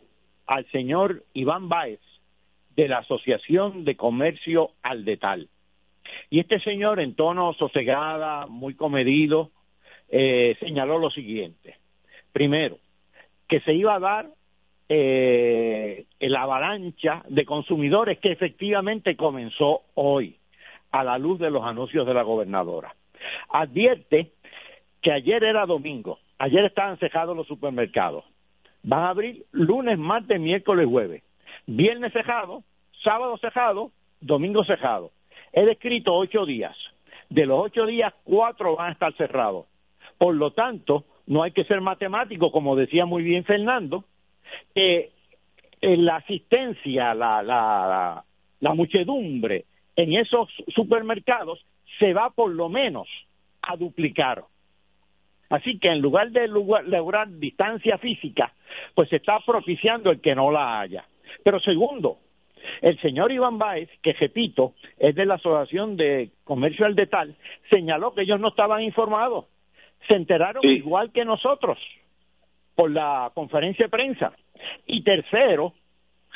al 0.49 0.67
señor 0.73 1.23
Iván 1.33 1.69
Báez, 1.69 2.01
de 2.75 2.89
la 2.89 2.99
Asociación 2.99 3.85
de 3.85 3.97
Comercio 3.97 4.71
al 4.83 5.05
Detal. 5.05 5.49
Y 6.31 6.41
este 6.41 6.61
señor, 6.61 7.01
en 7.01 7.15
tono 7.15 7.53
sosegada, 7.55 8.47
muy 8.47 8.75
comedido, 8.75 9.51
eh, 10.09 10.57
señaló 10.61 10.99
lo 10.99 11.11
siguiente. 11.11 11.77
Primero, 12.33 12.79
que 13.49 13.61
se 13.61 13.73
iba 13.73 13.95
a 13.95 14.01
dar 14.01 14.29
eh, 14.89 16.07
la 16.21 16.43
avalancha 16.43 17.23
de 17.29 17.45
consumidores 17.45 18.19
que 18.19 18.33
efectivamente 18.33 19.17
comenzó 19.17 19.83
hoy 19.95 20.37
a 20.93 21.05
la 21.05 21.19
luz 21.19 21.39
de 21.39 21.51
los 21.51 21.65
anuncios 21.65 22.07
de 22.07 22.15
la 22.15 22.23
gobernadora. 22.23 22.95
Advierte 23.49 24.33
que 25.03 25.13
ayer 25.13 25.43
era 25.45 25.67
domingo, 25.67 26.19
ayer 26.39 26.65
estaban 26.65 26.99
cejados 26.99 27.37
los 27.37 27.47
supermercados. 27.47 28.25
Van 28.83 29.03
a 29.03 29.11
abrir 29.11 29.45
lunes, 29.51 29.99
martes, 29.99 30.41
miércoles, 30.41 30.87
jueves. 30.87 31.23
Viernes 31.67 32.13
cejado, 32.13 32.63
sábado 33.03 33.37
cejado, 33.39 33.91
domingo 34.21 34.65
cejado. 34.65 35.11
He 35.57 35.65
descrito 35.65 36.15
ocho 36.15 36.45
días. 36.45 36.77
De 37.31 37.47
los 37.47 37.59
ocho 37.59 37.87
días, 37.87 38.13
cuatro 38.25 38.77
van 38.77 38.91
a 38.91 38.93
estar 38.93 39.13
cerrados. 39.15 39.67
Por 40.19 40.35
lo 40.35 40.53
tanto, 40.53 41.05
no 41.27 41.43
hay 41.43 41.53
que 41.53 41.65
ser 41.65 41.81
matemático, 41.81 42.53
como 42.53 42.77
decía 42.77 43.07
muy 43.07 43.23
bien 43.23 43.43
Fernando, 43.43 44.05
eh, 44.75 45.11
la 45.81 46.17
asistencia, 46.17 47.15
la, 47.15 47.43
la, 47.43 48.23
la 48.61 48.75
muchedumbre 48.75 49.65
en 49.97 50.13
esos 50.15 50.49
supermercados 50.69 51.65
se 51.99 52.13
va 52.13 52.29
por 52.29 52.51
lo 52.51 52.69
menos 52.69 53.09
a 53.63 53.77
duplicar. 53.77 54.45
Así 55.49 55.79
que 55.79 55.89
en 55.89 56.01
lugar 56.01 56.33
de 56.33 56.49
lograr 56.49 57.31
distancia 57.31 57.97
física, 57.97 58.53
pues 58.95 59.09
se 59.09 59.17
está 59.17 59.41
propiciando 59.41 60.11
el 60.11 60.21
que 60.21 60.35
no 60.35 60.51
la 60.51 60.81
haya. 60.81 61.07
Pero 61.43 61.61
segundo, 61.61 62.19
el 62.83 62.99
señor 63.01 63.33
Iván 63.33 63.59
Báez, 63.59 63.89
que 64.03 64.13
repito, 64.13 64.75
es 64.99 65.15
de 65.15 65.27
la 65.27 65.35
Asociación 65.35 65.97
de 65.97 66.31
Comercio 66.45 66.87
al 66.87 66.95
Detal, 66.95 67.37
señaló 67.71 68.15
que 68.15 68.23
ellos 68.23 68.41
no 68.41 68.49
estaban 68.49 68.83
informados. 68.83 69.47
Se 70.09 70.15
enteraron 70.15 70.65
igual 70.65 71.13
que 71.13 71.25
nosotros 71.25 71.79
por 72.75 72.91
la 72.91 73.33
conferencia 73.35 73.87
de 73.87 73.91
prensa. 73.91 74.33
Y 74.87 75.03
tercero, 75.03 75.73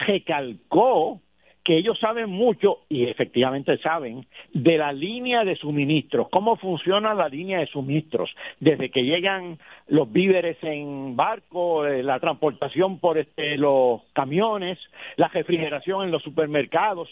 recalcó 0.07 1.21
que 1.65 1.77
ellos 1.77 1.99
saben 1.99 2.31
mucho, 2.31 2.79
y 2.89 3.05
efectivamente 3.05 3.77
saben, 3.79 4.27
de 4.53 4.79
la 4.79 4.93
línea 4.93 5.45
de 5.45 5.57
suministros, 5.57 6.29
cómo 6.31 6.57
funciona 6.57 7.13
la 7.15 7.29
línea 7.29 7.61
de 7.61 7.67
suministros, 7.67 8.31
desde 8.61 8.91
que 8.91 9.03
llegan 9.03 9.59
los 9.89 10.11
víveres 10.11 10.57
en 10.63 11.17
barco, 11.17 11.87
eh, 11.87 12.03
la 12.03 12.19
transportación 12.19 12.99
por 12.99 13.19
este, 13.19 13.59
los 13.59 14.03
camiones, 14.15 14.79
la 15.17 15.29
refrigeración 15.29 16.05
en 16.05 16.11
los 16.11 16.23
supermercados, 16.23 17.09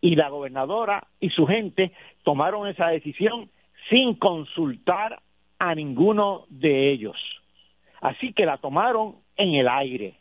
y 0.00 0.16
la 0.16 0.28
gobernadora 0.28 1.06
y 1.20 1.30
su 1.30 1.46
gente 1.46 1.92
tomaron 2.24 2.68
esa 2.68 2.88
decisión 2.88 3.50
sin 3.88 4.14
consultar 4.14 5.20
a 5.58 5.74
ninguno 5.74 6.44
de 6.48 6.90
ellos. 6.90 7.16
Así 8.00 8.32
que 8.32 8.46
la 8.46 8.56
tomaron 8.58 9.16
en 9.36 9.54
el 9.54 9.68
aire, 9.68 10.14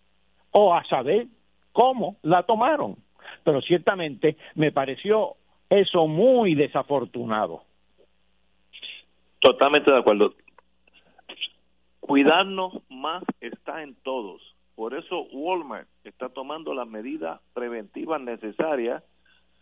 o 0.52 0.74
a 0.74 0.84
saber 0.86 1.28
cómo 1.72 2.18
la 2.24 2.44
tomaron. 2.44 2.98
Pero 3.44 3.62
ciertamente 3.62 4.38
me 4.56 4.72
pareció 4.72 5.36
eso 5.70 6.08
muy 6.08 6.56
desafortunado. 6.56 7.64
Totalmente 9.40 9.92
de 9.92 9.98
acuerdo. 9.98 10.34
Cuidarnos 12.00 12.74
más 12.90 13.24
está 13.40 13.84
en 13.84 13.96
todos. 14.04 14.42
Por 14.76 14.94
eso 14.94 15.24
Walmart 15.32 15.88
está 16.04 16.30
tomando 16.30 16.74
las 16.74 16.88
medidas 16.88 17.40
preventivas 17.54 18.22
necesarias 18.22 19.04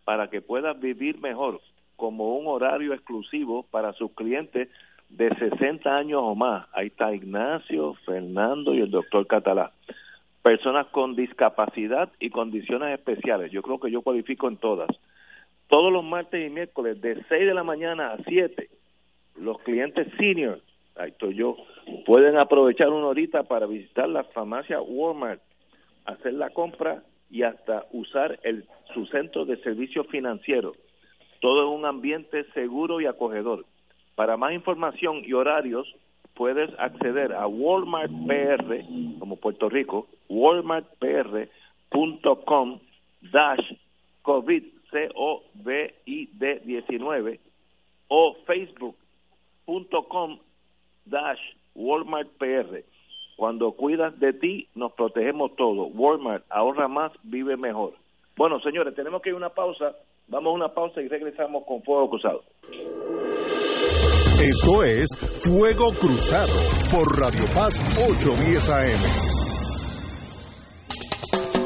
para 0.06 0.30
que 0.30 0.42
puedan 0.42 0.80
vivir 0.80 1.20
mejor, 1.20 1.60
como 1.96 2.38
un 2.38 2.48
horario 2.48 2.94
exclusivo 2.94 3.64
para 3.64 3.94
sus 3.94 4.12
clientes 4.14 4.70
de 5.10 5.30
60 5.36 5.90
años 5.90 6.22
o 6.24 6.36
más. 6.36 6.68
Ahí 6.74 6.88
está 6.88 7.14
Ignacio, 7.14 7.96
Fernando 8.06 8.74
y 8.74 8.82
el 8.82 8.92
doctor 8.92 9.28
Catalá. 9.28 9.72
Personas 10.48 10.88
con 10.92 11.14
discapacidad 11.14 12.10
y 12.22 12.30
condiciones 12.30 12.98
especiales. 12.98 13.52
Yo 13.52 13.62
creo 13.62 13.82
que 13.82 13.92
yo 13.92 14.02
cualifico 14.02 14.48
en 14.48 14.56
todas. 14.56 14.88
Todos 15.68 15.92
los 15.92 16.06
martes 16.06 16.48
y 16.48 16.50
miércoles 16.50 17.02
de 17.02 17.22
6 17.28 17.28
de 17.48 17.54
la 17.54 17.66
mañana 17.66 18.14
a 18.14 18.24
7, 18.24 18.70
los 19.36 19.60
clientes 19.64 20.08
senior, 20.18 20.62
ahí 20.96 21.10
estoy 21.10 21.36
yo, 21.36 21.58
pueden 22.06 22.38
aprovechar 22.38 22.88
una 22.92 23.08
horita 23.08 23.44
para 23.44 23.66
visitar 23.66 24.08
la 24.08 24.24
farmacia 24.24 24.80
Walmart, 24.82 25.42
hacer 26.06 26.36
la 26.36 26.50
compra 26.52 27.04
y 27.30 27.44
hasta 27.44 27.86
usar 27.92 28.40
el, 28.44 28.64
su 28.94 29.06
centro 29.08 29.44
de 29.44 29.58
servicios 29.58 30.08
financieros. 30.08 30.78
Todo 31.42 31.64
en 31.64 31.78
un 31.78 31.86
ambiente 31.86 32.46
seguro 32.54 33.02
y 33.02 33.06
acogedor 33.06 33.66
para 34.16 34.38
más 34.38 34.54
información 34.54 35.24
y 35.26 35.34
horarios, 35.34 35.94
puedes 36.38 36.70
acceder 36.80 37.34
a 37.34 37.48
Walmart 37.48 38.12
PR, 38.28 38.86
como 39.20 39.36
Puerto 39.38 39.70
Rico, 39.70 40.08
walmartpr.com 40.30 42.80
dash 43.32 43.74
COVID, 44.22 44.64
C-O-V-I-D 44.92 46.62
19, 46.64 47.40
o 48.10 48.36
facebook.com 48.46 50.38
dash 51.06 51.40
Walmart 51.76 52.30
PR. 52.38 52.84
Cuando 53.36 53.72
cuidas 53.72 54.20
de 54.20 54.34
ti, 54.34 54.68
nos 54.76 54.92
protegemos 54.94 55.56
todos. 55.56 55.90
Walmart, 55.94 56.44
ahorra 56.50 56.88
más, 56.88 57.12
vive 57.24 57.58
mejor. 57.58 57.94
Bueno, 58.36 58.60
señores, 58.60 58.94
tenemos 58.96 59.22
que 59.22 59.30
ir 59.30 59.36
a 59.36 59.38
una 59.38 59.50
pausa. 59.50 59.96
Vamos 60.28 60.52
a 60.52 60.56
una 60.56 60.70
pausa 60.70 61.02
y 61.02 61.08
regresamos 61.08 61.64
con 61.66 61.84
Fuego 61.84 62.10
Cruzado. 62.10 62.44
Esto 64.42 64.84
es 64.84 65.08
Fuego 65.42 65.92
Cruzado 66.00 66.54
por 66.92 67.20
Radio 67.20 67.44
Paz 67.56 67.74
810 67.98 68.70
AM. 68.70 69.00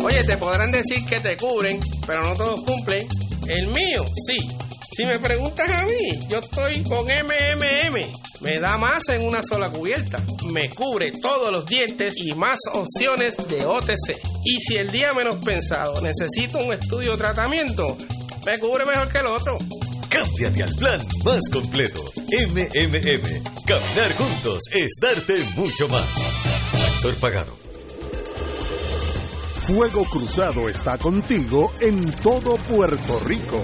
Oye, 0.06 0.24
te 0.24 0.38
podrán 0.38 0.72
decir 0.72 1.04
que 1.06 1.20
te 1.20 1.36
cubren, 1.36 1.82
pero 2.08 2.24
no 2.24 2.34
todos 2.34 2.62
cumplen. 2.64 3.06
El 3.48 3.68
mío, 3.68 4.06
sí. 4.26 4.38
Si 4.96 5.06
me 5.06 5.20
preguntas 5.20 5.70
a 5.70 5.84
mí, 5.84 6.28
yo 6.30 6.40
estoy 6.40 6.82
con 6.84 7.04
MMM. 7.04 8.10
Me 8.40 8.60
da 8.60 8.78
más 8.78 9.10
en 9.10 9.28
una 9.28 9.44
sola 9.44 9.70
cubierta. 9.70 10.24
Me 10.50 10.70
cubre 10.70 11.12
todos 11.22 11.52
los 11.52 11.66
dientes 11.66 12.14
y 12.18 12.34
más 12.36 12.58
opciones 12.74 13.36
de 13.50 13.66
OTC. 13.66 14.18
Y 14.46 14.62
si 14.62 14.78
el 14.78 14.90
día 14.90 15.14
menos 15.14 15.44
pensado 15.44 16.00
necesito 16.02 16.60
un 16.60 16.72
estudio 16.72 17.16
o 17.16 17.18
tratamiento, 17.18 17.98
me 18.46 18.58
cubre 18.60 18.86
mejor 18.86 19.12
que 19.12 19.18
el 19.18 19.28
otro. 19.28 19.58
Cámbiate 20.12 20.64
al 20.64 20.76
plan 20.76 21.00
más 21.24 21.40
completo. 21.50 22.02
MMM. 22.50 23.44
Caminar 23.66 24.14
juntos 24.18 24.60
es 24.74 24.92
darte 25.02 25.42
mucho 25.56 25.88
más. 25.88 26.06
Actor 26.96 27.16
pagado. 27.16 27.54
Fuego 29.68 30.04
Cruzado 30.04 30.68
está 30.68 30.98
contigo 30.98 31.72
en 31.80 32.12
todo 32.12 32.58
Puerto 32.58 33.22
Rico. 33.22 33.64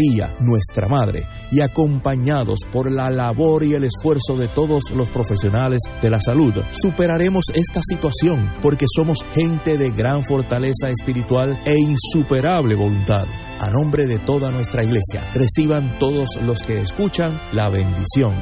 nuestra 0.39 0.87
Madre, 0.87 1.27
y 1.51 1.61
acompañados 1.61 2.59
por 2.71 2.91
la 2.91 3.09
labor 3.09 3.63
y 3.63 3.73
el 3.73 3.83
esfuerzo 3.83 4.35
de 4.37 4.47
todos 4.47 4.91
los 4.95 5.09
profesionales 5.09 5.79
de 6.01 6.09
la 6.09 6.19
salud, 6.19 6.53
superaremos 6.71 7.45
esta 7.53 7.81
situación 7.83 8.49
porque 8.61 8.85
somos 8.95 9.19
gente 9.33 9.77
de 9.77 9.91
gran 9.91 10.23
fortaleza 10.23 10.89
espiritual 10.89 11.59
e 11.65 11.75
insuperable 11.79 12.75
voluntad. 12.75 13.25
A 13.59 13.69
nombre 13.69 14.07
de 14.07 14.17
toda 14.19 14.49
nuestra 14.49 14.83
iglesia, 14.83 15.23
reciban 15.35 15.99
todos 15.99 16.29
los 16.43 16.63
que 16.63 16.81
escuchan 16.81 17.39
la 17.53 17.69
bendición. 17.69 18.33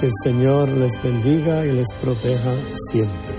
Que 0.00 0.06
el 0.06 0.12
Señor 0.22 0.68
les 0.68 0.92
bendiga 1.02 1.66
y 1.66 1.72
les 1.72 1.88
proteja 2.00 2.52
siempre. 2.90 3.37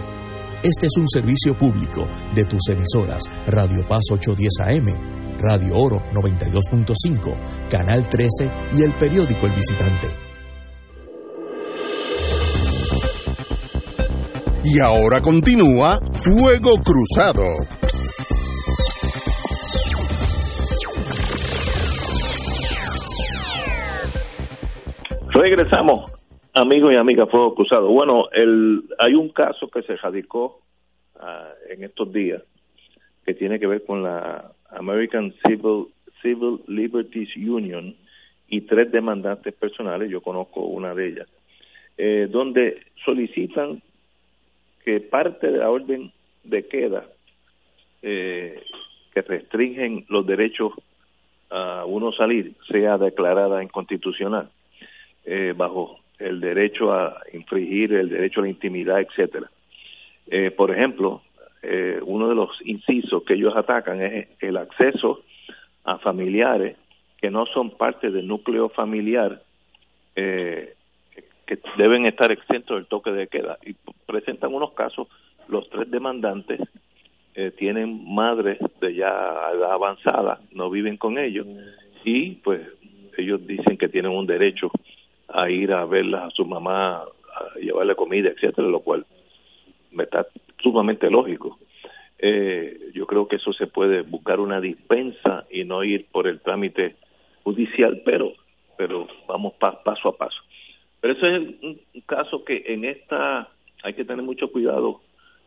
Este 0.62 0.88
es 0.88 0.98
un 0.98 1.08
servicio 1.08 1.58
público 1.58 2.06
de 2.36 2.44
tus 2.44 2.68
emisoras 2.70 3.24
Radio 3.48 3.88
Paz 3.88 4.02
810 4.12 4.60
AM 4.60 5.20
Radio 5.40 5.74
Oro 5.78 6.02
92.5, 6.12 7.70
Canal 7.70 8.10
13 8.10 8.28
y 8.74 8.84
el 8.84 8.94
periódico 8.96 9.46
El 9.46 9.54
Visitante. 9.54 10.08
Y 14.66 14.80
ahora 14.80 15.22
continúa 15.22 16.00
Fuego 16.12 16.76
Cruzado. 16.84 17.46
Regresamos, 25.34 26.19
amigos 26.54 26.94
y 26.94 27.00
amigas 27.00 27.30
Fuego 27.30 27.56
Cruzado. 27.56 27.88
Bueno, 27.90 28.30
el, 28.32 28.84
hay 28.98 29.14
un 29.14 29.30
caso 29.30 29.68
que 29.70 29.82
se 29.84 29.96
radicó 29.96 30.62
uh, 31.16 31.72
en 31.72 31.84
estos 31.84 32.12
días 32.12 32.42
que 33.26 33.34
tiene 33.34 33.60
que 33.60 33.68
ver 33.68 33.86
con 33.86 34.04
la 34.04 34.52
American 34.72 35.34
Civil, 35.46 35.88
Civil 36.22 36.62
Liberties 36.68 37.36
Union 37.36 37.96
y 38.48 38.62
tres 38.62 38.92
demandantes 38.92 39.54
personales, 39.54 40.10
yo 40.10 40.22
conozco 40.22 40.62
una 40.62 40.96
de 40.96 41.08
ellas, 41.08 41.28
eh, 41.98 42.28
donde 42.30 42.82
solicitan 43.06 43.82
que 44.84 45.00
parte 45.00 45.52
de 45.52 45.60
la 45.60 45.70
orden 45.70 46.12
de 46.44 46.68
queda 46.68 47.06
eh, 48.02 48.64
que 49.14 49.22
restringen 49.22 50.06
los 50.10 50.26
derechos 50.26 50.74
a 51.50 51.84
uno 51.86 52.12
salir 52.12 52.54
sea 52.72 52.98
declarada 52.98 53.62
inconstitucional 53.64 54.50
eh, 55.26 55.54
bajo 55.56 56.00
el 56.20 56.40
derecho 56.42 56.94
a 56.94 57.22
infringir 57.34 57.94
el 57.94 58.10
derecho 58.10 58.42
a 58.42 58.44
la 58.44 58.50
intimidad, 58.50 59.00
etcétera. 59.00 59.50
Eh, 60.28 60.52
por 60.52 60.72
ejemplo, 60.72 61.22
eh, 61.62 62.00
uno 62.04 62.30
de 62.30 62.36
los 62.36 62.50
incisos 62.64 63.24
que 63.24 63.34
ellos 63.34 63.56
atacan 63.56 64.02
es 64.02 64.28
el 64.40 64.58
acceso 64.58 65.24
a 65.84 65.98
familiares 65.98 66.78
que 67.20 67.30
no 67.30 67.46
son 67.48 67.72
parte 67.72 68.12
del 68.12 68.28
núcleo 68.28 68.70
familiar 68.70 69.42
eh, 70.16 70.74
que 71.46 71.60
deben 71.78 72.06
estar 72.06 72.32
exentos 72.32 72.78
del 72.78 72.86
toque 72.86 73.12
de 73.12 73.28
queda 73.28 73.58
y 73.66 73.76
presentan 74.06 74.54
unos 74.54 74.72
casos 74.74 75.08
los 75.48 75.70
tres 75.70 75.90
demandantes 75.92 76.62
eh, 77.36 77.52
tienen 77.58 78.06
madres 78.14 78.60
de 78.80 78.96
ya 78.96 79.10
edad 79.54 79.74
avanzada 79.74 80.40
no 80.54 80.70
viven 80.70 80.98
con 80.98 81.18
ellos 81.18 81.46
y 82.06 82.36
pues 82.36 82.62
ellos 83.18 83.46
dicen 83.46 83.78
que 83.78 83.90
tienen 83.90 84.12
un 84.12 84.28
derecho 84.28 84.72
a 85.34 85.50
ir 85.50 85.72
a 85.72 85.86
verlas 85.86 86.24
a 86.24 86.32
su 86.32 86.46
mamá 86.46 87.04
a 87.04 87.60
llevarle 87.60 87.96
comida 87.96 88.30
etcétera 88.30 88.68
lo 88.68 88.82
cual 88.82 89.06
me 89.92 90.04
está 90.04 90.28
sumamente 90.62 91.10
lógico. 91.10 91.58
Eh, 92.18 92.92
yo 92.94 93.08
creo 93.08 93.28
que 93.28 93.38
eso 93.38 93.54
se 93.54 93.68
puede 93.68 94.02
buscar 94.02 94.40
una 94.40 94.60
dispensa 94.60 95.46
y 95.50 95.64
no 95.64 95.84
ir 95.84 96.08
por 96.12 96.28
el 96.28 96.42
trámite 96.42 96.96
judicial, 97.44 98.02
pero 98.04 98.34
pero 98.78 99.08
vamos 99.28 99.54
paso 99.56 100.08
a 100.08 100.16
paso. 100.16 100.42
Pero 101.02 101.14
ese 101.14 101.36
es 101.36 101.42
un, 101.62 101.82
caso 102.06 102.46
que 102.46 102.64
en 102.68 102.86
esta 102.86 103.50
hay 103.84 103.94
que 103.94 104.06
tener 104.06 104.24
mucho 104.24 104.52
cuidado 104.52 105.02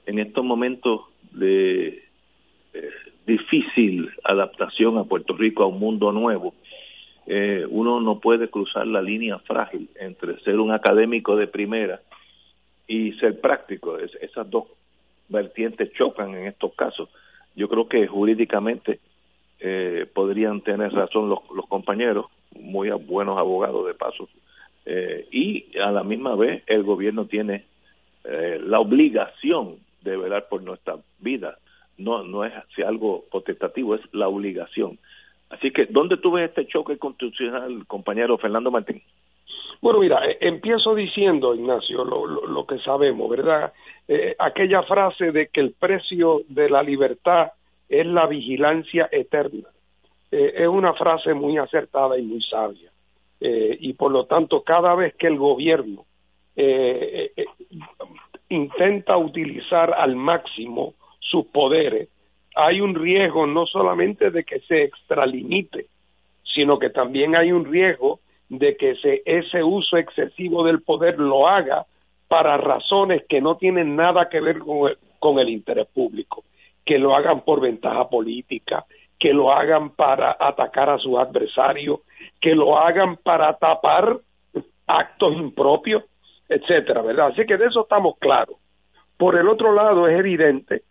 en 0.05 0.19
estos 0.19 0.45
momentos 0.45 1.01
de 1.33 2.03
eh, 2.75 2.91
difícil 3.27 4.11
adaptación 4.25 4.99
a 4.99 5.05
Puerto 5.05 5.35
Rico 5.35 5.63
a 5.63 5.67
un 5.67 5.79
mundo 5.79 6.13
nuevo. 6.13 6.55
Eh, 7.27 7.65
uno 7.69 8.01
no 8.01 8.19
puede 8.19 8.49
cruzar 8.49 8.87
la 8.87 9.01
línea 9.01 9.39
frágil 9.39 9.89
entre 10.01 10.41
ser 10.41 10.59
un 10.59 10.73
académico 10.73 11.37
de 11.37 11.47
primera 11.47 12.01
y 12.87 13.13
ser 13.13 13.41
práctico. 13.41 13.99
Es, 13.99 14.13
esas 14.21 14.51
dos 14.51 14.65
vertientes 15.29 15.93
chocan 15.93 16.35
en 16.35 16.47
estos 16.47 16.75
casos. 16.75 17.09
Yo 17.55 17.69
creo 17.69 17.89
que 17.89 18.07
jurídicamente 18.07 19.01
eh, 19.61 20.07
podrían 20.13 20.61
tener 20.63 20.93
razón 20.93 21.29
los, 21.29 21.39
los 21.55 21.67
compañeros, 21.67 22.27
muy 22.59 22.91
buenos 22.91 23.39
abogados 23.39 23.87
de 23.87 23.95
paso, 23.95 24.29
eh, 24.85 25.27
y 25.31 25.79
a 25.79 25.91
la 25.93 26.03
misma 26.03 26.35
vez 26.35 26.63
el 26.67 26.83
gobierno 26.83 27.27
tiene 27.27 27.65
eh, 28.25 28.61
la 28.65 28.81
obligación 28.81 29.77
de 30.03 30.17
velar 30.17 30.49
por 30.49 30.63
nuestra 30.63 30.97
vida. 31.21 31.59
No, 31.99 32.25
no 32.25 32.45
es 32.45 32.53
si 32.75 32.83
algo 32.83 33.25
potestativo, 33.31 33.95
es 33.95 34.01
la 34.13 34.29
obligación. 34.29 34.99
Así 35.53 35.71
que, 35.71 35.85
¿dónde 35.85 36.17
tuve 36.17 36.45
este 36.45 36.67
choque 36.67 36.97
constitucional, 36.97 37.87
compañero 37.87 38.39
Fernando 38.39 38.71
Martín? 38.71 39.03
Bueno, 39.83 39.99
mira, 40.01 40.25
eh, 40.27 40.39
empiezo 40.41 40.95
diciendo, 40.95 41.55
Ignacio, 41.55 42.05
lo, 42.05 42.27
lo, 42.27 42.67
que 42.67 42.79
sabemos, 42.79 43.29
¿verdad? 43.29 43.73
Eh, 44.09 44.35
aquella 44.39 44.83
frase 44.85 45.31
de 45.31 45.49
que 45.49 45.61
el 45.61 45.73
precio 45.73 46.41
de 46.49 46.71
la 46.71 46.83
libertad 46.83 47.53
es 47.89 48.07
la 48.07 48.27
vigilancia 48.27 49.09
eterna. 49.13 49.69
Eh, 50.31 50.55
es 50.57 50.69
una 50.69 50.95
frase 50.95 51.35
muy 51.35 51.59
acertada 51.59 52.19
y 52.19 52.23
muy 52.23 52.43
sabia. 52.43 52.91
y 53.45 53.93
por 53.95 54.13
lo 54.13 54.27
tanto, 54.27 54.63
cada 54.63 54.95
vez 54.95 55.15
que 55.17 55.27
el 55.27 55.37
gobierno 55.37 56.05
intenta 58.49 59.17
utilizar 59.17 59.93
al 59.93 60.15
máximo 60.15 60.95
sus 61.19 61.47
poderes, 61.47 62.09
hay 62.55 62.81
un 62.81 62.95
riesgo 62.95 63.47
no 63.47 63.67
solamente 63.67 64.31
de 64.31 64.45
que 64.45 64.61
se 64.61 64.85
extralimite, 64.85 65.87
sino 66.43 66.79
que 66.79 66.91
también 66.91 67.39
hay 67.39 67.53
un 67.53 67.65
riesgo 67.65 68.21
de 68.49 68.77
que 68.77 68.97
ese 69.25 69.63
uso 69.63 69.97
excesivo 69.97 70.65
del 70.65 70.83
poder 70.83 71.19
lo 71.19 71.49
haga 71.49 71.87
para 72.29 72.57
razones 72.57 73.23
que 73.29 73.41
no 73.41 73.57
tienen 73.57 73.97
nada 73.97 74.29
que 74.29 74.41
ver 74.41 74.59
con 74.59 74.89
el, 74.89 74.99
con 75.19 75.39
el 75.39 75.49
interés 75.49 75.87
público, 75.87 76.45
que 76.85 76.99
lo 76.99 77.15
hagan 77.15 77.41
por 77.43 77.61
ventaja 77.61 78.09
política, 78.09 78.85
que 79.19 79.33
lo 79.33 79.53
hagan 79.53 79.91
para 79.91 80.37
atacar 80.39 80.91
a 80.91 80.99
sus 80.99 81.19
adversarios, 81.19 82.01
que 82.41 82.55
lo 82.55 82.79
hagan 82.79 83.17
para 83.17 83.55
tapar 83.57 84.19
actos 84.87 85.37
impropios, 85.37 86.05
etcétera, 86.49 87.03
¿verdad? 87.03 87.29
Así 87.29 87.47
que 87.47 87.57
de 87.57 87.67
eso 87.67 87.83
estamos 87.83 88.19
claros. 88.19 88.57
Por 89.17 89.39
el 89.39 89.49
otro 89.49 89.73
lado, 89.73 90.09
es 90.09 90.19
evidente 90.19 90.83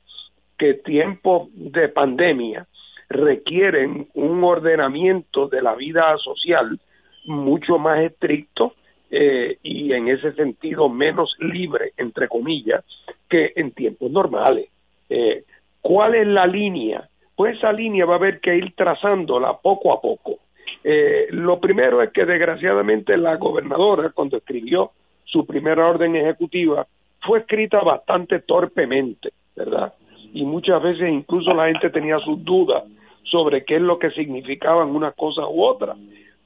que 0.62 0.76
tiempos 0.76 1.48
de 1.56 1.90
pandemia 1.90 2.68
requieren 3.10 4.10
un 4.14 4.44
ordenamiento 4.44 5.48
de 5.48 5.60
la 5.60 5.74
vida 5.74 6.16
social 6.20 6.80
mucho 7.26 7.80
más 7.80 8.00
estricto 8.02 8.76
eh, 9.10 9.58
y 9.64 9.92
en 9.92 10.08
ese 10.08 10.34
sentido 10.34 10.88
menos 10.88 11.36
libre, 11.40 11.94
entre 11.98 12.28
comillas, 12.28 12.86
que 13.28 13.54
en 13.56 13.72
tiempos 13.72 14.12
normales. 14.12 14.70
Eh, 15.10 15.46
¿Cuál 15.82 16.14
es 16.14 16.28
la 16.28 16.46
línea? 16.46 17.10
Pues 17.36 17.58
esa 17.58 17.74
línea 17.74 18.06
va 18.06 18.14
a 18.14 18.18
haber 18.18 18.40
que 18.40 18.56
ir 18.56 18.76
trazándola 18.76 19.58
poco 19.58 19.94
a 19.94 20.00
poco. 20.00 20.42
Eh, 20.84 21.26
lo 21.32 21.60
primero 21.60 22.04
es 22.04 22.12
que 22.12 22.24
desgraciadamente 22.24 23.18
la 23.18 23.38
gobernadora, 23.38 24.12
cuando 24.12 24.38
escribió 24.38 24.92
su 25.26 25.44
primera 25.44 25.88
orden 25.88 26.16
ejecutiva, 26.16 26.86
fue 27.20 27.40
escrita 27.40 27.80
bastante 27.80 28.42
torpemente, 28.42 29.32
¿verdad? 29.56 29.94
Y 30.34 30.46
muchas 30.46 30.82
veces 30.82 31.10
incluso 31.10 31.54
la 31.54 31.68
gente 31.68 31.90
tenía 31.90 32.20
sus 32.20 32.44
dudas 32.44 32.84
sobre 33.24 33.64
qué 33.66 33.76
es 33.76 33.82
lo 33.82 34.00
que 34.00 34.12
significaban 34.12 34.90
una 34.90 35.12
cosa 35.12 35.48
u 35.48 35.64
otra. 35.64 35.96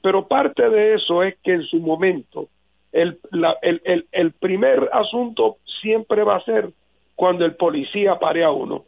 Pero 0.02 0.26
parte 0.26 0.68
de 0.68 0.94
eso 0.94 1.22
es 1.22 1.36
que 1.42 1.54
en 1.54 1.62
su 1.62 1.78
momento 1.80 2.48
el, 2.92 3.18
el, 3.62 4.06
el, 4.12 4.32
primer 4.32 4.88
asunto 4.92 5.56
siempre 5.82 6.22
va 6.22 6.36
a 6.36 6.44
ser 6.44 6.70
cuando 7.14 7.44
el 7.44 7.56
policía 7.56 8.18
pare 8.18 8.44
a 8.44 8.50
uno 8.50 8.84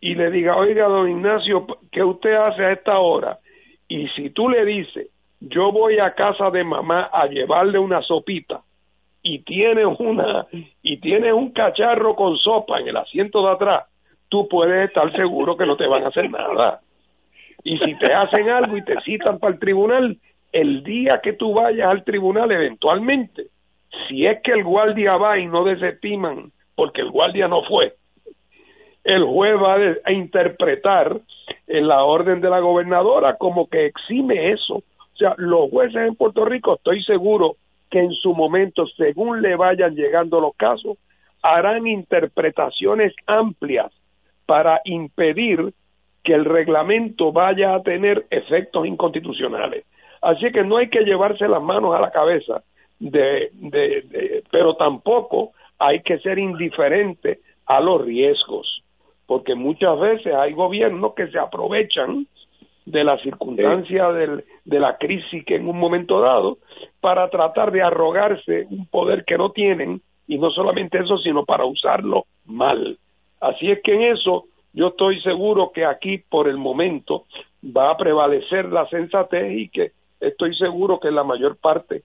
y 0.00 0.14
le 0.14 0.30
diga, 0.30 0.56
oiga, 0.56 0.86
don 0.86 1.10
Ignacio, 1.10 1.66
¿qué 1.90 2.04
usted 2.04 2.34
hace 2.34 2.64
a 2.64 2.72
esta 2.72 2.98
hora? 2.98 3.38
Y 3.88 4.08
si 4.08 4.30
tú 4.30 4.48
le 4.48 4.64
dices, 4.64 5.08
yo 5.40 5.72
voy 5.72 5.98
a 5.98 6.14
casa 6.14 6.50
de 6.50 6.64
mamá 6.64 7.10
a 7.12 7.26
llevarle 7.26 7.78
una 7.78 8.02
sopita 8.02 8.62
y 9.22 9.40
tiene 9.40 9.84
una 9.86 10.46
y 10.82 10.98
tiene 10.98 11.32
un 11.32 11.50
cacharro 11.50 12.14
con 12.14 12.36
sopa 12.36 12.78
en 12.80 12.88
el 12.88 12.96
asiento 12.96 13.42
de 13.42 13.52
atrás, 13.52 13.84
tú 14.28 14.48
puedes 14.48 14.88
estar 14.88 15.10
seguro 15.12 15.56
que 15.56 15.66
no 15.66 15.76
te 15.76 15.86
van 15.86 16.04
a 16.04 16.08
hacer 16.08 16.30
nada. 16.30 16.80
Y 17.64 17.78
si 17.78 17.94
te 17.98 18.12
hacen 18.12 18.48
algo 18.48 18.76
y 18.76 18.84
te 18.84 19.00
citan 19.02 19.38
para 19.38 19.54
el 19.54 19.58
tribunal, 19.58 20.16
el 20.52 20.82
día 20.84 21.20
que 21.22 21.32
tú 21.32 21.54
vayas 21.54 21.88
al 21.88 22.04
tribunal 22.04 22.50
eventualmente, 22.52 23.46
si 24.08 24.26
es 24.26 24.40
que 24.42 24.52
el 24.52 24.64
guardia 24.64 25.16
va 25.16 25.38
y 25.38 25.46
no 25.46 25.64
desestiman 25.64 26.52
porque 26.74 27.00
el 27.00 27.10
guardia 27.10 27.48
no 27.48 27.62
fue, 27.64 27.94
el 29.04 29.24
juez 29.24 29.54
va 29.56 29.76
a 30.04 30.12
interpretar 30.12 31.20
la 31.66 32.04
orden 32.04 32.40
de 32.40 32.50
la 32.50 32.60
gobernadora 32.60 33.36
como 33.36 33.68
que 33.68 33.86
exime 33.86 34.52
eso. 34.52 34.76
O 34.76 35.16
sea, 35.16 35.34
los 35.38 35.70
jueces 35.70 36.08
en 36.08 36.14
Puerto 36.14 36.44
Rico, 36.44 36.74
estoy 36.74 37.02
seguro 37.02 37.56
que 37.90 38.00
en 38.00 38.12
su 38.12 38.34
momento, 38.34 38.86
según 38.96 39.42
le 39.42 39.56
vayan 39.56 39.94
llegando 39.94 40.40
los 40.40 40.54
casos, 40.56 40.98
harán 41.42 41.86
interpretaciones 41.86 43.14
amplias 43.26 43.92
para 44.46 44.80
impedir 44.84 45.72
que 46.22 46.34
el 46.34 46.44
reglamento 46.44 47.32
vaya 47.32 47.74
a 47.74 47.82
tener 47.82 48.26
efectos 48.30 48.86
inconstitucionales. 48.86 49.84
Así 50.22 50.50
que 50.50 50.64
no 50.64 50.78
hay 50.78 50.88
que 50.88 51.04
llevarse 51.04 51.46
las 51.46 51.62
manos 51.62 51.94
a 51.94 52.00
la 52.00 52.10
cabeza, 52.10 52.62
de, 52.98 53.50
de, 53.52 54.42
pero 54.50 54.74
tampoco 54.74 55.52
hay 55.78 56.00
que 56.00 56.18
ser 56.18 56.38
indiferente 56.38 57.40
a 57.66 57.80
los 57.80 58.04
riesgos, 58.04 58.82
porque 59.26 59.54
muchas 59.54 59.98
veces 60.00 60.34
hay 60.34 60.52
gobiernos 60.52 61.14
que 61.14 61.28
se 61.28 61.38
aprovechan 61.38 62.26
de 62.86 63.04
la 63.04 63.18
circunstancia 63.18 64.10
del, 64.12 64.44
de 64.64 64.80
la 64.80 64.96
crisis 64.96 65.44
que 65.44 65.56
en 65.56 65.68
un 65.68 65.78
momento 65.78 66.20
dado 66.20 66.58
para 67.00 67.28
tratar 67.30 67.72
de 67.72 67.82
arrogarse 67.82 68.66
un 68.70 68.86
poder 68.86 69.24
que 69.24 69.36
no 69.36 69.50
tienen 69.50 70.00
y 70.28 70.38
no 70.38 70.50
solamente 70.50 70.98
eso 70.98 71.18
sino 71.18 71.44
para 71.44 71.64
usarlo 71.64 72.26
mal 72.44 72.96
así 73.48 73.70
es 73.70 73.82
que 73.82 73.94
en 73.94 74.02
eso 74.02 74.44
yo 74.72 74.88
estoy 74.88 75.20
seguro 75.22 75.70
que 75.72 75.84
aquí 75.84 76.18
por 76.18 76.48
el 76.48 76.56
momento 76.56 77.24
va 77.64 77.90
a 77.90 77.96
prevalecer 77.96 78.66
la 78.66 78.86
sensatez 78.88 79.52
y 79.52 79.68
que 79.68 79.92
estoy 80.20 80.54
seguro 80.56 81.00
que 81.00 81.10
la 81.10 81.24
mayor 81.24 81.56
parte 81.56 82.02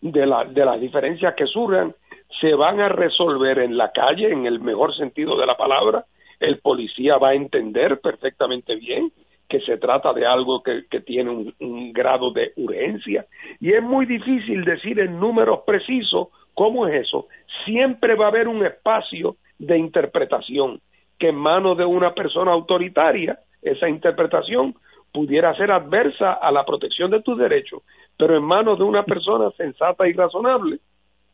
de, 0.00 0.26
la, 0.26 0.44
de 0.44 0.64
las 0.64 0.80
diferencias 0.80 1.34
que 1.34 1.46
surjan 1.46 1.94
se 2.40 2.54
van 2.54 2.80
a 2.80 2.88
resolver 2.88 3.58
en 3.58 3.76
la 3.76 3.90
calle 3.92 4.30
en 4.30 4.46
el 4.46 4.60
mejor 4.60 4.94
sentido 4.96 5.36
de 5.36 5.46
la 5.46 5.56
palabra 5.56 6.04
el 6.40 6.58
policía 6.58 7.18
va 7.18 7.30
a 7.30 7.34
entender 7.34 8.00
perfectamente 8.00 8.74
bien 8.74 9.12
que 9.48 9.60
se 9.60 9.76
trata 9.76 10.12
de 10.12 10.24
algo 10.24 10.62
que, 10.62 11.00
tiene 11.00 11.52
un, 11.58 11.92
grado 11.92 12.30
de 12.30 12.52
urgencia. 12.56 13.26
Y 13.60 13.72
es 13.72 13.82
muy 13.82 14.06
difícil 14.06 14.64
decir 14.64 15.00
en 15.00 15.18
números 15.18 15.60
precisos 15.66 16.28
cómo 16.54 16.86
es 16.86 17.06
eso. 17.06 17.26
Siempre 17.64 18.14
va 18.14 18.26
a 18.26 18.28
haber 18.28 18.48
un 18.48 18.64
espacio 18.64 19.36
de 19.60 19.78
interpretación 19.78 20.80
que 21.18 21.28
en 21.28 21.36
manos 21.36 21.76
de 21.76 21.84
una 21.84 22.14
persona 22.14 22.50
autoritaria, 22.50 23.38
esa 23.62 23.88
interpretación 23.88 24.74
pudiera 25.12 25.54
ser 25.54 25.70
adversa 25.70 26.32
a 26.32 26.50
la 26.50 26.64
protección 26.64 27.10
de 27.10 27.22
tus 27.22 27.38
derechos, 27.38 27.82
pero 28.16 28.36
en 28.36 28.42
manos 28.42 28.78
de 28.78 28.84
una 28.84 29.04
persona 29.04 29.50
sensata 29.52 30.08
y 30.08 30.12
razonable, 30.14 30.78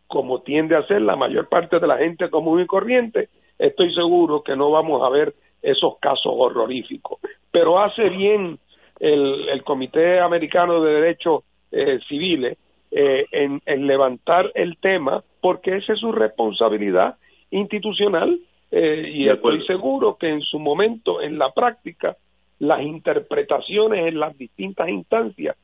como 0.09 0.43
tiende 0.43 0.77
a 0.77 0.87
ser 0.87 1.03
la 1.03 1.17
mayor 1.17 1.49
parte 1.49 1.79
de 1.79 1.87
la 1.87 1.99
gente 1.99 2.31
común 2.31 2.61
y 2.61 2.67
corriente, 2.67 3.29
estoy 3.59 3.95
seguro 3.95 4.43
que 4.43 4.57
no 4.57 4.71
vamos 4.71 5.03
a 5.03 5.09
ver 5.09 5.35
esos 5.63 5.99
casos 6.01 6.33
horroríficos. 6.37 7.21
Pero 7.51 7.81
hace 7.81 8.09
bien 8.09 8.59
el, 8.99 9.49
el 9.49 9.63
Comité 9.63 10.21
Americano 10.21 10.83
de 10.83 10.95
Derechos 10.95 11.45
eh, 11.71 12.01
Civiles 12.09 12.59
eh, 12.91 13.27
en, 13.31 13.61
en, 13.67 13.87
levantar 13.87 14.51
el 14.55 14.79
tema 14.79 15.23
porque 15.41 15.77
esa 15.77 15.93
es 15.93 16.01
su 16.01 16.13
responsabilidad 16.13 17.17
institucional 17.57 18.39
eh, 18.71 19.11
y 19.13 19.29
estoy 19.29 19.65
seguro 19.67 20.17
que 20.17 20.29
en 20.29 20.43
su 20.43 20.59
momento, 20.59 21.21
en 21.21 21.39
la 21.39 21.53
práctica, 21.53 22.17
las 22.59 22.83
interpretaciones 22.83 24.07
en 24.07 24.19
las 24.19 24.37
distintas 24.37 24.89
instancias 24.89 25.57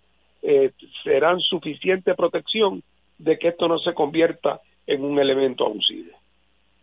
serán 1.05 1.39
suficiente 1.39 2.15
protección 2.17 2.83
de 3.17 3.39
que 3.39 3.49
esto 3.49 3.69
no 3.69 3.79
se 3.79 3.95
convierta 3.95 4.61
en 4.87 5.05
un 5.05 5.19
elemento 5.21 5.65
abusivo. 5.65 6.11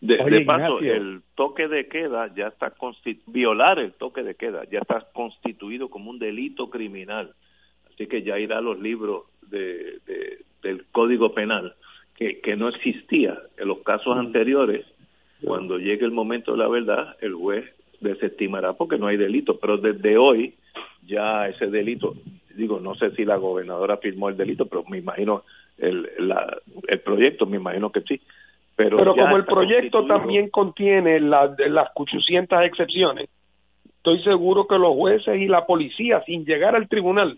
De, 0.02 0.46
paso, 0.46 0.80
el 0.80 1.22
toque 1.36 1.68
de 1.68 1.90
queda 1.90 2.34
ya 2.34 2.48
está 2.48 2.74
violar 3.28 3.80
el 3.80 3.92
toque 3.92 4.24
de 4.24 4.36
queda 4.36 4.64
ya 4.72 4.80
está 4.80 5.06
constituido 5.12 5.90
como 5.90 6.10
un 6.10 6.20
delito 6.20 6.70
criminal. 6.70 7.34
Así 7.92 8.08
que 8.08 8.24
ya 8.24 8.40
irá 8.40 8.60
a 8.60 8.62
los 8.62 8.80
libros 8.80 9.24
de, 9.42 10.00
del 10.64 10.86
Código 10.94 11.34
Penal, 11.34 11.76
que, 12.16 12.40
que 12.40 12.56
no 12.56 12.70
existía 12.70 13.38
en 13.58 13.68
los 13.68 13.80
casos 13.80 14.16
mm. 14.16 14.20
anteriores. 14.20 14.86
Cuando 15.44 15.78
llegue 15.78 16.06
el 16.06 16.12
momento 16.12 16.52
de 16.52 16.58
la 16.58 16.68
verdad, 16.68 17.16
el 17.22 17.34
juez 17.34 17.66
desestimará 18.02 18.74
porque 18.74 18.98
no 18.98 19.08
hay 19.08 19.18
delito. 19.18 19.58
Pero 19.60 19.78
desde 19.78 20.18
hoy 20.18 20.56
ya 21.06 21.48
ese 21.48 21.68
delito, 21.68 22.16
digo, 22.56 22.80
no 22.80 22.96
sé 22.96 23.12
si 23.12 23.26
la 23.26 23.38
gobernadora 23.38 23.98
firmó 23.98 24.30
el 24.30 24.38
delito, 24.38 24.66
pero 24.66 24.84
me 24.90 24.98
imagino 24.98 25.44
el, 25.78 26.10
la, 26.20 26.58
el 26.88 27.00
proyecto, 27.00 27.46
me 27.46 27.58
imagino 27.58 27.92
que 27.92 28.02
sí 28.02 28.20
pero, 28.80 29.14
como 29.14 29.36
el 29.36 29.44
proyecto 29.44 30.06
también 30.06 30.50
contiene 30.50 31.20
las 31.20 31.90
800 31.96 32.62
excepciones, 32.64 33.28
estoy 33.98 34.24
seguro 34.24 34.68
que 34.68 34.78
los 34.78 34.96
jueces 34.96 35.36
y 35.36 35.50
la 35.50 35.66
policía, 35.66 36.24
sin 36.26 36.46
llegar 36.46 36.78
al 36.78 36.88
tribunal, 36.88 37.38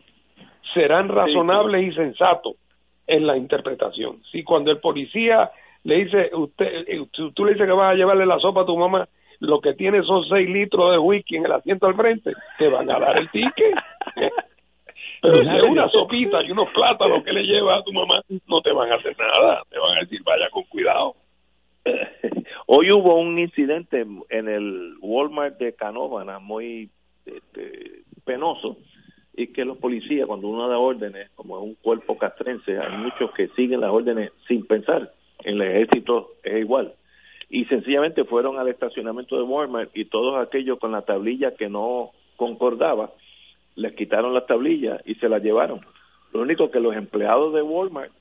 serán 0.71 1.09
razonables 1.09 1.87
y 1.87 1.95
sensatos 1.95 2.57
en 3.07 3.25
la 3.25 3.37
interpretación. 3.37 4.21
Si 4.31 4.43
cuando 4.43 4.69
el 4.69 4.77
policía 4.77 5.49
le 5.84 6.03
dice, 6.03 6.29
usted, 6.34 6.86
eh, 6.88 7.05
tú 7.11 7.45
le 7.45 7.53
dices 7.53 7.67
que 7.67 7.73
vas 7.73 7.93
a 7.93 7.95
llevarle 7.95 8.25
la 8.25 8.39
sopa 8.39 8.61
a 8.61 8.65
tu 8.65 8.77
mamá, 8.77 9.07
lo 9.39 9.59
que 9.59 9.73
tiene 9.73 10.03
son 10.03 10.23
6 10.25 10.49
litros 10.49 10.91
de 10.91 10.99
whisky 10.99 11.38
en 11.38 11.45
el 11.45 11.51
asiento 11.51 11.88
al 11.88 11.95
frente, 11.95 12.34
te 12.57 12.67
van 12.67 12.89
a 12.89 12.99
dar 12.99 13.19
el 13.19 13.29
ticket. 13.32 13.75
Pero 15.21 15.43
si 15.43 15.57
es 15.57 15.67
una 15.67 15.88
sopita 15.89 16.41
y 16.41 16.51
unos 16.51 16.69
plátanos 16.69 17.23
que 17.23 17.32
le 17.32 17.43
llevas 17.43 17.79
a 17.79 17.84
tu 17.84 17.93
mamá, 17.93 18.21
no 18.47 18.59
te 18.61 18.71
van 18.71 18.91
a 18.91 18.95
hacer 18.95 19.15
nada, 19.17 19.61
te 19.69 19.77
van 19.77 19.97
a 19.97 19.99
decir, 20.01 20.19
vaya 20.23 20.49
con 20.49 20.63
cuidado. 20.63 21.15
Hoy 22.67 22.91
hubo 22.91 23.19
un 23.19 23.38
incidente 23.38 24.05
en 24.29 24.49
el 24.49 24.95
Walmart 25.01 25.57
de 25.57 25.73
Canóvana 25.73 26.39
muy 26.39 26.89
este, 27.25 28.03
penoso 28.25 28.77
y 29.34 29.47
que 29.47 29.65
los 29.65 29.77
policías 29.77 30.27
cuando 30.27 30.47
uno 30.47 30.67
da 30.67 30.77
órdenes 30.77 31.29
como 31.36 31.57
es 31.57 31.63
un 31.63 31.75
cuerpo 31.75 32.17
castrense 32.17 32.77
hay 32.77 32.97
muchos 32.97 33.32
que 33.32 33.47
siguen 33.49 33.82
las 33.82 33.91
órdenes 33.91 34.32
sin 34.47 34.65
pensar 34.65 35.13
en 35.43 35.55
el 35.55 35.61
ejército 35.61 36.31
es 36.43 36.59
igual. 36.59 36.93
Y 37.49 37.65
sencillamente 37.65 38.23
fueron 38.23 38.57
al 38.57 38.69
estacionamiento 38.69 39.35
de 39.35 39.43
Walmart 39.43 39.91
y 39.93 40.05
todos 40.05 40.45
aquellos 40.45 40.79
con 40.79 40.91
la 40.91 41.01
tablilla 41.01 41.55
que 41.55 41.69
no 41.69 42.11
concordaba 42.37 43.11
les 43.75 43.93
quitaron 43.93 44.33
las 44.33 44.47
tablillas 44.47 45.01
y 45.05 45.15
se 45.15 45.29
las 45.29 45.43
llevaron. 45.43 45.81
Lo 46.33 46.41
único 46.41 46.71
que 46.71 46.79
los 46.79 46.95
empleados 46.95 47.53
de 47.53 47.61
Walmart 47.61 48.11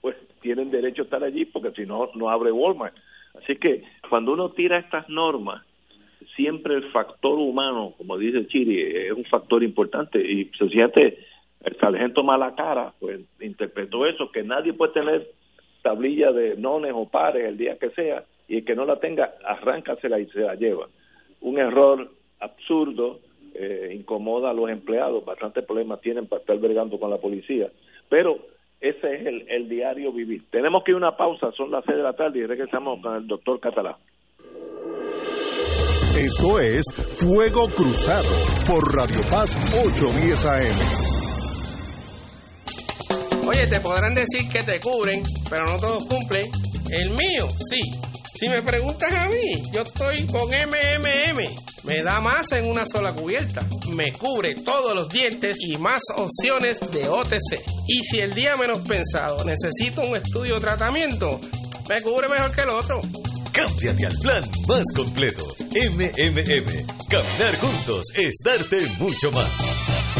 pues 0.00 0.16
tienen 0.40 0.70
derecho 0.70 1.02
a 1.02 1.04
estar 1.04 1.22
allí 1.22 1.44
porque 1.44 1.72
si 1.72 1.86
no, 1.86 2.10
no 2.14 2.30
abre 2.30 2.52
Walmart. 2.52 2.94
Así 3.42 3.56
que 3.56 3.84
cuando 4.08 4.32
uno 4.32 4.50
tira 4.50 4.78
estas 4.78 5.08
normas, 5.08 5.62
siempre 6.36 6.74
el 6.74 6.90
factor 6.90 7.38
humano, 7.38 7.94
como 7.96 8.16
dice 8.16 8.46
Chiri, 8.46 8.80
es 8.80 9.12
un 9.12 9.24
factor 9.24 9.62
importante. 9.62 10.20
Y 10.20 10.50
se 10.58 10.68
siente 10.68 11.18
el 11.62 11.76
sargento 11.76 12.22
mala 12.22 12.54
cara, 12.54 12.94
pues 12.98 13.20
interpretó 13.40 14.06
eso, 14.06 14.30
que 14.32 14.42
nadie 14.42 14.72
puede 14.72 14.92
tener 14.92 15.30
tablilla 15.82 16.32
de 16.32 16.56
nones 16.56 16.92
o 16.94 17.08
pares 17.08 17.44
el 17.44 17.56
día 17.56 17.76
que 17.78 17.90
sea 17.90 18.24
y 18.48 18.58
el 18.58 18.64
que 18.64 18.74
no 18.74 18.84
la 18.84 18.96
tenga, 18.96 19.34
arráncasela 19.44 20.18
y 20.18 20.26
se 20.26 20.40
la 20.40 20.54
lleva. 20.54 20.88
Un 21.40 21.58
error 21.58 22.10
absurdo, 22.40 23.20
eh, 23.54 23.92
incomoda 23.94 24.50
a 24.50 24.54
los 24.54 24.70
empleados, 24.70 25.24
bastante 25.24 25.62
problemas 25.62 26.00
tienen 26.00 26.26
para 26.26 26.40
estar 26.40 26.58
vergando 26.58 26.98
con 26.98 27.10
la 27.10 27.18
policía, 27.18 27.70
pero 28.08 28.38
ese 28.80 29.14
es 29.14 29.26
el, 29.26 29.46
el 29.48 29.68
diario 29.68 30.12
vivir. 30.12 30.44
Tenemos 30.50 30.82
que 30.82 30.92
ir 30.92 30.94
a 30.94 30.98
una 30.98 31.16
pausa, 31.16 31.52
son 31.52 31.70
las 31.70 31.84
seis 31.84 31.98
de 31.98 32.02
la 32.02 32.14
tarde 32.14 32.38
y 32.40 32.46
regresamos 32.46 33.00
con 33.02 33.16
el 33.16 33.26
doctor 33.26 33.60
Catalá. 33.60 33.96
Esto 36.16 36.58
es 36.58 36.84
Fuego 37.18 37.66
Cruzado 37.68 38.28
por 38.66 38.94
Radio 38.94 39.20
Paz 39.30 39.56
810 39.72 40.46
AM. 40.46 41.09
Oye, 43.50 43.66
te 43.66 43.80
podrán 43.80 44.14
decir 44.14 44.48
que 44.48 44.62
te 44.62 44.78
cubren, 44.78 45.24
pero 45.48 45.66
no 45.66 45.76
todos 45.76 46.04
cumplen. 46.04 46.48
El 46.92 47.10
mío, 47.10 47.48
sí. 47.68 47.80
Si 48.38 48.48
me 48.48 48.62
preguntas 48.62 49.12
a 49.12 49.26
mí, 49.26 49.60
yo 49.72 49.82
estoy 49.82 50.24
con 50.26 50.46
MMM. 50.46 51.56
Me 51.82 52.02
da 52.04 52.20
más 52.20 52.52
en 52.52 52.70
una 52.70 52.84
sola 52.86 53.12
cubierta. 53.12 53.66
Me 53.88 54.12
cubre 54.12 54.54
todos 54.54 54.94
los 54.94 55.08
dientes 55.08 55.56
y 55.62 55.76
más 55.78 56.00
opciones 56.16 56.78
de 56.92 57.08
OTC. 57.08 57.60
Y 57.88 58.04
si 58.04 58.20
el 58.20 58.34
día 58.34 58.56
menos 58.56 58.86
pensado 58.86 59.44
necesito 59.44 60.02
un 60.02 60.14
estudio 60.14 60.54
o 60.54 60.60
tratamiento, 60.60 61.40
me 61.88 62.00
cubre 62.02 62.28
mejor 62.28 62.54
que 62.54 62.60
el 62.60 62.70
otro. 62.70 63.00
Cámbiate 63.50 64.06
al 64.06 64.16
plan 64.22 64.44
más 64.68 64.84
completo. 64.94 65.44
MMM. 65.72 66.86
Caminar 67.08 67.56
juntos 67.58 68.06
es 68.14 68.36
darte 68.44 68.86
mucho 69.00 69.32
más. 69.32 70.19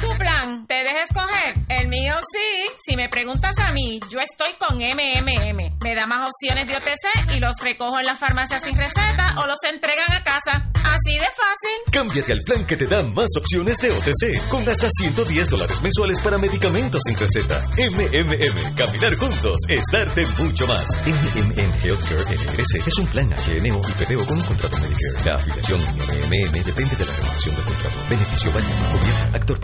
Tu 0.00 0.08
plan, 0.18 0.66
te 0.66 0.74
dejes 0.74 1.10
escoger. 1.10 1.54
El 1.68 1.88
mío 1.88 2.14
sí. 2.32 2.72
Si 2.86 2.96
me 2.96 3.08
preguntas 3.08 3.58
a 3.58 3.72
mí, 3.72 4.00
yo 4.10 4.20
estoy 4.20 4.52
con 4.58 4.76
MMM. 4.76 5.78
Me 5.82 5.94
da 5.94 6.06
más 6.06 6.28
opciones 6.28 6.66
de 6.68 6.76
OTC 6.76 7.36
y 7.36 7.40
los 7.40 7.56
recojo 7.62 7.98
en 7.98 8.06
la 8.06 8.16
farmacia 8.16 8.60
sin 8.60 8.76
receta 8.76 9.36
o 9.38 9.46
los 9.46 9.58
entregan 9.64 10.12
a 10.12 10.22
casa. 10.22 10.70
Así 10.84 11.18
de 11.18 11.26
fácil. 11.26 11.92
Cámbiate 11.92 12.32
al 12.32 12.40
plan 12.42 12.64
que 12.64 12.76
te 12.76 12.86
da 12.86 13.02
más 13.02 13.28
opciones 13.36 13.78
de 13.78 13.90
OTC, 13.90 14.48
con 14.48 14.68
hasta 14.68 14.88
110 14.88 15.50
dólares 15.50 15.82
mensuales 15.82 16.20
para 16.20 16.38
medicamentos 16.38 17.02
sin 17.04 17.18
receta. 17.18 17.60
MMM, 17.76 18.74
caminar 18.76 19.14
juntos 19.16 19.56
es 19.68 19.82
darte 19.92 20.24
mucho 20.38 20.66
más. 20.66 20.86
MMM 21.06 21.72
Healthcare 21.82 22.36
NRS 22.36 22.86
es 22.86 22.98
un 22.98 23.06
plan 23.08 23.28
HMO 23.28 23.82
y 23.88 24.04
PPO 24.04 24.26
con 24.26 24.38
un 24.38 24.44
contrato 24.44 24.78
Medicare. 24.78 25.24
La 25.24 25.34
afiliación 25.36 25.80
MMM 25.80 26.64
depende 26.64 26.96
de 26.96 27.04
la 27.04 27.12
renovación 27.12 27.54
del 27.56 27.64
contrato. 27.64 27.96
Beneficio 28.08 28.52
válido. 28.52 28.72
Gobierno. 28.92 29.36
Actor 29.36 29.60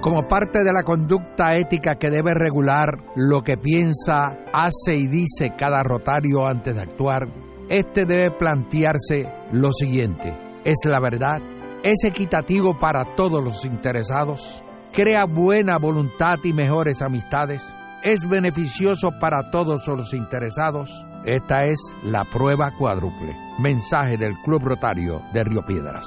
Como 0.00 0.28
parte 0.28 0.62
de 0.62 0.72
la 0.72 0.84
conducta 0.84 1.56
ética 1.56 1.96
que 1.96 2.08
debe 2.08 2.32
regular 2.32 2.98
lo 3.16 3.42
que 3.42 3.56
piensa, 3.56 4.38
hace 4.52 4.94
y 4.94 5.08
dice 5.08 5.54
cada 5.58 5.82
rotario 5.82 6.46
antes 6.46 6.74
de 6.74 6.80
actuar, 6.80 7.28
este 7.68 8.06
debe 8.06 8.30
plantearse 8.30 9.28
lo 9.52 9.72
siguiente: 9.72 10.32
¿es 10.64 10.76
la 10.84 11.00
verdad? 11.00 11.42
¿Es 11.82 12.04
equitativo 12.04 12.78
para 12.78 13.16
todos 13.16 13.42
los 13.42 13.64
interesados? 13.64 14.62
¿Crea 14.92 15.24
buena 15.24 15.78
voluntad 15.78 16.38
y 16.44 16.52
mejores 16.52 17.02
amistades? 17.02 17.74
¿Es 18.02 18.26
beneficioso 18.28 19.10
para 19.20 19.50
todos 19.50 19.86
los 19.88 20.14
interesados? 20.14 21.04
Esta 21.24 21.64
es 21.64 21.78
la 22.04 22.24
prueba 22.24 22.70
cuádruple. 22.78 23.36
Mensaje 23.58 24.16
del 24.16 24.34
Club 24.44 24.62
Rotario 24.62 25.20
de 25.32 25.44
Río 25.44 25.62
Piedras. 25.66 26.06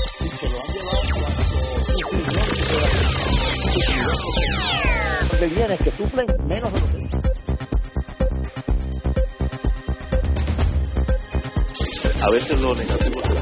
De 5.41 5.47
bienes 5.47 5.81
que 5.81 5.89
sufren 5.89 6.27
menos 6.45 6.71
de 6.71 6.79
lo 6.79 6.85
que 6.85 6.99
A 12.21 12.29
veces 12.29 12.61
lo 12.61 12.75
negativo 12.75 13.15
se 13.15 13.33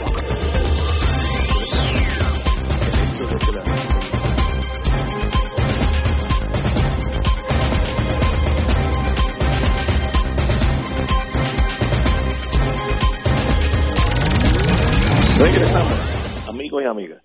Regresamos, 15.44 16.48
amigos 16.48 16.82
y 16.82 16.86
amigas. 16.86 17.22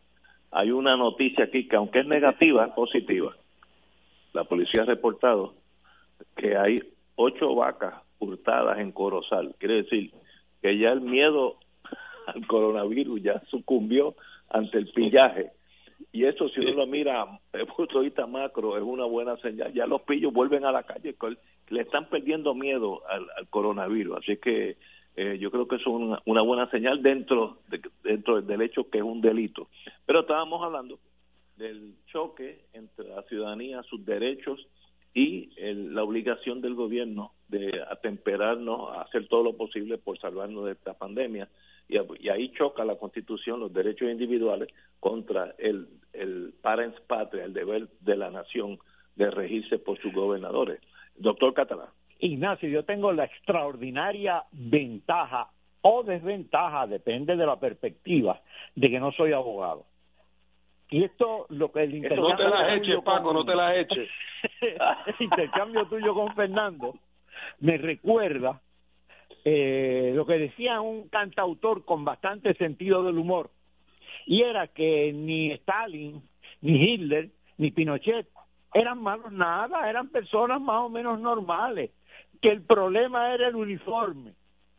Hay 0.50 0.72
una 0.72 0.96
noticia 0.96 1.44
aquí 1.44 1.68
que 1.68 1.76
aunque 1.76 2.00
es 2.00 2.06
negativa, 2.06 2.66
es 2.66 2.72
positiva. 2.72 3.36
La 4.34 4.44
policía 4.44 4.82
ha 4.82 4.84
reportado 4.84 5.54
que 6.36 6.56
hay 6.56 6.82
ocho 7.14 7.54
vacas 7.54 7.94
hurtadas 8.18 8.78
en 8.80 8.90
Corozal. 8.90 9.54
Quiere 9.58 9.82
decir 9.84 10.10
que 10.60 10.76
ya 10.76 10.90
el 10.90 11.00
miedo 11.00 11.56
al 12.26 12.46
coronavirus 12.46 13.22
ya 13.22 13.40
sucumbió 13.48 14.16
ante 14.50 14.78
el 14.78 14.92
pillaje. 14.92 15.52
Y 16.10 16.24
eso, 16.24 16.48
si 16.48 16.60
uno 16.60 16.72
lo 16.72 16.86
mira 16.86 17.26
desde 17.52 17.64
el 17.64 17.72
punto 17.72 17.98
de 17.98 18.06
vista 18.06 18.26
macro, 18.26 18.76
es 18.76 18.82
una 18.82 19.04
buena 19.04 19.36
señal. 19.36 19.72
Ya 19.72 19.86
los 19.86 20.02
pillos 20.02 20.32
vuelven 20.32 20.64
a 20.64 20.72
la 20.72 20.82
calle, 20.82 21.14
le 21.68 21.80
están 21.80 22.08
perdiendo 22.08 22.54
miedo 22.54 23.02
al, 23.08 23.26
al 23.36 23.48
coronavirus. 23.48 24.18
Así 24.18 24.36
que 24.38 24.76
eh, 25.14 25.38
yo 25.38 25.52
creo 25.52 25.68
que 25.68 25.76
eso 25.76 25.90
es 25.90 25.94
una, 25.94 26.20
una 26.26 26.42
buena 26.42 26.68
señal 26.70 27.02
dentro, 27.02 27.58
de, 27.68 27.80
dentro 28.02 28.42
del 28.42 28.62
hecho 28.62 28.90
que 28.90 28.98
es 28.98 29.04
un 29.04 29.20
delito. 29.20 29.68
Pero 30.04 30.20
estábamos 30.20 30.60
hablando 30.60 30.98
del 31.56 31.94
choque 32.06 32.64
entre 32.72 33.08
la 33.08 33.22
ciudadanía, 33.22 33.82
sus 33.84 34.04
derechos 34.04 34.66
y 35.12 35.50
la 35.56 36.02
obligación 36.02 36.60
del 36.60 36.74
gobierno 36.74 37.32
de 37.48 37.82
atemperarnos, 37.88 38.96
hacer 38.98 39.28
todo 39.28 39.44
lo 39.44 39.56
posible 39.56 39.96
por 39.96 40.18
salvarnos 40.18 40.66
de 40.66 40.72
esta 40.72 40.94
pandemia. 40.94 41.48
Y, 41.88 41.98
ahí 42.28 42.50
choca 42.50 42.84
la 42.84 42.96
Constitución, 42.96 43.60
los 43.60 43.72
derechos 43.72 44.10
individuales, 44.10 44.68
contra 44.98 45.54
el, 45.58 45.86
el 46.12 46.52
parents 46.60 47.00
patria, 47.02 47.44
el 47.44 47.52
deber 47.52 47.88
de 48.00 48.16
la 48.16 48.30
nación 48.30 48.78
de 49.14 49.30
regirse 49.30 49.78
por 49.78 50.00
sus 50.00 50.12
gobernadores. 50.12 50.80
Doctor 51.16 51.54
Catalán. 51.54 51.90
Ignacio, 52.18 52.68
yo 52.68 52.84
tengo 52.84 53.12
la 53.12 53.24
extraordinaria 53.24 54.44
ventaja 54.50 55.50
o 55.82 56.02
desventaja, 56.02 56.86
depende 56.86 57.36
de 57.36 57.46
la 57.46 57.60
perspectiva, 57.60 58.40
de 58.74 58.90
que 58.90 58.98
no 58.98 59.12
soy 59.12 59.32
abogado. 59.32 59.84
Y 60.94 61.02
esto, 61.02 61.46
lo 61.48 61.72
que 61.72 61.82
el 61.82 61.96
intercambio... 61.96 62.28
No 62.28 62.36
te 62.36 62.44
las 62.44 62.72
eches, 62.78 63.02
Paco, 63.02 63.32
no 63.32 63.44
te 63.44 63.56
las 63.56 63.76
eches. 63.78 64.08
el 64.60 65.14
intercambio 65.18 65.86
tuyo 65.86 66.14
con 66.14 66.32
Fernando 66.36 66.94
me 67.58 67.78
recuerda 67.78 68.60
eh, 69.44 70.12
lo 70.14 70.24
que 70.24 70.38
decía 70.38 70.80
un 70.80 71.08
cantautor 71.08 71.84
con 71.84 72.04
bastante 72.04 72.54
sentido 72.54 73.02
del 73.02 73.18
humor, 73.18 73.50
y 74.24 74.42
era 74.42 74.68
que 74.68 75.12
ni 75.12 75.50
Stalin, 75.54 76.22
ni 76.60 76.84
Hitler, 76.84 77.28
ni 77.58 77.72
Pinochet 77.72 78.28
eran 78.72 79.02
malos 79.02 79.32
nada, 79.32 79.90
eran 79.90 80.10
personas 80.10 80.60
más 80.60 80.82
o 80.82 80.90
menos 80.90 81.18
normales, 81.18 81.90
que 82.40 82.50
el 82.50 82.62
problema 82.62 83.34
era 83.34 83.48
el 83.48 83.56
uniforme, 83.56 84.34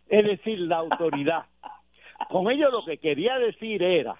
es 0.07 0.24
decir, 0.24 0.59
la 0.59 0.78
autoridad. 0.78 1.43
Con 2.30 2.49
ello 2.49 2.72
lo 2.72 2.86
que 2.86 2.99
quería 2.99 3.38
decir 3.38 3.84
era 3.84 4.16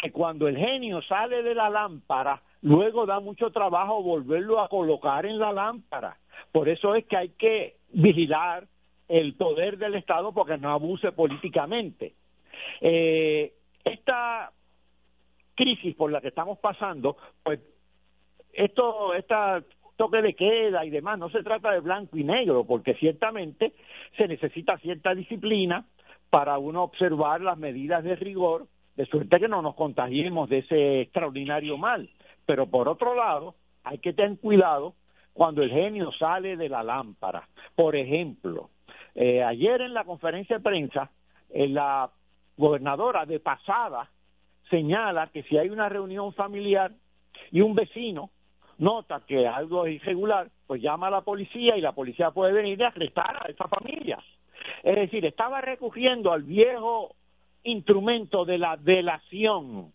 que 0.00 0.10
cuando 0.12 0.48
el 0.48 0.56
genio 0.56 1.02
sale 1.02 1.42
de 1.42 1.54
la 1.54 1.68
lámpara, 1.68 2.40
luego 2.62 3.06
da 3.06 3.20
mucho 3.20 3.50
trabajo 3.50 4.02
volverlo 4.02 4.60
a 4.60 4.68
colocar 4.68 5.26
en 5.26 5.38
la 5.38 5.52
lámpara. 5.52 6.16
Por 6.52 6.68
eso 6.68 6.94
es 6.94 7.04
que 7.06 7.16
hay 7.16 7.28
que 7.30 7.76
vigilar 7.92 8.66
el 9.08 9.34
poder 9.34 9.76
del 9.76 9.96
Estado 9.96 10.32
porque 10.32 10.56
no 10.56 10.70
abuse 10.70 11.12
políticamente. 11.12 12.14
Eh, 12.80 13.52
esta 13.84 14.50
crisis 15.54 15.94
por 15.94 16.10
la 16.10 16.20
que 16.20 16.28
estamos 16.28 16.58
pasando, 16.58 17.16
pues 17.42 17.60
esto, 18.52 19.14
esta 19.14 19.62
toque 19.96 20.22
de 20.22 20.34
queda 20.34 20.84
y 20.84 20.90
demás, 20.90 21.18
no 21.18 21.28
se 21.28 21.42
trata 21.42 21.72
de 21.72 21.80
blanco 21.80 22.16
y 22.16 22.24
negro, 22.24 22.64
porque 22.64 22.94
ciertamente 22.94 23.74
se 24.16 24.26
necesita 24.26 24.78
cierta 24.78 25.14
disciplina 25.14 25.84
para 26.30 26.56
uno 26.56 26.84
observar 26.84 27.42
las 27.42 27.58
medidas 27.58 28.02
de 28.02 28.16
rigor, 28.16 28.66
de 29.00 29.06
suerte 29.06 29.40
que 29.40 29.48
no 29.48 29.62
nos 29.62 29.76
contagiemos 29.76 30.50
de 30.50 30.58
ese 30.58 31.00
extraordinario 31.00 31.78
mal. 31.78 32.10
Pero 32.44 32.66
por 32.66 32.86
otro 32.86 33.14
lado, 33.14 33.54
hay 33.82 33.96
que 33.96 34.12
tener 34.12 34.38
cuidado 34.38 34.94
cuando 35.32 35.62
el 35.62 35.70
genio 35.70 36.12
sale 36.12 36.58
de 36.58 36.68
la 36.68 36.82
lámpara. 36.82 37.48
Por 37.74 37.96
ejemplo, 37.96 38.68
eh, 39.14 39.42
ayer 39.42 39.80
en 39.80 39.94
la 39.94 40.04
conferencia 40.04 40.58
de 40.58 40.62
prensa, 40.62 41.10
eh, 41.48 41.66
la 41.66 42.10
gobernadora 42.58 43.24
de 43.24 43.40
pasada 43.40 44.10
señala 44.68 45.28
que 45.28 45.44
si 45.44 45.56
hay 45.56 45.70
una 45.70 45.88
reunión 45.88 46.34
familiar 46.34 46.92
y 47.50 47.62
un 47.62 47.74
vecino 47.74 48.28
nota 48.76 49.22
que 49.26 49.48
algo 49.48 49.86
es 49.86 49.94
irregular, 49.94 50.50
pues 50.66 50.82
llama 50.82 51.06
a 51.06 51.10
la 51.10 51.20
policía 51.22 51.74
y 51.74 51.80
la 51.80 51.92
policía 51.92 52.32
puede 52.32 52.52
venir 52.52 52.84
a 52.84 52.88
arrestar 52.88 53.46
a 53.46 53.48
esa 53.48 53.66
familia. 53.66 54.18
Es 54.82 54.96
decir, 54.96 55.24
estaba 55.24 55.62
recogiendo 55.62 56.32
al 56.32 56.42
viejo 56.42 57.14
instrumento 57.64 58.44
de 58.44 58.58
la 58.58 58.76
delación. 58.76 59.92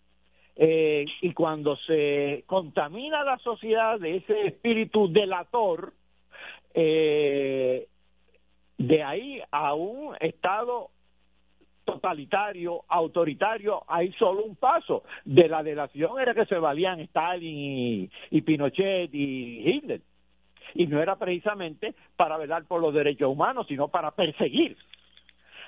Eh, 0.57 1.05
y 1.21 1.33
cuando 1.33 1.75
se 1.75 2.43
contamina 2.45 3.23
la 3.23 3.37
sociedad 3.39 3.99
de 3.99 4.17
ese 4.17 4.47
espíritu 4.47 5.11
delator, 5.11 5.93
eh, 6.73 7.87
de 8.77 9.03
ahí 9.03 9.41
a 9.51 9.73
un 9.73 10.15
Estado 10.19 10.91
totalitario, 11.85 12.83
autoritario, 12.87 13.83
hay 13.87 14.11
solo 14.13 14.43
un 14.43 14.55
paso. 14.55 15.03
De 15.23 15.47
la 15.47 15.63
delación 15.63 16.19
era 16.19 16.33
que 16.33 16.45
se 16.45 16.57
valían 16.57 16.99
Stalin 17.01 18.09
y, 18.31 18.41
Pinochet 18.41 19.13
y 19.13 19.61
Hitler. 19.69 20.01
Y 20.73 20.87
no 20.87 21.01
era 21.01 21.15
precisamente 21.15 21.95
para 22.17 22.37
velar 22.37 22.65
por 22.65 22.81
los 22.81 22.93
derechos 22.93 23.29
humanos, 23.29 23.67
sino 23.67 23.87
para 23.87 24.11
perseguir. 24.11 24.75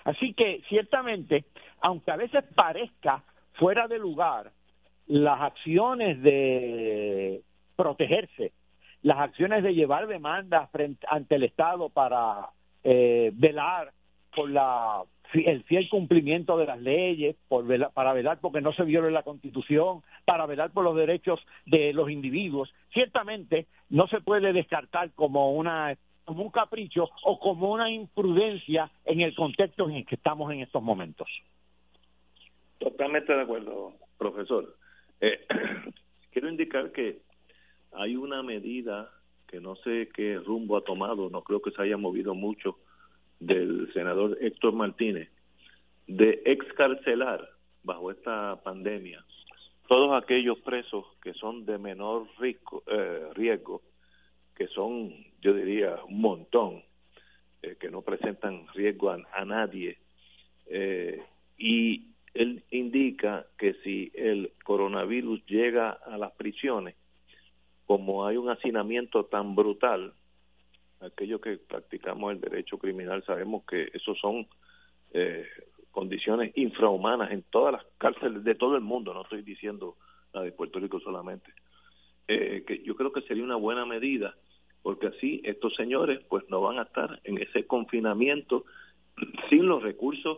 Así 0.07 0.33
que 0.33 0.61
ciertamente, 0.69 1.43
aunque 1.81 2.11
a 2.11 2.15
veces 2.15 2.41
parezca 2.55 3.25
fuera 3.55 3.89
de 3.89 3.99
lugar, 3.99 4.53
las 5.05 5.41
acciones 5.41 6.21
de 6.21 7.41
protegerse, 7.75 8.53
las 9.01 9.17
acciones 9.17 9.63
de 9.63 9.75
llevar 9.75 10.07
demandas 10.07 10.69
ante 11.09 11.35
el 11.35 11.43
Estado 11.43 11.89
para 11.89 12.51
eh, 12.85 13.31
velar 13.33 13.91
por 14.33 14.49
la 14.49 15.03
el 15.33 15.63
fiel 15.63 15.89
cumplimiento 15.89 16.57
de 16.57 16.67
las 16.67 16.79
leyes, 16.79 17.35
por 17.49 17.65
para 17.91 18.13
velar 18.13 18.39
porque 18.39 18.61
no 18.61 18.71
se 18.71 18.83
viole 18.83 19.11
la 19.11 19.23
Constitución, 19.23 20.03
para 20.23 20.45
velar 20.45 20.71
por 20.71 20.85
los 20.85 20.95
derechos 20.95 21.41
de 21.65 21.91
los 21.91 22.09
individuos, 22.09 22.73
ciertamente 22.93 23.67
no 23.89 24.07
se 24.07 24.21
puede 24.21 24.53
descartar 24.53 25.11
como 25.15 25.51
una 25.51 25.97
como 26.27 26.43
un 26.43 26.51
capricho 26.51 27.09
o 27.23 27.39
como 27.39 27.71
una 27.71 27.89
imprudencia 27.89 28.91
en 29.05 29.21
el 29.21 29.33
contexto 29.33 29.87
en 29.89 29.95
el 29.95 30.05
que 30.05 30.15
estamos 30.15 30.51
en 30.51 30.59
estos 30.59 30.83
momentos. 30.83 31.29
Totalmente 32.79 33.33
de 33.33 33.41
acuerdo, 33.41 33.93
profesor. 34.17 34.75
Eh, 35.21 35.39
quiero 36.31 36.49
indicar 36.49 36.91
que 36.91 37.19
hay 37.93 38.17
una 38.17 38.43
medida 38.43 39.09
que 39.47 39.61
no 39.61 39.77
sé 39.77 40.09
qué 40.13 40.37
rumbo 40.37 40.75
ha 40.75 40.83
tomado, 40.83 41.29
no 41.29 41.43
creo 41.43 41.61
que 41.61 41.71
se 41.71 41.81
haya 41.81 41.95
movido 41.95 42.35
mucho, 42.35 42.77
del 43.39 43.89
senador 43.93 44.37
Héctor 44.41 44.73
Martínez 44.73 45.29
de 46.07 46.41
excarcelar 46.45 47.47
bajo 47.83 48.11
esta 48.11 48.59
pandemia 48.63 49.23
todos 49.87 50.21
aquellos 50.21 50.59
presos 50.59 51.05
que 51.21 51.33
son 51.33 51.65
de 51.65 51.77
menor 51.77 52.27
eh, 52.41 53.29
riesgo 53.33 53.81
que 54.57 54.67
son, 54.69 55.13
yo 55.39 55.53
diría, 55.53 55.99
un 56.09 56.19
montón, 56.19 56.83
eh, 57.61 57.75
que 57.79 57.91
no 57.91 58.01
presentan 58.01 58.65
riesgo 58.73 59.11
a, 59.11 59.45
nadie. 59.45 59.99
Eh, 60.65 61.21
y 61.59 62.07
él 62.33 62.63
indica 62.71 63.45
que 63.57 63.75
si 63.83 64.11
el 64.15 64.51
coronavirus 64.63 65.45
llega 65.45 65.91
a 65.91 66.17
las 66.17 66.31
prisiones, 66.31 66.95
como 67.85 68.25
hay 68.25 68.37
un 68.37 68.49
hacinamiento 68.49 69.25
tan 69.25 69.55
brutal, 69.55 70.13
aquellos 71.01 71.39
que 71.39 71.57
practicamos 71.57 72.33
el 72.33 72.41
derecho 72.41 72.79
criminal 72.79 73.23
sabemos 73.25 73.63
que 73.65 73.91
esos 73.93 74.17
son 74.19 74.47
eh, 75.13 75.45
condiciones 75.91 76.51
infrahumanas 76.57 77.31
en 77.31 77.43
todas 77.43 77.73
las 77.73 77.85
cárceles 77.99 78.43
de 78.43 78.55
todo 78.55 78.75
el 78.75 78.81
mundo, 78.81 79.13
no 79.13 79.21
estoy 79.21 79.43
diciendo 79.43 79.97
la 80.33 80.41
de 80.41 80.51
Puerto 80.51 80.79
Rico 80.79 80.99
solamente. 80.99 81.53
Eh, 82.27 82.65
que 82.67 82.83
yo 82.83 82.95
creo 82.95 83.13
que 83.13 83.21
sería 83.21 83.43
una 83.43 83.55
buena 83.55 83.85
medida 83.85 84.35
porque 84.87 85.07
así 85.07 85.41
estos 85.43 85.75
señores 85.75 86.21
pues 86.29 86.49
no 86.49 86.61
van 86.61 86.79
a 86.79 86.83
estar 86.83 87.19
en 87.25 87.37
ese 87.39 87.67
confinamiento 87.67 88.63
sin 89.49 89.67
los 89.67 89.83
recursos 89.83 90.37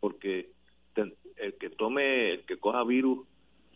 porque 0.00 0.48
el 0.96 1.52
que 1.60 1.68
tome 1.68 2.30
el 2.30 2.46
que 2.46 2.56
coja 2.56 2.82
virus 2.82 3.28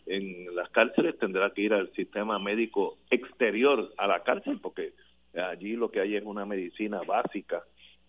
en 0.07 0.55
las 0.55 0.67
cárceles 0.71 1.19
tendrá 1.19 1.51
que 1.51 1.61
ir 1.61 1.75
al 1.75 1.93
sistema 1.93 2.39
médico 2.39 2.97
exterior 3.11 3.93
a 3.99 4.07
la 4.07 4.23
cárcel 4.23 4.59
porque 4.59 4.93
allí 5.35 5.75
lo 5.75 5.91
que 5.91 5.99
hay 5.99 6.15
es 6.15 6.23
una 6.25 6.47
medicina 6.47 7.03
básica, 7.03 7.61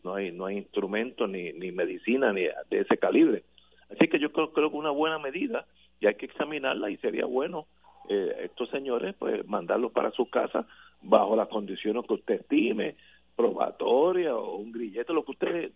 no 0.02 0.14
hay 0.14 0.32
no 0.32 0.46
hay 0.46 0.56
instrumentos 0.56 1.28
ni, 1.28 1.52
ni 1.52 1.70
medicina 1.70 2.32
ni 2.32 2.44
de 2.44 2.80
ese 2.80 2.96
calibre. 2.96 3.44
Así 3.90 4.08
que 4.08 4.18
yo 4.18 4.32
creo, 4.32 4.54
creo 4.54 4.70
que 4.70 4.76
una 4.78 4.90
buena 4.90 5.18
medida 5.18 5.66
y 6.00 6.06
hay 6.06 6.14
que 6.14 6.24
examinarla 6.24 6.88
y 6.88 6.96
sería 6.96 7.26
bueno 7.26 7.66
eh, 8.08 8.44
estos 8.44 8.70
señores 8.70 9.14
pues 9.18 9.46
mandarlos 9.46 9.92
para 9.92 10.12
su 10.12 10.30
casa 10.30 10.66
bajo 11.02 11.36
las 11.36 11.48
condiciones 11.48 12.04
que 12.06 12.14
usted 12.14 12.40
estime, 12.40 12.96
probatoria 13.36 14.34
o 14.36 14.56
un 14.56 14.72
grillete, 14.72 15.12
lo 15.12 15.24
que 15.24 15.32
usted, 15.32 15.72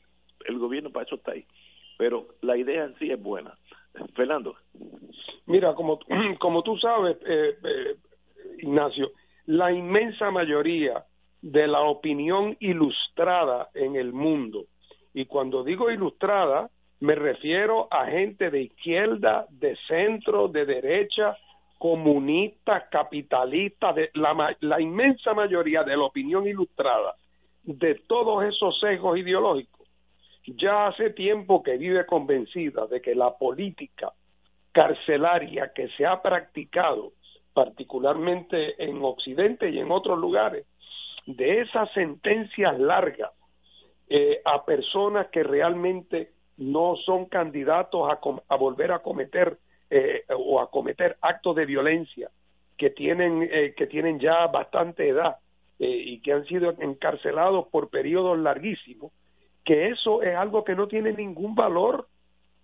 el 0.46 0.58
gobierno 0.58 0.90
para 0.90 1.06
eso 1.06 1.16
está 1.16 1.32
ahí. 1.32 1.44
Pero 1.96 2.26
la 2.40 2.56
idea 2.56 2.84
en 2.84 2.96
sí 2.98 3.10
es 3.10 3.22
buena. 3.22 3.54
Fernando. 4.14 4.56
Mira, 5.46 5.74
como, 5.74 5.98
como 6.38 6.62
tú 6.62 6.76
sabes, 6.78 7.16
eh, 7.26 7.56
eh, 7.62 7.96
Ignacio, 8.58 9.12
la 9.46 9.72
inmensa 9.72 10.30
mayoría 10.30 11.04
de 11.40 11.66
la 11.66 11.80
opinión 11.80 12.56
ilustrada 12.60 13.68
en 13.74 13.96
el 13.96 14.12
mundo. 14.12 14.66
Y 15.12 15.26
cuando 15.26 15.64
digo 15.64 15.90
ilustrada, 15.90 16.70
me 17.00 17.16
refiero 17.16 17.88
a 17.90 18.06
gente 18.06 18.50
de 18.50 18.62
izquierda, 18.62 19.46
de 19.50 19.76
centro, 19.88 20.48
de 20.48 20.64
derecha, 20.64 21.36
comunista, 21.82 22.88
capitalista, 22.88 23.92
de 23.92 24.10
la, 24.14 24.56
la 24.60 24.80
inmensa 24.80 25.34
mayoría 25.34 25.82
de 25.82 25.96
la 25.96 26.04
opinión 26.04 26.46
ilustrada 26.46 27.16
de 27.64 27.96
todos 28.06 28.44
esos 28.44 28.78
sesgos 28.78 29.18
ideológicos, 29.18 29.88
ya 30.46 30.86
hace 30.86 31.10
tiempo 31.10 31.60
que 31.60 31.76
vive 31.78 32.06
convencida 32.06 32.86
de 32.86 33.00
que 33.00 33.16
la 33.16 33.36
política 33.36 34.12
carcelaria 34.70 35.72
que 35.74 35.88
se 35.96 36.06
ha 36.06 36.22
practicado 36.22 37.14
particularmente 37.52 38.80
en 38.80 39.02
Occidente 39.02 39.68
y 39.68 39.80
en 39.80 39.90
otros 39.90 40.20
lugares, 40.20 40.64
de 41.26 41.62
esas 41.62 41.90
sentencias 41.94 42.78
largas 42.78 43.32
eh, 44.08 44.40
a 44.44 44.64
personas 44.64 45.26
que 45.32 45.42
realmente 45.42 46.30
no 46.58 46.94
son 47.04 47.24
candidatos 47.24 48.08
a 48.48 48.54
volver 48.54 48.92
a 48.92 49.00
cometer 49.00 49.58
eh, 49.92 50.24
o 50.34 50.60
a 50.60 50.70
cometer 50.70 51.16
actos 51.20 51.54
de 51.56 51.66
violencia 51.66 52.30
que 52.76 52.90
tienen 52.90 53.48
eh, 53.50 53.74
que 53.76 53.86
tienen 53.86 54.18
ya 54.18 54.46
bastante 54.46 55.08
edad 55.08 55.36
y 55.78 56.20
que 56.20 56.32
han 56.32 56.44
sido 56.46 56.74
encarcelados 56.78 57.66
por 57.66 57.90
periodos 57.90 58.38
larguísimos 58.38 59.10
que 59.64 59.88
eso 59.88 60.22
es 60.22 60.34
algo 60.36 60.64
que 60.64 60.74
no 60.74 60.88
tiene 60.88 61.12
ningún 61.12 61.54
valor 61.54 62.06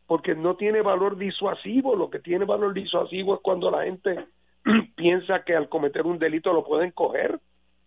porque 0.06 0.34
no 0.34 0.56
tiene 0.56 0.82
valor 0.82 1.16
disuasivo. 1.16 1.94
Lo 1.94 2.10
que 2.10 2.18
tiene 2.18 2.44
valor 2.44 2.74
disuasivo 2.74 3.34
es 3.34 3.40
cuando 3.40 3.70
la 3.70 3.84
gente 3.84 4.26
piensa 4.96 5.44
que 5.44 5.54
al 5.54 5.68
cometer 5.68 6.06
un 6.06 6.18
delito 6.18 6.52
lo 6.52 6.64
pueden 6.64 6.90
coger. 6.92 7.38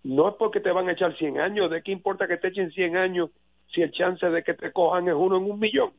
No 0.04 0.30
es 0.30 0.36
porque 0.36 0.60
te 0.60 0.72
van 0.72 0.88
a 0.88 0.94
echar 0.94 1.16
100 1.16 1.40
años, 1.40 1.70
¿de 1.70 1.84
qué 1.84 1.92
importa 1.92 2.28
que 2.28 2.38
te 2.38 2.48
echen 2.48 2.72
100 2.72 2.98
años 2.98 3.30
si 3.74 3.82
el 3.82 3.92
chance 3.92 4.28
de 4.28 4.44
que 4.44 4.54
te 4.56 4.72
cojan 4.72 5.08
es 5.08 5.14
uno 5.14 5.38
en 5.38 5.44
un 5.44 5.60
millón? 5.60 5.92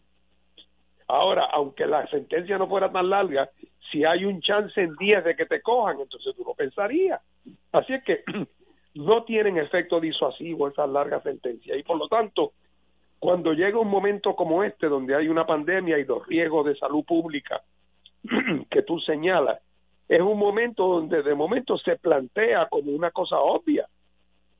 Ahora, 1.08 1.46
aunque 1.52 1.86
la 1.86 2.06
sentencia 2.08 2.58
no 2.58 2.68
fuera 2.68 2.90
tan 2.90 3.10
larga, 3.10 3.50
si 3.90 4.04
hay 4.04 4.24
un 4.24 4.40
chance 4.40 4.80
en 4.80 4.94
10 4.96 5.24
de 5.24 5.36
que 5.36 5.46
te 5.46 5.60
cojan, 5.60 6.00
entonces 6.00 6.34
tú 6.36 6.44
lo 6.44 6.54
pensarías. 6.54 7.20
Así 7.72 7.92
es 7.94 8.04
que 8.04 8.22
no 8.94 9.24
tienen 9.24 9.58
efecto 9.58 10.00
disuasivo 10.00 10.68
esas 10.68 10.88
largas 10.88 11.22
sentencias 11.22 11.78
y 11.78 11.82
por 11.82 11.98
lo 11.98 12.08
tanto, 12.08 12.52
cuando 13.18 13.52
llega 13.52 13.78
un 13.78 13.88
momento 13.88 14.34
como 14.34 14.64
este, 14.64 14.88
donde 14.88 15.14
hay 15.14 15.28
una 15.28 15.46
pandemia 15.46 15.98
y 15.98 16.04
los 16.04 16.26
riesgos 16.26 16.66
de 16.66 16.76
salud 16.76 17.04
pública 17.04 17.62
que 18.70 18.82
tú 18.82 18.98
señalas, 19.00 19.60
es 20.08 20.20
un 20.20 20.38
momento 20.38 20.86
donde 20.86 21.22
de 21.22 21.34
momento 21.34 21.78
se 21.78 21.96
plantea 21.96 22.66
como 22.68 22.92
una 22.92 23.10
cosa 23.10 23.38
obvia 23.38 23.86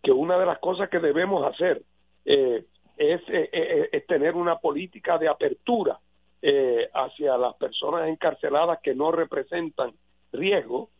que 0.02 0.10
una 0.10 0.38
de 0.38 0.46
las 0.46 0.58
cosas 0.58 0.88
que 0.88 0.98
debemos 0.98 1.44
hacer 1.46 1.82
eh, 2.24 2.64
es, 2.96 3.20
eh, 3.28 3.50
eh, 3.52 3.88
es, 3.92 4.06
tener 4.06 4.34
una 4.34 4.56
política 4.56 5.18
de 5.18 5.28
apertura 5.28 5.98
hacia 6.94 7.36
las 7.38 7.54
personas 7.54 8.08
encarceladas 8.08 8.80
que 8.82 8.94
no 8.94 9.12
representan 9.12 9.92
riesgo, 10.32 10.90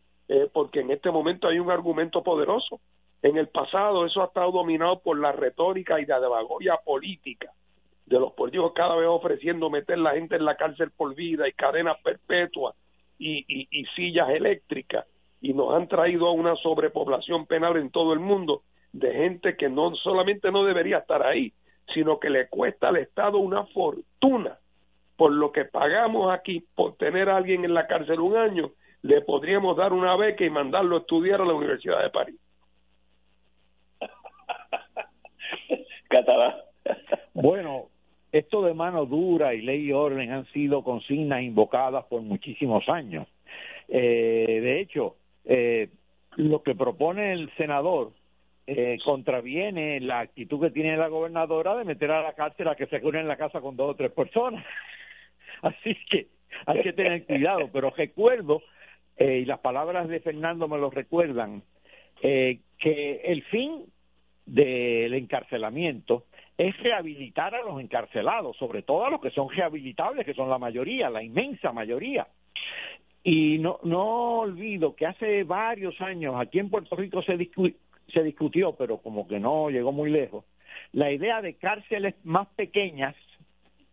porque 0.53 0.79
en 0.79 0.91
este 0.91 1.11
momento 1.11 1.47
hay 1.47 1.59
un 1.59 1.69
argumento 1.69 2.23
poderoso. 2.23 2.79
En 3.21 3.37
el 3.37 3.49
pasado 3.49 4.05
eso 4.05 4.21
ha 4.21 4.25
estado 4.25 4.51
dominado 4.51 4.99
por 4.99 5.19
la 5.19 5.31
retórica 5.31 5.99
y 5.99 6.05
la 6.05 6.19
demagogia 6.19 6.77
política 6.77 7.51
de 8.05 8.19
los 8.19 8.33
políticos 8.33 8.73
cada 8.75 8.95
vez 8.95 9.07
ofreciendo 9.07 9.69
meter 9.69 9.97
la 9.97 10.11
gente 10.11 10.35
en 10.35 10.45
la 10.45 10.55
cárcel 10.55 10.91
por 10.91 11.15
vida 11.15 11.47
y 11.47 11.53
cadenas 11.53 11.97
perpetuas 12.03 12.75
y, 13.17 13.85
sillas 13.95 14.29
eléctricas 14.29 15.05
y 15.41 15.53
nos 15.53 15.73
han 15.73 15.87
traído 15.87 16.27
a 16.27 16.31
una 16.31 16.55
sobrepoblación 16.57 17.45
penal 17.45 17.77
en 17.77 17.89
todo 17.89 18.13
el 18.13 18.19
mundo 18.19 18.63
de 18.91 19.13
gente 19.13 19.55
que 19.55 19.69
no 19.69 19.95
solamente 19.95 20.51
no 20.51 20.65
debería 20.65 20.99
estar 20.99 21.23
ahí, 21.23 21.53
sino 21.93 22.19
que 22.19 22.29
le 22.29 22.47
cuesta 22.47 22.89
al 22.89 22.97
Estado 22.97 23.37
una 23.37 23.65
fortuna 23.67 24.57
por 25.23 25.31
lo 25.31 25.53
que 25.53 25.63
pagamos 25.63 26.33
aquí 26.33 26.65
por 26.75 26.97
tener 26.97 27.29
a 27.29 27.37
alguien 27.37 27.63
en 27.63 27.73
la 27.73 27.87
cárcel 27.87 28.19
un 28.19 28.35
año, 28.35 28.71
le 29.03 29.21
podríamos 29.21 29.77
dar 29.77 29.93
una 29.93 30.17
beca 30.17 30.43
y 30.43 30.49
mandarlo 30.49 30.97
a 30.97 30.99
estudiar 30.99 31.39
a 31.39 31.45
la 31.45 31.53
Universidad 31.53 32.03
de 32.03 32.09
París. 32.09 32.35
Catalán. 36.09 36.55
bueno, 37.33 37.85
esto 38.33 38.63
de 38.63 38.73
mano 38.73 39.05
dura 39.05 39.53
y 39.53 39.61
ley 39.61 39.85
y 39.85 39.93
orden 39.93 40.29
han 40.29 40.45
sido 40.47 40.83
consignas 40.83 41.41
invocadas 41.41 42.03
por 42.07 42.21
muchísimos 42.21 42.89
años. 42.89 43.25
Eh, 43.87 44.59
de 44.61 44.81
hecho, 44.81 45.15
eh, 45.45 45.87
lo 46.35 46.63
que 46.63 46.75
propone 46.75 47.31
el 47.31 47.49
senador 47.55 48.11
eh, 48.67 48.97
contraviene 49.05 50.01
la 50.01 50.19
actitud 50.19 50.59
que 50.59 50.71
tiene 50.71 50.97
la 50.97 51.07
gobernadora 51.07 51.77
de 51.77 51.85
meter 51.85 52.11
a 52.11 52.23
la 52.23 52.33
cárcel 52.33 52.67
a 52.67 52.75
que 52.75 52.87
se 52.87 52.99
cure 52.99 53.21
en 53.21 53.29
la 53.29 53.37
casa 53.37 53.61
con 53.61 53.77
dos 53.77 53.91
o 53.91 53.95
tres 53.95 54.11
personas. 54.11 54.65
Así 55.67 55.95
que 56.09 56.27
hay 56.65 56.81
que 56.81 56.93
tener 56.93 57.25
cuidado, 57.25 57.69
pero 57.71 57.89
recuerdo, 57.89 58.61
y 59.17 59.45
las 59.45 59.59
palabras 59.59 60.07
de 60.07 60.19
Fernando 60.19 60.67
me 60.67 60.77
lo 60.77 60.89
recuerdan, 60.89 61.63
que 62.21 63.21
el 63.23 63.43
fin 63.43 63.85
del 64.45 65.13
encarcelamiento 65.13 66.25
es 66.57 66.77
rehabilitar 66.77 67.55
a 67.55 67.63
los 67.63 67.79
encarcelados, 67.79 68.55
sobre 68.57 68.83
todo 68.83 69.05
a 69.05 69.09
los 69.09 69.21
que 69.21 69.31
son 69.31 69.49
rehabilitables, 69.49 70.25
que 70.25 70.33
son 70.33 70.49
la 70.49 70.59
mayoría, 70.59 71.09
la 71.09 71.23
inmensa 71.23 71.71
mayoría. 71.71 72.27
Y 73.23 73.57
no, 73.57 73.79
no 73.83 74.39
olvido 74.39 74.95
que 74.95 75.05
hace 75.05 75.43
varios 75.43 75.99
años 76.01 76.35
aquí 76.37 76.59
en 76.59 76.69
Puerto 76.69 76.95
Rico 76.95 77.23
se, 77.23 77.37
se 78.13 78.23
discutió, 78.23 78.73
pero 78.73 78.97
como 78.97 79.27
que 79.27 79.39
no 79.39 79.69
llegó 79.69 79.91
muy 79.91 80.11
lejos, 80.11 80.45
la 80.91 81.11
idea 81.11 81.41
de 81.41 81.55
cárceles 81.55 82.15
más 82.23 82.47
pequeñas, 82.49 83.15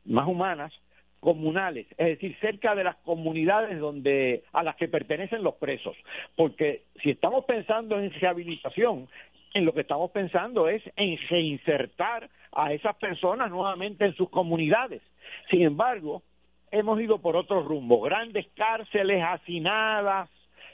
más 0.04 0.26
humanas, 0.26 0.72
comunales, 1.20 1.86
es 1.98 2.06
decir, 2.06 2.36
cerca 2.40 2.74
de 2.74 2.84
las 2.84 2.96
comunidades 2.96 3.78
donde 3.78 4.42
a 4.52 4.62
las 4.62 4.76
que 4.76 4.88
pertenecen 4.88 5.42
los 5.42 5.54
presos, 5.54 5.96
porque 6.34 6.84
si 7.02 7.10
estamos 7.10 7.44
pensando 7.44 7.98
en 7.98 8.10
rehabilitación, 8.10 9.08
en 9.52 9.64
lo 9.64 9.74
que 9.74 9.82
estamos 9.82 10.10
pensando 10.12 10.68
es 10.68 10.82
en 10.96 11.18
reinsertar 11.28 12.30
a 12.52 12.72
esas 12.72 12.96
personas 12.96 13.50
nuevamente 13.50 14.04
en 14.04 14.14
sus 14.14 14.30
comunidades. 14.30 15.02
Sin 15.50 15.62
embargo, 15.62 16.22
hemos 16.70 17.00
ido 17.00 17.18
por 17.18 17.36
otro 17.36 17.62
rumbo, 17.62 18.00
grandes 18.00 18.46
cárceles 18.54 19.22
hacinadas, 19.22 20.30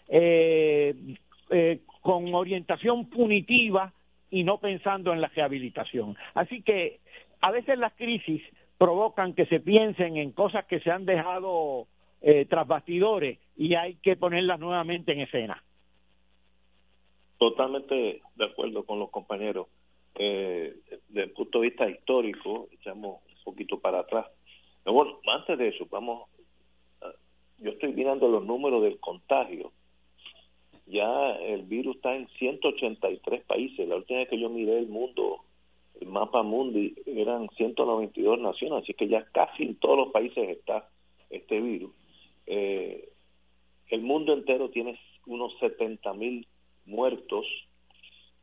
eh, 0.09 0.95
eh, 1.51 1.81
con 2.03 2.35
orientación 2.35 3.09
punitiva 3.09 3.93
y 4.31 4.45
no 4.45 4.59
pensando 4.59 5.13
en 5.13 5.21
la 5.21 5.29
rehabilitación. 5.29 6.17
Así 6.35 6.63
que 6.63 7.01
a 7.41 7.51
veces 7.51 7.79
las 7.79 7.93
crisis 7.95 8.43
provocan 8.79 9.35
que 9.35 9.47
se 9.47 9.61
piensen 9.61 10.17
en 10.17 10.33
cosas 10.33 10.67
que 10.67 10.81
se 10.81 10.91
han 10.91 11.07
dejado 11.07 11.87
eh, 12.21 12.47
tras 12.47 12.67
bastidores 12.67 13.39
y 13.57 13.75
hay 13.75 13.97
que 13.97 14.17
ponerlas 14.17 14.59
nuevamente 14.61 15.13
en 15.13 15.21
escena. 15.21 15.63
Totalmente 17.39 18.23
de 18.35 18.45
acuerdo 18.45 18.85
con 18.85 18.99
los 18.99 19.11
compañeros. 19.11 19.69
Eh, 20.15 20.75
desde 21.09 21.25
el 21.25 21.33
punto 21.33 21.61
de 21.61 21.69
vista 21.69 21.89
histórico, 21.89 22.69
echamos 22.73 23.21
un 23.29 23.45
poquito 23.45 23.79
para 23.79 24.01
atrás. 24.01 24.27
Pero 24.83 24.95
bueno, 24.95 25.19
antes 25.27 25.59
de 25.59 25.69
eso, 25.69 25.87
vamos, 25.91 26.29
yo 27.59 27.71
estoy 27.71 27.93
mirando 27.93 28.29
los 28.29 28.45
números 28.45 28.83
del 28.83 28.99
contagio. 29.01 29.73
Ya 30.87 31.33
el 31.37 31.63
virus 31.63 31.97
está 31.97 32.15
en 32.15 32.29
183 32.39 33.43
países. 33.45 33.89
La 33.89 33.97
última 33.97 34.21
vez 34.21 34.29
que 34.29 34.39
yo 34.39 34.49
miré 34.49 34.79
el 34.79 34.89
mundo, 34.89 35.41
el 36.01 36.09
mapa 36.09 36.43
mundi, 36.43 36.95
eran 37.07 37.49
192 37.57 38.39
naciones, 38.39 38.83
así 38.83 38.95
que 38.95 39.09
ya 39.09 39.25
casi 39.33 39.63
en 39.63 39.77
todos 39.77 39.97
los 39.97 40.13
países 40.13 40.49
está 40.49 40.89
este 41.31 41.61
virus. 41.61 41.93
Eh, 42.47 43.09
el 43.89 44.03
mundo 44.03 44.33
entero 44.33 44.71
tiene 44.71 44.99
unos 45.27 45.57
70 45.59 46.13
mil 46.15 46.47
muertos, 46.87 47.47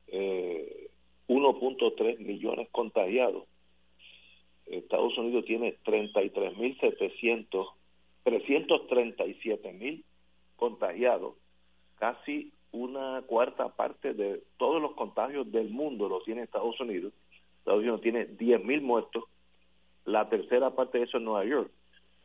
eh, 0.08 0.90
1.3 1.28 2.20
millones 2.20 2.70
contagiados. 2.72 3.46
Estados 4.66 5.18
Unidos 5.18 5.46
tiene 5.46 5.78
33.700, 5.84 7.68
337.000 8.24 10.04
contagiados, 10.56 11.36
casi 11.98 12.52
una 12.72 13.22
cuarta 13.28 13.70
parte 13.76 14.14
de 14.14 14.42
todos 14.58 14.82
los 14.82 14.94
contagios 14.94 15.52
del 15.52 15.70
mundo 15.70 16.10
los 16.10 16.24
tiene 16.24 16.44
Estados 16.44 16.80
Unidos. 16.80 17.14
Estados 17.64 17.80
Unidos 17.80 18.02
tiene 18.02 18.28
10.000 18.28 18.82
muertos, 18.82 19.24
la 20.06 20.28
tercera 20.28 20.72
parte 20.72 20.98
de 20.98 21.06
eso 21.06 21.18
es 21.18 21.24
Nueva 21.24 21.46
York. 21.46 21.72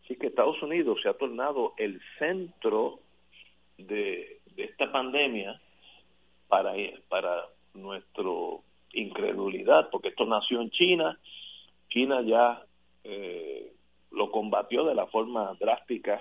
Así 0.05 0.16
que 0.16 0.27
Estados 0.27 0.60
Unidos 0.62 0.98
se 1.02 1.09
ha 1.09 1.15
tornado 1.15 1.74
el 1.77 2.01
centro 2.19 2.98
de, 3.77 4.40
de 4.56 4.65
esta 4.65 4.90
pandemia 4.90 5.60
para, 6.48 6.73
para 7.09 7.44
nuestro 7.74 8.62
incredulidad, 8.93 9.90
porque 9.90 10.09
esto 10.09 10.24
nació 10.27 10.60
en 10.60 10.70
China, 10.70 11.19
China 11.89 12.23
ya 12.23 12.62
eh, 13.05 13.73
lo 14.10 14.31
combatió 14.31 14.85
de 14.85 14.94
la 14.94 15.06
forma 15.06 15.55
drástica 15.60 16.20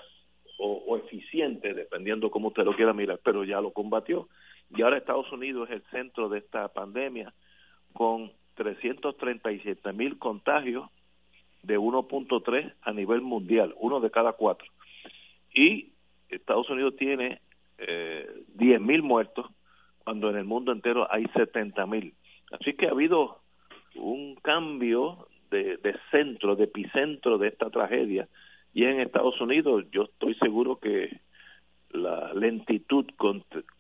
o, 0.60 0.98
eficiente, 0.98 1.76
dependiendo 1.76 2.31
cómo 2.31 2.48
usted 2.48 2.64
lo 2.64 2.76
quiera 2.76 2.91
mirar, 2.91 3.19
pero 3.23 3.44
ya 3.44 3.61
lo 3.61 3.72
combatió. 3.72 4.27
Y 4.76 4.81
ahora 4.81 4.98
Estados 4.98 5.31
Unidos 5.31 5.69
es 5.69 5.76
el 5.76 5.84
centro 5.91 6.30
de 6.30 6.39
esta 6.39 6.68
pandemia 6.69 7.31
con 7.94 8.31
337 8.57 9.93
mil 9.93 10.17
contagios 10.17 10.89
de 11.63 11.77
1.3 11.79 12.73
a 12.81 12.91
nivel 12.91 13.21
mundial, 13.21 13.73
uno 13.77 13.99
de 13.99 14.11
cada 14.11 14.34
cuatro. 14.34 14.67
Y 15.53 15.93
Estados 16.29 16.69
Unidos 16.69 16.95
tiene 16.97 17.41
eh, 17.77 18.27
10 18.55 18.81
mil 18.81 19.03
muertos 19.03 19.45
cuando 20.03 20.29
en 20.29 20.38
el 20.38 20.45
mundo 20.45 20.71
entero 20.71 21.07
hay 21.11 21.25
70 21.35 21.85
mil. 21.85 22.13
Así 22.51 22.73
que 22.73 22.88
ha 22.88 22.91
habido 22.91 23.39
un 23.95 24.35
cambio 24.35 25.27
de, 25.49 25.79
centro, 26.11 26.55
de 26.55 26.65
epicentro 26.65 27.38
de 27.38 27.49
esta 27.49 27.69
tragedia. 27.69 28.27
Y 28.73 28.84
en 28.84 28.99
Estados 28.99 29.39
Unidos 29.39 29.85
yo 29.91 30.03
estoy 30.03 30.35
seguro 30.35 30.79
que 30.79 31.19
la 31.91 32.34
lentitud 32.34 33.05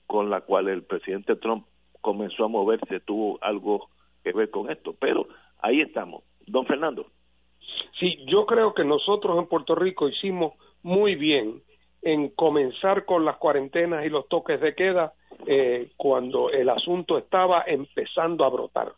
con 0.05 0.29
la 0.29 0.41
cual 0.41 0.69
el 0.69 0.83
presidente 0.83 1.35
Trump 1.35 1.65
comenzó 2.01 2.45
a 2.45 2.47
moverse 2.47 3.01
tuvo 3.01 3.37
algo 3.41 3.89
que 4.31 4.37
ver 4.37 4.49
con 4.49 4.69
esto. 4.69 4.95
Pero 4.99 5.27
ahí 5.59 5.81
estamos. 5.81 6.23
Don 6.45 6.65
Fernando. 6.65 7.07
Sí, 7.99 8.23
yo 8.27 8.45
creo 8.45 8.73
que 8.73 8.83
nosotros 8.83 9.37
en 9.37 9.47
Puerto 9.47 9.75
Rico 9.75 10.07
hicimos 10.07 10.53
muy 10.83 11.15
bien 11.15 11.61
en 12.01 12.29
comenzar 12.29 13.05
con 13.05 13.25
las 13.25 13.37
cuarentenas 13.37 14.05
y 14.05 14.09
los 14.09 14.27
toques 14.29 14.61
de 14.61 14.75
queda 14.75 15.13
eh, 15.45 15.89
cuando 15.97 16.49
el 16.49 16.69
asunto 16.69 17.17
estaba 17.17 17.63
empezando 17.65 18.45
a 18.45 18.49
brotar. 18.49 18.93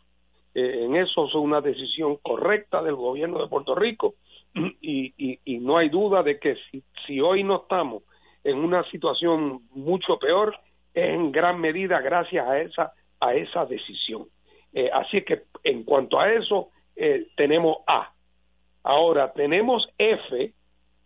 Eh, 0.54 0.84
en 0.84 0.96
eso 0.96 1.26
es 1.26 1.34
una 1.34 1.60
decisión 1.60 2.16
correcta 2.16 2.82
del 2.82 2.96
gobierno 2.96 3.40
de 3.40 3.48
Puerto 3.48 3.74
Rico 3.74 4.14
y, 4.80 5.14
y, 5.16 5.58
no 5.58 5.78
hay 5.78 5.88
duda 5.88 6.22
de 6.22 6.38
que 6.38 6.56
si, 6.70 6.82
si 7.06 7.20
hoy 7.20 7.42
no 7.42 7.62
estamos 7.62 8.02
en 8.44 8.58
una 8.58 8.82
situación 8.90 9.62
mucho 9.70 10.18
peor 10.18 10.56
es 10.92 11.04
en 11.04 11.30
gran 11.30 11.60
medida 11.60 12.00
gracias 12.00 12.46
a 12.46 12.58
esa 12.60 12.92
a 13.20 13.34
esa 13.34 13.66
decisión. 13.66 14.26
Eh, 14.72 14.90
así 14.92 15.22
que 15.22 15.42
en 15.64 15.84
cuanto 15.84 16.18
a 16.18 16.32
eso 16.32 16.70
eh, 16.96 17.28
tenemos 17.36 17.78
A. 17.86 18.12
Ahora 18.82 19.32
tenemos 19.32 19.88
F 19.98 20.52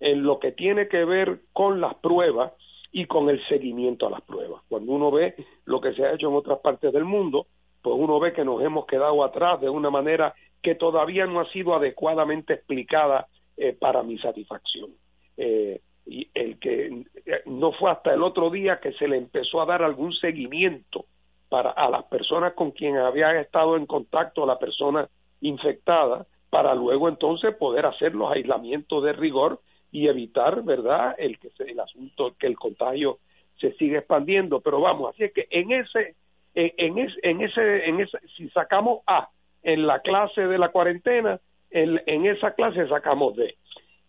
en 0.01 0.23
lo 0.23 0.39
que 0.39 0.53
tiene 0.53 0.89
que 0.89 1.05
ver 1.05 1.41
con 1.53 1.81
las 1.81 1.95
pruebas 1.97 2.53
y 2.93 3.07
con 3.07 3.29
el 3.29 3.45
seguimiento 3.49 4.07
a 4.07 4.11
las 4.11 4.23
pruebas. 4.23 4.63
Cuando 4.69 4.93
uno 4.93 5.11
ve 5.11 5.35
lo 5.65 5.81
que 5.81 5.95
se 5.95 6.05
ha 6.05 6.13
hecho 6.13 6.29
en 6.29 6.35
otras 6.35 6.61
partes 6.61 6.93
del 6.93 7.05
mundo, 7.05 7.47
pues 7.83 7.97
uno 7.99 8.21
ve 8.21 8.33
que 8.33 8.45
nos 8.45 8.63
hemos 8.63 8.87
quedado 8.87 9.25
atrás 9.25 9.61
de 9.61 9.69
una 9.69 9.91
manera 9.91 10.35
que 10.63 10.75
todavía 10.75 11.27
no 11.27 11.41
ha 11.41 11.51
sido 11.51 11.75
adecuadamente 11.75 12.55
explicada 12.55 13.27
eh, 13.57 13.73
para 13.73 14.03
mi 14.03 14.19
satisfacción. 14.19 14.91
Eh, 15.37 15.81
y 16.07 16.29
el 16.35 16.59
que 16.59 17.05
eh, 17.27 17.43
no 17.47 17.73
fue 17.73 17.91
hasta 17.91 18.15
el 18.15 18.23
otro 18.23 18.51
día 18.51 18.81
que 18.81 18.93
se 18.93 19.09
le 19.09 19.17
empezó 19.17 19.61
a 19.61 19.67
dar 19.67 19.83
algún 19.83 20.13
seguimiento 20.13 21.07
para 21.55 21.71
a 21.71 21.89
las 21.89 22.03
personas 22.07 22.55
con 22.55 22.73
quien 22.73 22.97
había 22.97 23.41
estado 23.41 23.77
en 23.77 23.87
contacto 23.87 24.45
la 24.45 24.59
persona 24.59 25.09
infectada 25.41 26.27
para 26.51 26.75
luego 26.75 27.09
entonces 27.09 27.55
poder 27.55 27.87
hacer 27.87 28.13
los 28.13 28.33
aislamientos 28.33 29.05
de 29.05 29.13
rigor 29.13 29.61
y 29.93 30.09
evitar 30.09 30.65
verdad 30.65 31.15
el 31.17 31.39
que 31.39 31.51
el 31.61 31.79
asunto 31.79 32.35
que 32.37 32.49
el 32.49 32.57
contagio 32.57 33.19
se 33.61 33.73
sigue 33.75 33.99
expandiendo 33.99 34.61
pero 34.63 34.81
vamos 34.81 35.15
así 35.15 35.23
es 35.23 35.33
que 35.33 35.47
en 35.49 35.71
ese 35.71 36.17
en, 36.55 36.99
en, 37.23 37.41
ese, 37.41 37.89
en 37.89 38.01
ese, 38.01 38.19
si 38.37 38.49
sacamos 38.49 39.03
A 39.07 39.29
en 39.63 39.87
la 39.87 40.01
clase 40.01 40.49
de 40.49 40.59
la 40.59 40.71
cuarentena, 40.71 41.39
en, 41.71 42.03
en 42.07 42.27
esa 42.27 42.53
clase 42.55 42.89
sacamos 42.89 43.37
D. 43.37 43.57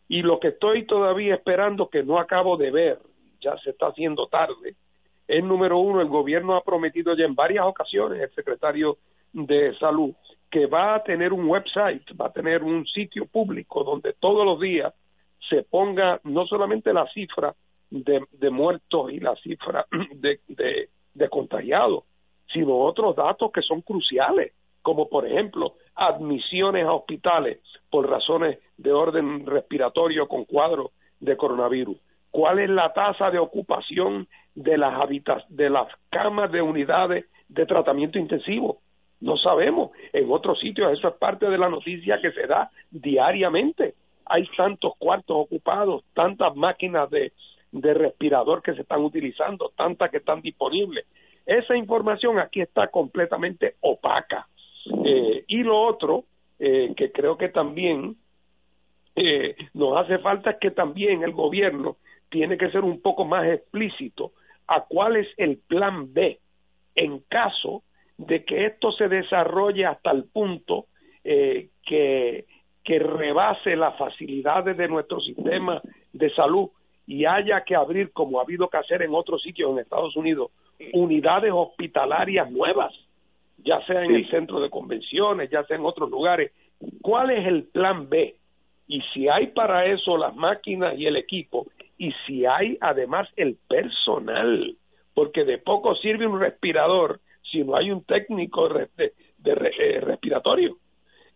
Y 0.08 0.24
lo 0.24 0.40
que 0.40 0.48
estoy 0.50 0.86
todavía 0.86 1.36
esperando, 1.36 1.90
que 1.90 2.04
no 2.04 2.20
acabo 2.20 2.58
de 2.58 2.72
ver, 2.72 3.00
ya 3.40 3.56
se 3.60 3.70
está 3.70 3.88
haciendo 3.88 4.28
tarde, 4.28 4.76
es 5.28 5.44
número 5.44 5.80
uno, 5.80 6.02
el 6.02 6.08
gobierno 6.08 6.56
ha 6.56 6.64
prometido 6.64 7.16
ya 7.16 7.26
en 7.26 7.36
varias 7.36 7.66
ocasiones, 7.66 8.22
el 8.22 8.34
secretario 8.34 8.98
de 9.34 9.76
Salud, 9.78 10.14
que 10.50 10.68
va 10.68 10.96
a 10.96 11.04
tener 11.04 11.34
un 11.34 11.48
website, 11.48 12.04
va 12.20 12.28
a 12.28 12.34
tener 12.34 12.64
un 12.64 12.86
sitio 12.86 13.26
público 13.26 13.84
donde 13.84 14.14
todos 14.14 14.46
los 14.46 14.60
días 14.60 14.94
se 15.50 15.64
ponga 15.64 16.20
no 16.24 16.46
solamente 16.46 16.94
la 16.94 17.08
cifra 17.08 17.56
de, 17.90 18.26
de 18.32 18.50
muertos 18.50 19.12
y 19.12 19.20
la 19.20 19.36
cifra 19.38 19.86
de, 20.16 20.40
de, 20.48 20.90
de 21.14 21.30
contagiados, 21.30 22.04
sino 22.52 22.78
otros 22.78 23.16
datos 23.16 23.52
que 23.52 23.62
son 23.62 23.82
cruciales, 23.82 24.54
como 24.82 25.10
por 25.10 25.26
ejemplo 25.26 25.76
admisiones 25.96 26.86
a 26.86 26.94
hospitales 26.94 27.60
por 27.90 28.10
razones 28.10 28.60
de 28.78 28.92
orden 28.92 29.46
respiratorio 29.46 30.28
con 30.28 30.46
cuadro 30.46 30.92
de 31.20 31.36
coronavirus. 31.36 31.98
¿Cuál 32.36 32.60
es 32.60 32.70
la 32.70 32.92
tasa 32.92 33.32
de 33.32 33.40
ocupación 33.40 34.28
de 34.56 34.78
las 34.78 34.94
de 35.48 35.70
las 35.70 35.88
camas 36.10 36.52
de 36.52 36.62
unidades 36.62 37.28
de 37.48 37.66
tratamiento 37.66 38.20
intensivo? 38.20 38.80
No 39.22 39.38
sabemos. 39.38 39.92
En 40.12 40.30
otros 40.30 40.60
sitios 40.60 40.92
eso 40.92 41.08
es 41.08 41.14
parte 41.14 41.46
de 41.50 41.58
la 41.58 41.70
noticia 41.70 42.20
que 42.20 42.34
se 42.34 42.46
da 42.46 42.70
diariamente. 42.92 43.94
Hay 44.26 44.46
tantos 44.58 44.98
cuartos 44.98 45.38
ocupados, 45.46 46.04
tantas 46.14 46.54
máquinas 46.58 47.10
de, 47.10 47.32
de 47.72 47.94
respirador 47.94 48.62
que 48.62 48.74
se 48.74 48.82
están 48.82 49.06
utilizando, 49.06 49.72
tantas 49.74 50.12
que 50.12 50.18
están 50.18 50.42
disponibles. 50.42 51.06
Esa 51.46 51.78
información 51.78 52.38
aquí 52.40 52.60
está 52.60 52.90
completamente 52.90 53.76
opaca. 53.80 54.46
Eh, 55.06 55.46
y 55.48 55.64
lo 55.64 55.82
otro, 55.82 56.26
eh, 56.60 56.94
que 56.98 57.14
creo 57.14 57.38
que 57.38 57.48
también 57.48 58.18
eh, 59.16 59.56
nos 59.74 59.96
hace 59.96 60.18
falta 60.18 60.50
es 60.50 60.58
que 60.58 60.72
también 60.72 61.24
el 61.24 61.32
gobierno 61.32 61.96
tiene 62.30 62.58
que 62.58 62.70
ser 62.72 62.84
un 62.84 63.02
poco 63.02 63.26
más 63.26 63.46
explícito 63.48 64.34
a 64.68 64.82
cuál 64.82 65.18
es 65.18 65.28
el 65.38 65.58
plan 65.58 66.14
B 66.14 66.40
en 66.96 67.20
caso 67.30 67.84
de 68.18 68.44
que 68.44 68.66
esto 68.66 68.92
se 68.94 69.08
desarrolle 69.08 69.86
hasta 69.86 70.12
el 70.12 70.26
punto 70.26 70.86
que, 71.24 72.46
que 72.84 73.00
rebase 73.00 73.76
las 73.76 73.98
facilidades 73.98 74.78
de 74.78 74.88
nuestro 74.88 75.20
sistema 75.20 75.82
de 76.14 76.30
salud 76.34 76.70
y 77.08 77.26
haya 77.26 77.62
que 77.62 77.76
abrir, 77.76 78.12
como 78.12 78.40
ha 78.40 78.44
habido 78.44 78.70
que 78.70 78.78
hacer 78.78 79.02
en 79.02 79.14
otros 79.14 79.42
sitios 79.42 79.72
en 79.72 79.80
Estados 79.80 80.16
Unidos, 80.16 80.52
unidades 80.94 81.52
hospitalarias 81.54 82.50
nuevas, 82.52 82.94
ya 83.58 83.84
sea 83.86 84.04
en 84.04 84.16
el 84.16 84.30
centro 84.30 84.60
de 84.60 84.70
convenciones, 84.70 85.50
ya 85.50 85.64
sea 85.64 85.78
en 85.78 85.86
otros 85.86 86.10
lugares. 86.10 86.52
¿Cuál 87.02 87.32
es 87.32 87.48
el 87.48 87.64
plan 87.64 88.10
B? 88.10 88.36
Y 88.88 89.02
si 89.14 89.28
hay 89.28 89.48
para 89.48 89.86
eso 89.86 90.18
las 90.18 90.36
máquinas 90.36 90.98
y 90.98 91.06
el 91.06 91.16
equipo, 91.16 91.68
y 91.98 92.12
si 92.26 92.46
hay 92.46 92.78
además 92.82 93.30
el 93.36 93.58
personal, 93.68 94.76
porque 95.14 95.46
de 95.46 95.58
poco 95.58 95.96
sirve 95.96 96.28
un 96.28 96.40
respirador 96.40 97.20
si 97.52 97.64
no 97.64 97.76
hay 97.76 97.92
un 97.92 98.04
técnico 98.04 98.68
de, 98.70 98.90
eh, 99.00 100.00
respiratorio. 100.02 100.78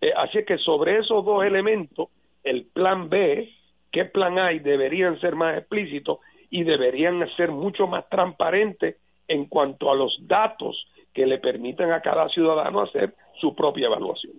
Eh, 0.02 0.12
así 0.16 0.44
que 0.46 0.58
sobre 0.58 1.00
esos 1.00 1.24
dos 1.24 1.44
elementos, 1.44 2.10
el 2.44 2.66
plan 2.66 3.10
B, 3.10 3.50
qué 3.92 4.06
plan 4.06 4.40
hay, 4.40 4.60
deberían 4.60 5.20
ser 5.20 5.36
más 5.36 5.58
explícitos 5.58 6.20
y 6.50 6.64
deberían 6.64 7.28
ser 7.36 7.52
mucho 7.52 7.88
más 7.88 8.08
transparentes 8.10 8.98
en 9.28 9.46
cuanto 9.46 9.92
a 9.92 9.96
los 9.96 10.18
datos 10.28 10.88
que 11.14 11.26
le 11.26 11.38
permitan 11.38 11.92
a 11.92 12.02
cada 12.02 12.28
ciudadano 12.30 12.82
hacer 12.82 13.14
su 13.40 13.56
propia 13.56 13.88
evaluación. 13.88 14.34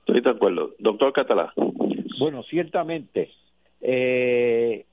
Estoy 0.00 0.20
de 0.20 0.30
acuerdo. 0.30 0.70
Doctor 0.78 1.12
Catalá. 1.12 1.52
Bueno, 2.18 2.42
ciertamente, 2.44 3.30
eh, 3.80 4.84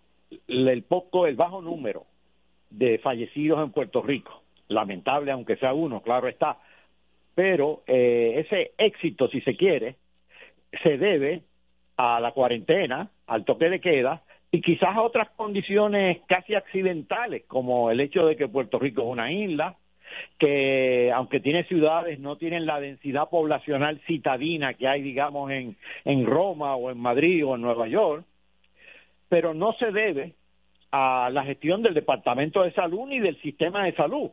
el 0.48 0.84
poco, 0.84 1.28
el 1.28 1.36
bajo 1.36 1.62
número 1.62 2.06
de 2.70 3.00
fallecidos 3.00 3.64
en 3.64 3.72
Puerto 3.72 4.02
Rico, 4.02 4.42
lamentable 4.68 5.32
aunque 5.32 5.58
sea 5.58 5.74
uno, 5.74 6.02
claro 6.02 6.28
está, 6.28 6.58
pero 7.36 7.84
eh, 7.88 8.44
ese 8.46 8.72
éxito, 8.78 9.28
si 9.28 9.42
se 9.42 9.56
quiere, 9.56 9.96
se 10.84 10.98
debe 10.98 11.44
a 11.98 12.20
la 12.20 12.32
cuarentena, 12.32 13.10
al 13.28 13.46
toque 13.46 13.70
de 13.70 13.80
queda 13.80 14.24
y 14.52 14.62
quizás 14.62 14.96
a 14.96 15.02
otras 15.02 15.30
condiciones 15.32 16.20
casi 16.28 16.56
accidentales, 16.56 17.44
como 17.48 17.92
el 17.92 18.00
hecho 18.00 18.26
de 18.26 18.36
que 18.36 18.48
Puerto 18.48 18.80
Rico 18.80 19.02
es 19.02 19.08
una 19.08 19.32
isla, 19.32 19.78
que 20.38 21.12
aunque 21.14 21.40
tiene 21.40 21.64
ciudades 21.66 22.20
no 22.20 22.36
tienen 22.36 22.66
la 22.66 22.80
densidad 22.80 23.30
poblacional 23.30 24.02
citadina 24.08 24.74
que 24.74 24.88
hay, 24.88 25.02
digamos, 25.02 25.52
en, 25.52 25.78
en 26.04 26.26
Roma 26.26 26.76
o 26.76 26.92
en 26.92 26.98
Madrid 26.98 27.46
o 27.46 27.56
en 27.56 27.62
Nueva 27.62 27.88
York, 27.88 28.26
pero 29.32 29.54
no 29.54 29.72
se 29.80 29.94
debe 29.94 30.34
a 30.92 31.30
la 31.32 31.46
gestión 31.46 31.82
del 31.82 31.94
Departamento 31.94 32.64
de 32.64 32.74
Salud 32.74 33.08
ni 33.08 33.22
del 33.22 33.42
sistema 33.42 33.86
de 33.86 33.96
salud. 33.96 34.30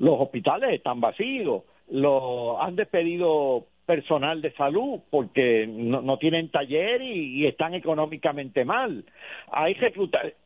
Los 0.00 0.20
hospitales 0.20 0.72
están 0.72 1.00
vacíos, 1.00 1.62
los 1.88 2.60
han 2.60 2.74
despedido 2.74 3.66
personal 3.86 4.42
de 4.42 4.50
salud 4.54 5.02
porque 5.08 5.68
no, 5.68 6.16
tienen 6.18 6.50
taller 6.50 7.00
y, 7.00 7.46
están 7.46 7.74
económicamente 7.74 8.64
mal. 8.64 9.04
Hay 9.52 9.76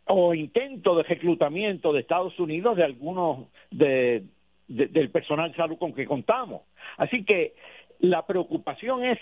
o 0.05 0.35
intento 0.35 0.97
de 0.97 1.05
reclutamiento 1.05 1.94
de 1.94 2.01
Estados 2.01 2.39
Unidos 2.39 2.76
de 2.76 2.85
algunos 2.85 3.47
de, 3.70 4.22
del 4.68 5.09
personal 5.09 5.51
de 5.51 5.56
salud 5.56 5.78
con 5.78 5.94
que 5.94 6.05
contamos. 6.05 6.60
Así 6.98 7.24
que 7.24 7.55
la 8.01 8.26
preocupación 8.26 9.02
es 9.02 9.18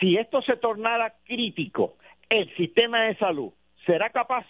si 0.00 0.16
esto 0.16 0.40
se 0.40 0.56
tornara 0.56 1.12
crítico, 1.26 1.96
el 2.30 2.48
sistema 2.56 3.02
de 3.02 3.16
salud 3.16 3.52
será 3.86 4.10
capaz 4.10 4.44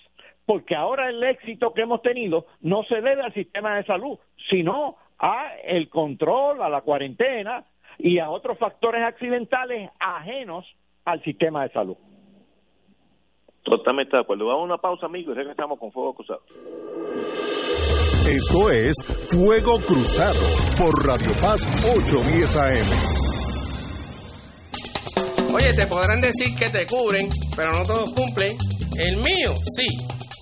porque 0.44 0.74
ahora 0.74 1.08
el 1.08 1.22
éxito 1.22 1.74
que 1.74 1.82
hemos 1.82 2.02
tenido 2.02 2.46
no 2.60 2.82
se 2.84 2.96
debe 2.96 3.22
al 3.22 3.34
sistema 3.34 3.76
de 3.76 3.84
salud, 3.84 4.18
sino 4.50 4.96
a 5.18 5.54
el 5.64 5.88
control, 5.88 6.62
a 6.62 6.68
la 6.68 6.82
cuarentena, 6.82 7.64
y 7.98 8.18
a 8.18 8.30
otros 8.30 8.58
factores 8.58 9.02
accidentales 9.02 9.90
ajenos 9.98 10.64
al 11.04 11.22
sistema 11.22 11.62
de 11.62 11.70
salud. 11.72 11.96
Totalmente 13.62 14.16
de 14.16 14.22
acuerdo. 14.22 14.46
Vamos 14.46 14.62
a 14.62 14.64
una 14.64 14.78
pausa, 14.78 15.06
amigos, 15.06 15.34
y 15.34 15.38
regresamos 15.38 15.78
con 15.78 15.90
Fuego 15.92 16.14
Cruzado. 16.14 16.42
Esto 18.28 18.70
es 18.70 18.94
Fuego 19.30 19.78
Cruzado 19.86 20.38
por 20.78 21.06
Radio 21.06 21.30
Paz 21.40 21.66
810 21.84 22.56
AM. 22.56 22.86
Oye, 25.54 25.72
te 25.72 25.86
podrán 25.86 26.20
decir 26.20 26.54
que 26.58 26.68
te 26.70 26.86
cubren, 26.86 27.28
pero 27.56 27.72
no 27.72 27.84
todos 27.84 28.12
cumplen. 28.14 28.76
El 28.98 29.16
mío, 29.18 29.55
sí. 29.77 29.86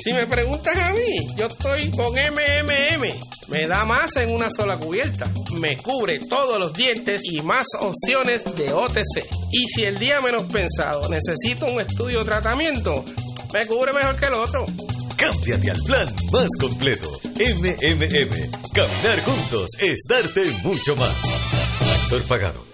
Si 0.05 0.13
me 0.13 0.27
preguntas 0.27 0.77
a 0.77 0.93
mí, 0.93 1.17
yo 1.35 1.47
estoy 1.47 1.91
con 1.91 2.13
MMM 2.13 3.09
Me 3.49 3.67
da 3.67 3.87
más 3.87 4.15
en 4.17 4.31
una 4.35 4.49
sola 4.51 4.77
cubierta. 4.77 5.31
Me 5.59 5.77
cubre 5.77 6.19
todos 6.29 6.59
los 6.59 6.73
dientes 6.75 7.23
y 7.25 7.41
más 7.41 7.65
opciones 7.81 8.45
de 8.57 8.73
OTC. 8.73 9.27
Y 9.51 9.67
si 9.69 9.85
el 9.85 9.99
día 9.99 10.21
menos 10.21 10.45
pensado 10.53 11.09
necesito 11.09 11.67
un 11.67 11.81
estudio 11.81 12.21
o 12.21 12.25
tratamiento, 12.25 13.05
me 13.53 13.67
cubre 13.67 13.93
mejor 13.93 14.19
que 14.19 14.27
el 14.27 14.35
otro. 14.35 14.67
Cámbiate 15.17 15.71
al 15.71 15.81
plan 15.87 16.15
más 16.33 16.49
completo. 16.61 17.09
MMM. 17.37 18.51
Caminar 18.75 19.21
juntos 19.25 19.71
es 19.79 20.01
darte 20.09 20.51
mucho 20.65 20.97
más. 20.97 21.17
Actor 22.03 22.23
pagado. 22.25 22.74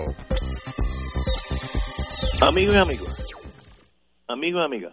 Amigos 2.40 2.74
y 2.74 2.78
amigas, 2.78 3.32
amigos 4.26 4.60
y 4.60 4.64
amigas, 4.64 4.92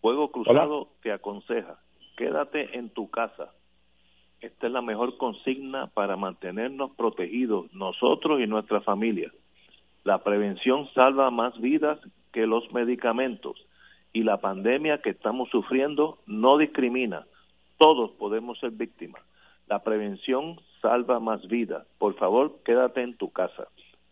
Fuego 0.00 0.32
Cruzado 0.32 0.88
te 1.02 1.12
aconseja, 1.12 1.78
quédate 2.16 2.76
en 2.76 2.90
tu 2.90 3.08
casa 3.10 3.52
esta 4.40 4.66
es 4.66 4.72
la 4.72 4.82
mejor 4.82 5.16
consigna 5.16 5.88
para 5.88 6.16
mantenernos 6.16 6.92
protegidos 6.92 7.72
nosotros 7.74 8.40
y 8.40 8.46
nuestra 8.46 8.80
familia. 8.80 9.30
La 10.04 10.22
prevención 10.22 10.88
salva 10.94 11.30
más 11.30 11.58
vidas 11.60 11.98
que 12.32 12.46
los 12.46 12.72
medicamentos 12.72 13.66
y 14.12 14.22
la 14.22 14.38
pandemia 14.38 15.02
que 15.02 15.10
estamos 15.10 15.50
sufriendo 15.50 16.18
no 16.26 16.56
discrimina. 16.58 17.26
Todos 17.78 18.10
podemos 18.12 18.58
ser 18.58 18.70
víctimas. 18.70 19.22
La 19.68 19.82
prevención 19.82 20.58
salva 20.80 21.20
más 21.20 21.46
vidas. 21.46 21.86
Por 21.98 22.14
favor, 22.14 22.58
quédate 22.64 23.02
en 23.02 23.16
tu 23.16 23.30
casa. 23.30 23.68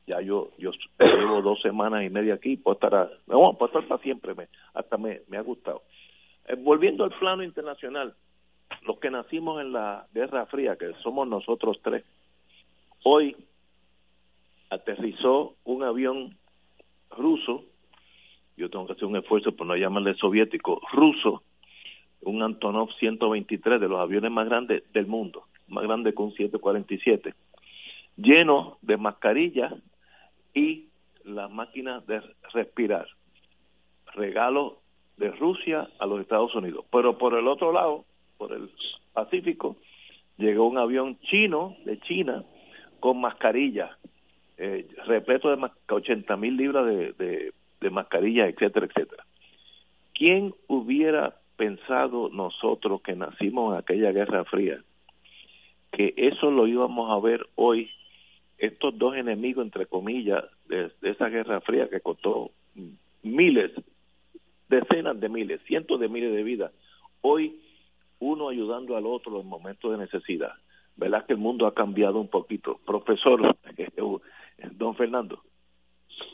Ya 0.07 0.21
yo 0.21 0.51
yo 0.59 0.71
llevo 0.99 1.43
dos 1.43 1.61
semanas 1.61 2.05
y 2.05 2.11
media 2.11 2.35
aquí, 2.35 2.57
puedo 2.57 2.75
estar, 2.75 3.11
no, 3.27 3.53
puedo 3.55 3.67
estar 3.67 3.87
para 3.87 4.03
siempre, 4.03 4.35
me, 4.35 4.49
hasta 4.73 4.97
me, 4.97 5.21
me 5.29 5.37
ha 5.37 5.43
gustado. 5.43 5.83
Eh, 6.47 6.55
volviendo 6.57 7.05
al 7.05 7.11
plano 7.11 7.43
internacional, 7.43 8.15
los 8.83 8.99
que 8.99 9.11
nacimos 9.11 9.61
en 9.61 9.73
la 9.73 10.07
Guerra 10.13 10.47
Fría, 10.47 10.77
que 10.77 10.93
somos 11.03 11.29
nosotros 11.29 11.79
tres, 11.83 12.05
hoy 13.05 13.37
aterrizó 14.71 15.55
un 15.65 15.83
avión 15.83 16.37
ruso, 17.11 17.65
yo 18.57 18.69
tengo 18.71 18.87
que 18.87 18.93
hacer 18.93 19.05
un 19.05 19.17
esfuerzo 19.17 19.53
por 19.53 19.67
no 19.67 19.77
llamarle 19.77 20.15
soviético, 20.15 20.81
ruso, 20.93 21.43
un 22.23 22.43
Antonov 22.43 22.93
123 22.99 23.81
de 23.81 23.89
los 23.89 24.01
aviones 24.01 24.31
más 24.31 24.49
grandes 24.49 24.83
del 24.93 25.07
mundo, 25.07 25.45
más 25.69 25.85
grande 25.85 26.13
que 26.13 26.23
un 26.23 26.33
747, 26.33 27.35
lleno 28.17 28.79
de 28.83 28.97
mascarillas 28.97 29.73
y 30.55 30.89
las 31.25 31.51
máquinas 31.51 32.07
de 32.07 32.21
respirar. 32.53 33.07
Regalo 34.15 34.79
de 35.17 35.31
Rusia 35.31 35.89
a 35.99 36.07
los 36.07 36.21
Estados 36.21 36.55
Unidos. 36.55 36.85
Pero 36.91 37.19
por 37.19 37.35
el 37.35 37.47
otro 37.47 37.73
lado, 37.73 38.05
por 38.39 38.53
el 38.53 38.71
Pacífico, 39.13 39.77
llegó 40.39 40.67
un 40.67 40.79
avión 40.79 41.19
chino 41.23 41.77
de 41.85 42.01
China 42.01 42.45
con 43.01 43.21
mascarillas, 43.21 43.91
eh, 44.57 44.89
repleto 45.07 45.55
de 45.55 45.71
80 45.89 46.37
mil 46.37 46.57
libras 46.57 46.87
de, 46.87 47.13
de, 47.13 47.53
de 47.81 47.91
mascarillas, 47.91 48.49
etcétera, 48.49 48.87
etcétera. 48.87 49.25
¿Quién 50.15 50.55
hubiera 50.69 51.37
pensado 51.57 52.29
nosotros 52.29 53.03
que 53.03 53.15
nacimos 53.17 53.73
en 53.73 53.81
aquella 53.81 54.13
Guerra 54.13 54.45
Fría 54.45 54.81
que 55.93 56.15
eso 56.17 56.51
lo 56.51 56.67
íbamos 56.67 57.11
a 57.11 57.19
ver 57.19 57.47
hoy, 57.55 57.91
estos 58.59 58.97
dos 58.99 59.17
enemigos, 59.17 59.65
entre 59.65 59.87
comillas, 59.87 60.45
de, 60.67 60.91
de 61.01 61.11
esa 61.11 61.29
Guerra 61.29 61.61
Fría 61.61 61.89
que 61.89 62.01
costó 62.01 62.51
miles, 63.23 63.73
decenas 64.69 65.19
de 65.19 65.29
miles, 65.29 65.61
cientos 65.67 65.99
de 65.99 66.09
miles 66.09 66.33
de 66.33 66.43
vidas, 66.43 66.73
hoy 67.23 67.59
uno 68.21 68.49
ayudando 68.49 68.97
al 68.97 69.07
otro 69.07 69.41
en 69.41 69.47
momentos 69.47 69.91
de 69.91 69.99
necesidad. 69.99 70.53
¿Verdad 70.97 71.27
que 71.27 71.35
el 71.35 71.39
mundo 71.39 71.67
ha 71.67 71.75
cambiado 71.75 72.19
un 72.19 72.29
poquito? 72.29 72.81
Profesor, 72.85 73.41
don 74.73 74.95
Fernando. 74.97 75.43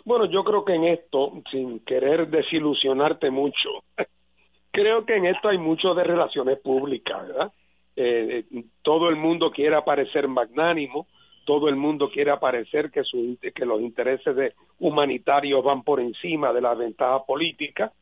Bueno, 0.04 0.26
yo 0.26 0.44
creo 0.44 0.64
que 0.64 0.74
en 0.74 0.84
esto, 0.84 1.32
sin 1.50 1.80
querer 1.80 2.28
desilusionarte 2.28 3.30
mucho, 3.30 3.84
creo 4.70 5.04
que 5.04 5.16
en 5.16 5.26
esto 5.26 5.48
hay 5.48 5.58
mucho 5.58 5.94
de 5.94 6.04
relaciones 6.04 6.58
públicas, 6.60 7.26
¿verdad? 7.26 7.52
Eh, 7.96 8.44
todo 8.82 9.08
el 9.08 9.16
mundo 9.16 9.50
quiere 9.50 9.80
parecer 9.82 10.26
magnánimo, 10.26 11.06
todo 11.44 11.68
el 11.68 11.76
mundo 11.76 12.10
quiere 12.10 12.30
aparecer 12.30 12.90
que, 12.90 13.04
su, 13.04 13.38
que 13.54 13.66
los 13.66 13.80
intereses 13.80 14.34
de 14.34 14.54
humanitarios 14.80 15.62
van 15.62 15.82
por 15.82 16.00
encima 16.00 16.52
de 16.52 16.60
las 16.60 16.76
ventajas 16.76 17.22
políticas, 17.26 17.92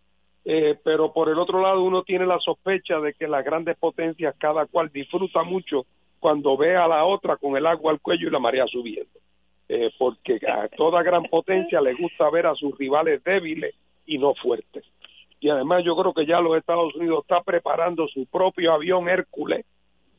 eh, 0.44 0.76
pero 0.82 1.12
por 1.12 1.28
el 1.28 1.38
otro 1.38 1.60
lado 1.60 1.82
uno 1.82 2.02
tiene 2.02 2.26
la 2.26 2.38
sospecha 2.40 2.98
de 3.00 3.14
que 3.14 3.28
las 3.28 3.44
grandes 3.44 3.76
potencias 3.78 4.34
cada 4.38 4.66
cual 4.66 4.90
disfruta 4.92 5.42
mucho 5.44 5.86
cuando 6.18 6.56
ve 6.56 6.76
a 6.76 6.88
la 6.88 7.04
otra 7.04 7.36
con 7.36 7.56
el 7.56 7.66
agua 7.66 7.92
al 7.92 8.00
cuello 8.00 8.28
y 8.28 8.30
la 8.30 8.38
marea 8.38 8.66
subiendo, 8.66 9.10
eh, 9.68 9.90
porque 9.98 10.38
a 10.46 10.68
toda 10.68 11.02
gran 11.02 11.24
potencia 11.24 11.80
le 11.80 11.94
gusta 11.94 12.30
ver 12.30 12.46
a 12.46 12.54
sus 12.54 12.76
rivales 12.76 13.22
débiles 13.24 13.74
y 14.06 14.18
no 14.18 14.34
fuertes. 14.34 14.84
Y 15.40 15.48
además 15.48 15.84
yo 15.84 15.96
creo 15.96 16.12
que 16.12 16.26
ya 16.26 16.40
los 16.40 16.56
Estados 16.56 16.94
Unidos 16.94 17.20
está 17.22 17.42
preparando 17.42 18.06
su 18.06 18.26
propio 18.26 18.72
avión 18.72 19.08
Hércules 19.08 19.66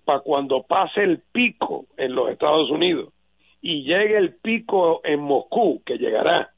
para 0.04 0.20
cuando 0.20 0.64
pase 0.64 1.02
el 1.04 1.22
pico 1.32 1.86
en 1.96 2.14
los 2.14 2.30
Estados 2.30 2.70
Unidos 2.70 3.14
y 3.62 3.84
llegue 3.84 4.18
el 4.18 4.36
pico 4.36 5.00
en 5.06 5.22
Moscú, 5.22 5.82
que 5.86 5.98
llegará, 5.98 6.50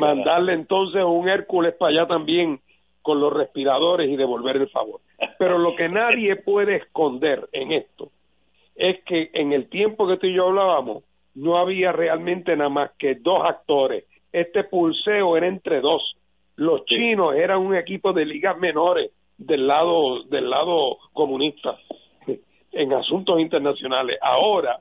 mandarle 0.00 0.54
entonces 0.54 1.04
un 1.04 1.28
Hércules 1.28 1.74
para 1.74 1.92
allá 1.92 2.08
también 2.08 2.60
con 3.06 3.20
los 3.20 3.32
respiradores 3.32 4.10
y 4.10 4.16
devolver 4.16 4.56
el 4.56 4.68
favor. 4.68 5.00
Pero 5.38 5.58
lo 5.58 5.76
que 5.76 5.88
nadie 5.88 6.34
puede 6.34 6.74
esconder 6.74 7.48
en 7.52 7.70
esto 7.70 8.10
es 8.74 9.00
que 9.04 9.30
en 9.32 9.52
el 9.52 9.68
tiempo 9.68 10.08
que 10.08 10.16
tú 10.16 10.26
y 10.26 10.34
yo 10.34 10.48
hablábamos, 10.48 11.04
no 11.36 11.56
había 11.56 11.92
realmente 11.92 12.56
nada 12.56 12.68
más 12.68 12.90
que 12.98 13.14
dos 13.14 13.44
actores. 13.44 14.06
Este 14.32 14.64
pulseo 14.64 15.36
era 15.36 15.46
entre 15.46 15.80
dos. 15.80 16.16
Los 16.56 16.84
chinos 16.86 17.36
eran 17.36 17.60
un 17.60 17.76
equipo 17.76 18.12
de 18.12 18.24
ligas 18.26 18.58
menores 18.58 19.12
del 19.38 19.68
lado 19.68 20.24
del 20.24 20.50
lado 20.50 20.98
comunista 21.12 21.78
en 22.72 22.92
asuntos 22.92 23.38
internacionales. 23.38 24.18
Ahora, 24.20 24.80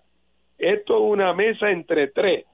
esto 0.58 0.96
es 0.96 1.02
una 1.02 1.32
mesa 1.34 1.70
entre 1.70 2.08
tres, 2.08 2.48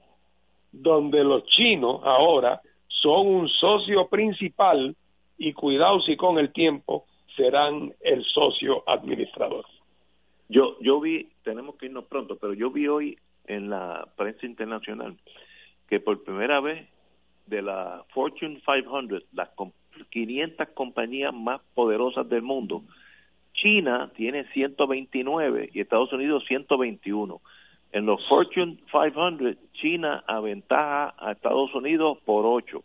donde 0.70 1.24
los 1.24 1.46
chinos 1.46 2.02
ahora 2.04 2.60
son 2.88 3.26
un 3.26 3.48
socio 3.48 4.06
principal 4.08 4.94
y 5.42 5.54
cuidado 5.54 6.00
si 6.02 6.16
con 6.16 6.38
el 6.38 6.52
tiempo 6.52 7.04
serán 7.36 7.92
el 8.00 8.24
socio 8.24 8.84
administrador. 8.88 9.64
Yo, 10.48 10.78
yo 10.80 11.00
vi, 11.00 11.28
tenemos 11.42 11.74
que 11.74 11.86
irnos 11.86 12.04
pronto, 12.04 12.36
pero 12.36 12.54
yo 12.54 12.70
vi 12.70 12.86
hoy 12.86 13.18
en 13.46 13.68
la 13.68 14.06
prensa 14.16 14.46
internacional 14.46 15.16
que 15.88 15.98
por 15.98 16.22
primera 16.22 16.60
vez 16.60 16.88
de 17.46 17.60
la 17.60 18.04
Fortune 18.14 18.62
500, 18.64 19.24
las 19.32 19.48
500 20.10 20.68
compañías 20.74 21.34
más 21.34 21.60
poderosas 21.74 22.28
del 22.28 22.42
mundo, 22.42 22.84
China 23.52 24.12
tiene 24.14 24.44
129 24.52 25.70
y 25.74 25.80
Estados 25.80 26.12
Unidos 26.12 26.44
121. 26.46 27.40
En 27.90 28.06
los 28.06 28.24
Fortune 28.28 28.76
500, 28.92 29.56
China 29.72 30.22
aventaja 30.28 31.14
a 31.18 31.32
Estados 31.32 31.74
Unidos 31.74 32.18
por 32.24 32.46
8. 32.46 32.80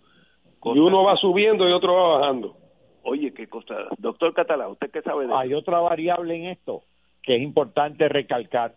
Y 0.63 0.79
uno 0.79 1.03
va 1.03 1.15
subiendo 1.15 1.67
y 1.67 1.71
otro 1.71 1.93
va 1.93 2.19
bajando. 2.19 2.57
Oye, 3.03 3.34
qué 3.34 3.47
cosa. 3.47 3.75
Doctor 3.97 4.34
Catalá, 4.34 4.67
¿usted 4.67 4.91
qué 4.91 5.01
sabe 5.01 5.27
de 5.27 5.34
Hay 5.34 5.53
otra 5.53 5.79
variable 5.79 6.35
en 6.35 6.45
esto 6.47 6.84
que 7.23 7.35
es 7.35 7.41
importante 7.41 8.07
recalcar. 8.09 8.75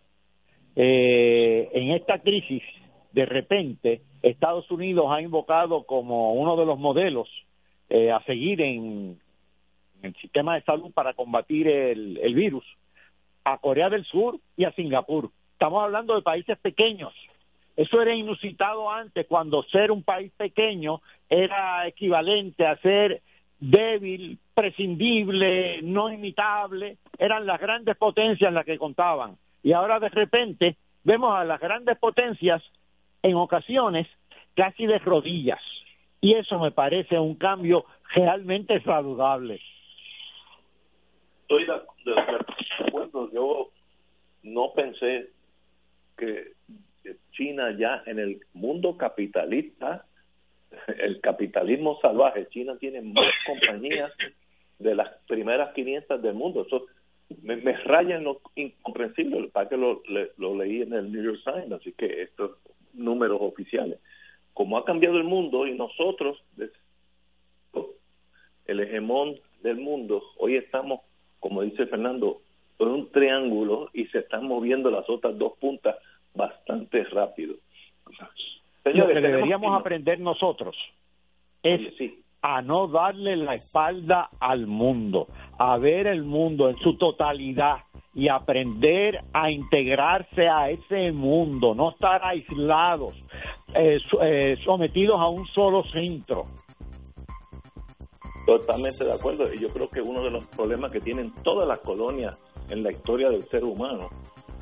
Eh, 0.76 1.68
en 1.72 1.92
esta 1.92 2.18
crisis, 2.20 2.62
de 3.12 3.24
repente, 3.24 4.02
Estados 4.22 4.70
Unidos 4.70 5.06
ha 5.10 5.20
invocado 5.20 5.84
como 5.84 6.34
uno 6.34 6.56
de 6.56 6.66
los 6.66 6.78
modelos 6.78 7.28
eh, 7.88 8.10
a 8.10 8.22
seguir 8.24 8.60
en, 8.60 9.18
el 10.02 10.14
sistema 10.16 10.54
de 10.54 10.62
salud 10.62 10.92
para 10.92 11.14
combatir 11.14 11.68
el, 11.68 12.18
el 12.18 12.34
virus 12.34 12.64
a 13.44 13.58
Corea 13.58 13.88
del 13.88 14.04
Sur 14.04 14.38
y 14.56 14.64
a 14.64 14.72
Singapur. 14.72 15.30
Estamos 15.52 15.82
hablando 15.82 16.14
de 16.14 16.22
países 16.22 16.58
pequeños. 16.58 17.12
Eso 17.80 18.02
era 18.02 18.14
inusitado 18.14 18.90
antes, 18.90 19.26
cuando 19.26 19.62
ser 19.64 19.90
un 19.90 20.02
país 20.02 20.32
pequeño 20.36 21.00
era 21.28 21.86
equivalente 21.86 22.66
a 22.66 22.76
ser 22.78 23.22
débil, 23.58 24.38
prescindible, 24.54 25.80
no 25.82 26.12
imitable. 26.12 26.98
Eran 27.18 27.46
las 27.46 27.60
grandes 27.60 27.96
potencias 27.96 28.48
en 28.48 28.54
las 28.54 28.66
que 28.66 28.78
contaban. 28.78 29.36
Y 29.62 29.72
ahora 29.72 29.98
de 29.98 30.08
repente 30.08 30.76
vemos 31.04 31.34
a 31.34 31.44
las 31.44 31.60
grandes 31.60 31.96
potencias 31.98 32.62
en 33.22 33.36
ocasiones 33.36 34.06
casi 34.54 34.86
de 34.86 34.98
rodillas. 34.98 35.60
Y 36.20 36.34
eso 36.34 36.58
me 36.58 36.72
parece 36.72 37.18
un 37.18 37.36
cambio 37.36 37.84
realmente 38.14 38.82
saludable 38.82 39.60
estoy 41.50 41.66
de, 42.04 42.20
acuerdo. 42.86 43.30
Yo 43.32 43.70
no 44.42 44.72
pensé 44.74 45.30
que 46.16 46.52
China 47.32 47.76
ya 47.78 48.02
en 48.06 48.18
el 48.18 48.40
mundo 48.54 48.96
capitalista, 48.96 50.04
el 50.98 51.20
capitalismo 51.20 51.98
salvaje, 52.00 52.48
China 52.48 52.76
tiene 52.78 53.00
más 53.02 53.32
compañías 53.46 54.12
de 54.78 54.94
las 54.94 55.08
primeras 55.26 55.72
500 55.74 56.22
del 56.22 56.34
mundo. 56.34 56.64
Eso 56.66 56.86
me, 57.42 57.56
me 57.56 57.72
raya 57.72 58.16
en 58.16 58.24
lo 58.24 58.40
incomprensible, 58.54 59.48
para 59.48 59.68
que 59.68 59.76
lo, 59.76 60.02
lo 60.36 60.54
leí 60.56 60.82
en 60.82 60.92
el 60.92 61.12
New 61.12 61.22
York 61.22 61.40
Times, 61.44 61.72
así 61.72 61.92
que 61.92 62.22
estos 62.22 62.58
números 62.94 63.38
oficiales. 63.40 63.98
Como 64.54 64.76
ha 64.76 64.84
cambiado 64.84 65.16
el 65.16 65.24
mundo 65.24 65.66
y 65.66 65.74
nosotros, 65.74 66.42
el 68.66 68.80
hegemón 68.80 69.36
del 69.62 69.76
mundo, 69.76 70.22
hoy 70.38 70.56
estamos 70.56 71.00
como 71.40 71.62
dice 71.62 71.86
Fernando, 71.86 72.42
es 72.78 72.86
un 72.86 73.10
triángulo 73.10 73.90
y 73.92 74.06
se 74.06 74.18
están 74.20 74.46
moviendo 74.46 74.90
las 74.90 75.08
otras 75.08 75.36
dos 75.36 75.54
puntas 75.58 75.96
bastante 76.34 77.04
rápido. 77.04 77.54
Lo 78.84 79.06
que 79.06 79.14
deberíamos 79.14 79.78
aprender 79.78 80.18
nosotros 80.20 80.76
es 81.62 81.80
a 82.42 82.62
no 82.62 82.88
darle 82.88 83.36
la 83.36 83.54
espalda 83.54 84.30
al 84.40 84.66
mundo, 84.66 85.28
a 85.58 85.76
ver 85.76 86.06
el 86.06 86.24
mundo 86.24 86.70
en 86.70 86.78
su 86.78 86.96
totalidad 86.96 87.76
y 88.14 88.28
aprender 88.28 89.22
a 89.32 89.50
integrarse 89.50 90.48
a 90.48 90.70
ese 90.70 91.12
mundo, 91.12 91.74
no 91.74 91.90
estar 91.90 92.24
aislados, 92.24 93.14
eh, 93.74 94.00
eh, 94.22 94.56
sometidos 94.64 95.20
a 95.20 95.28
un 95.28 95.46
solo 95.48 95.84
centro. 95.84 96.46
Totalmente 98.46 99.04
de 99.04 99.12
acuerdo. 99.12 99.52
Y 99.52 99.60
yo 99.60 99.68
creo 99.68 99.88
que 99.88 100.00
uno 100.00 100.24
de 100.24 100.30
los 100.30 100.44
problemas 100.46 100.90
que 100.90 101.00
tienen 101.00 101.32
todas 101.42 101.68
las 101.68 101.78
colonias 101.80 102.36
en 102.68 102.82
la 102.82 102.90
historia 102.90 103.28
del 103.28 103.44
ser 103.44 103.64
humano 103.64 104.08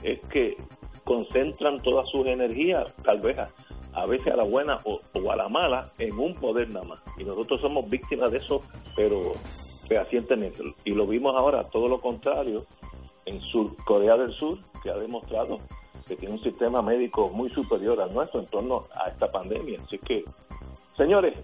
es 0.02 0.20
que 0.28 0.56
concentran 1.08 1.80
todas 1.80 2.06
sus 2.10 2.26
energías, 2.26 2.86
tal 3.02 3.20
vez 3.20 3.38
a, 3.94 4.04
veces 4.04 4.30
a 4.30 4.36
la 4.36 4.42
buena 4.42 4.78
o, 4.84 5.00
a 5.30 5.36
la 5.36 5.48
mala, 5.48 5.90
en 5.96 6.18
un 6.18 6.34
poder 6.34 6.68
nada 6.68 6.84
más. 6.84 7.02
Y 7.16 7.24
nosotros 7.24 7.62
somos 7.62 7.88
víctimas 7.88 8.30
de 8.30 8.36
eso, 8.36 8.60
pero 8.94 9.32
fehacientemente. 9.88 10.62
Y 10.84 10.90
lo 10.90 11.06
vimos 11.06 11.34
ahora, 11.34 11.64
todo 11.64 11.88
lo 11.88 11.98
contrario, 11.98 12.66
en 13.24 13.40
Sur, 13.40 13.74
Corea 13.86 14.18
del 14.18 14.34
Sur, 14.34 14.58
que 14.82 14.90
ha 14.90 14.98
demostrado 14.98 15.60
que 16.06 16.14
tiene 16.14 16.34
un 16.34 16.42
sistema 16.42 16.82
médico 16.82 17.30
muy 17.30 17.48
superior 17.48 17.98
al 18.02 18.12
nuestro 18.12 18.40
en 18.40 18.46
torno 18.46 18.84
a 18.94 19.08
esta 19.08 19.30
pandemia. 19.30 19.80
Así 19.86 19.98
que, 19.98 20.26
señores, 20.98 21.42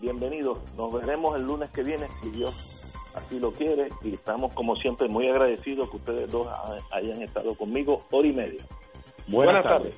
bienvenidos. 0.00 0.58
Nos 0.78 0.90
veremos 0.94 1.36
el 1.36 1.42
lunes 1.42 1.68
que 1.72 1.82
viene, 1.82 2.08
si 2.22 2.30
Dios 2.30 2.81
así 3.14 3.38
lo 3.38 3.52
quiere. 3.52 3.88
Y 4.02 4.14
estamos, 4.14 4.52
como 4.52 4.76
siempre, 4.76 5.08
muy 5.08 5.28
agradecidos 5.28 5.90
que 5.90 5.96
ustedes 5.96 6.30
dos 6.30 6.46
hayan 6.90 7.22
estado 7.22 7.54
conmigo 7.54 8.02
hora 8.10 8.28
y 8.28 8.32
media. 8.32 8.62
Buenas, 9.28 9.62
tardes. 9.62 9.94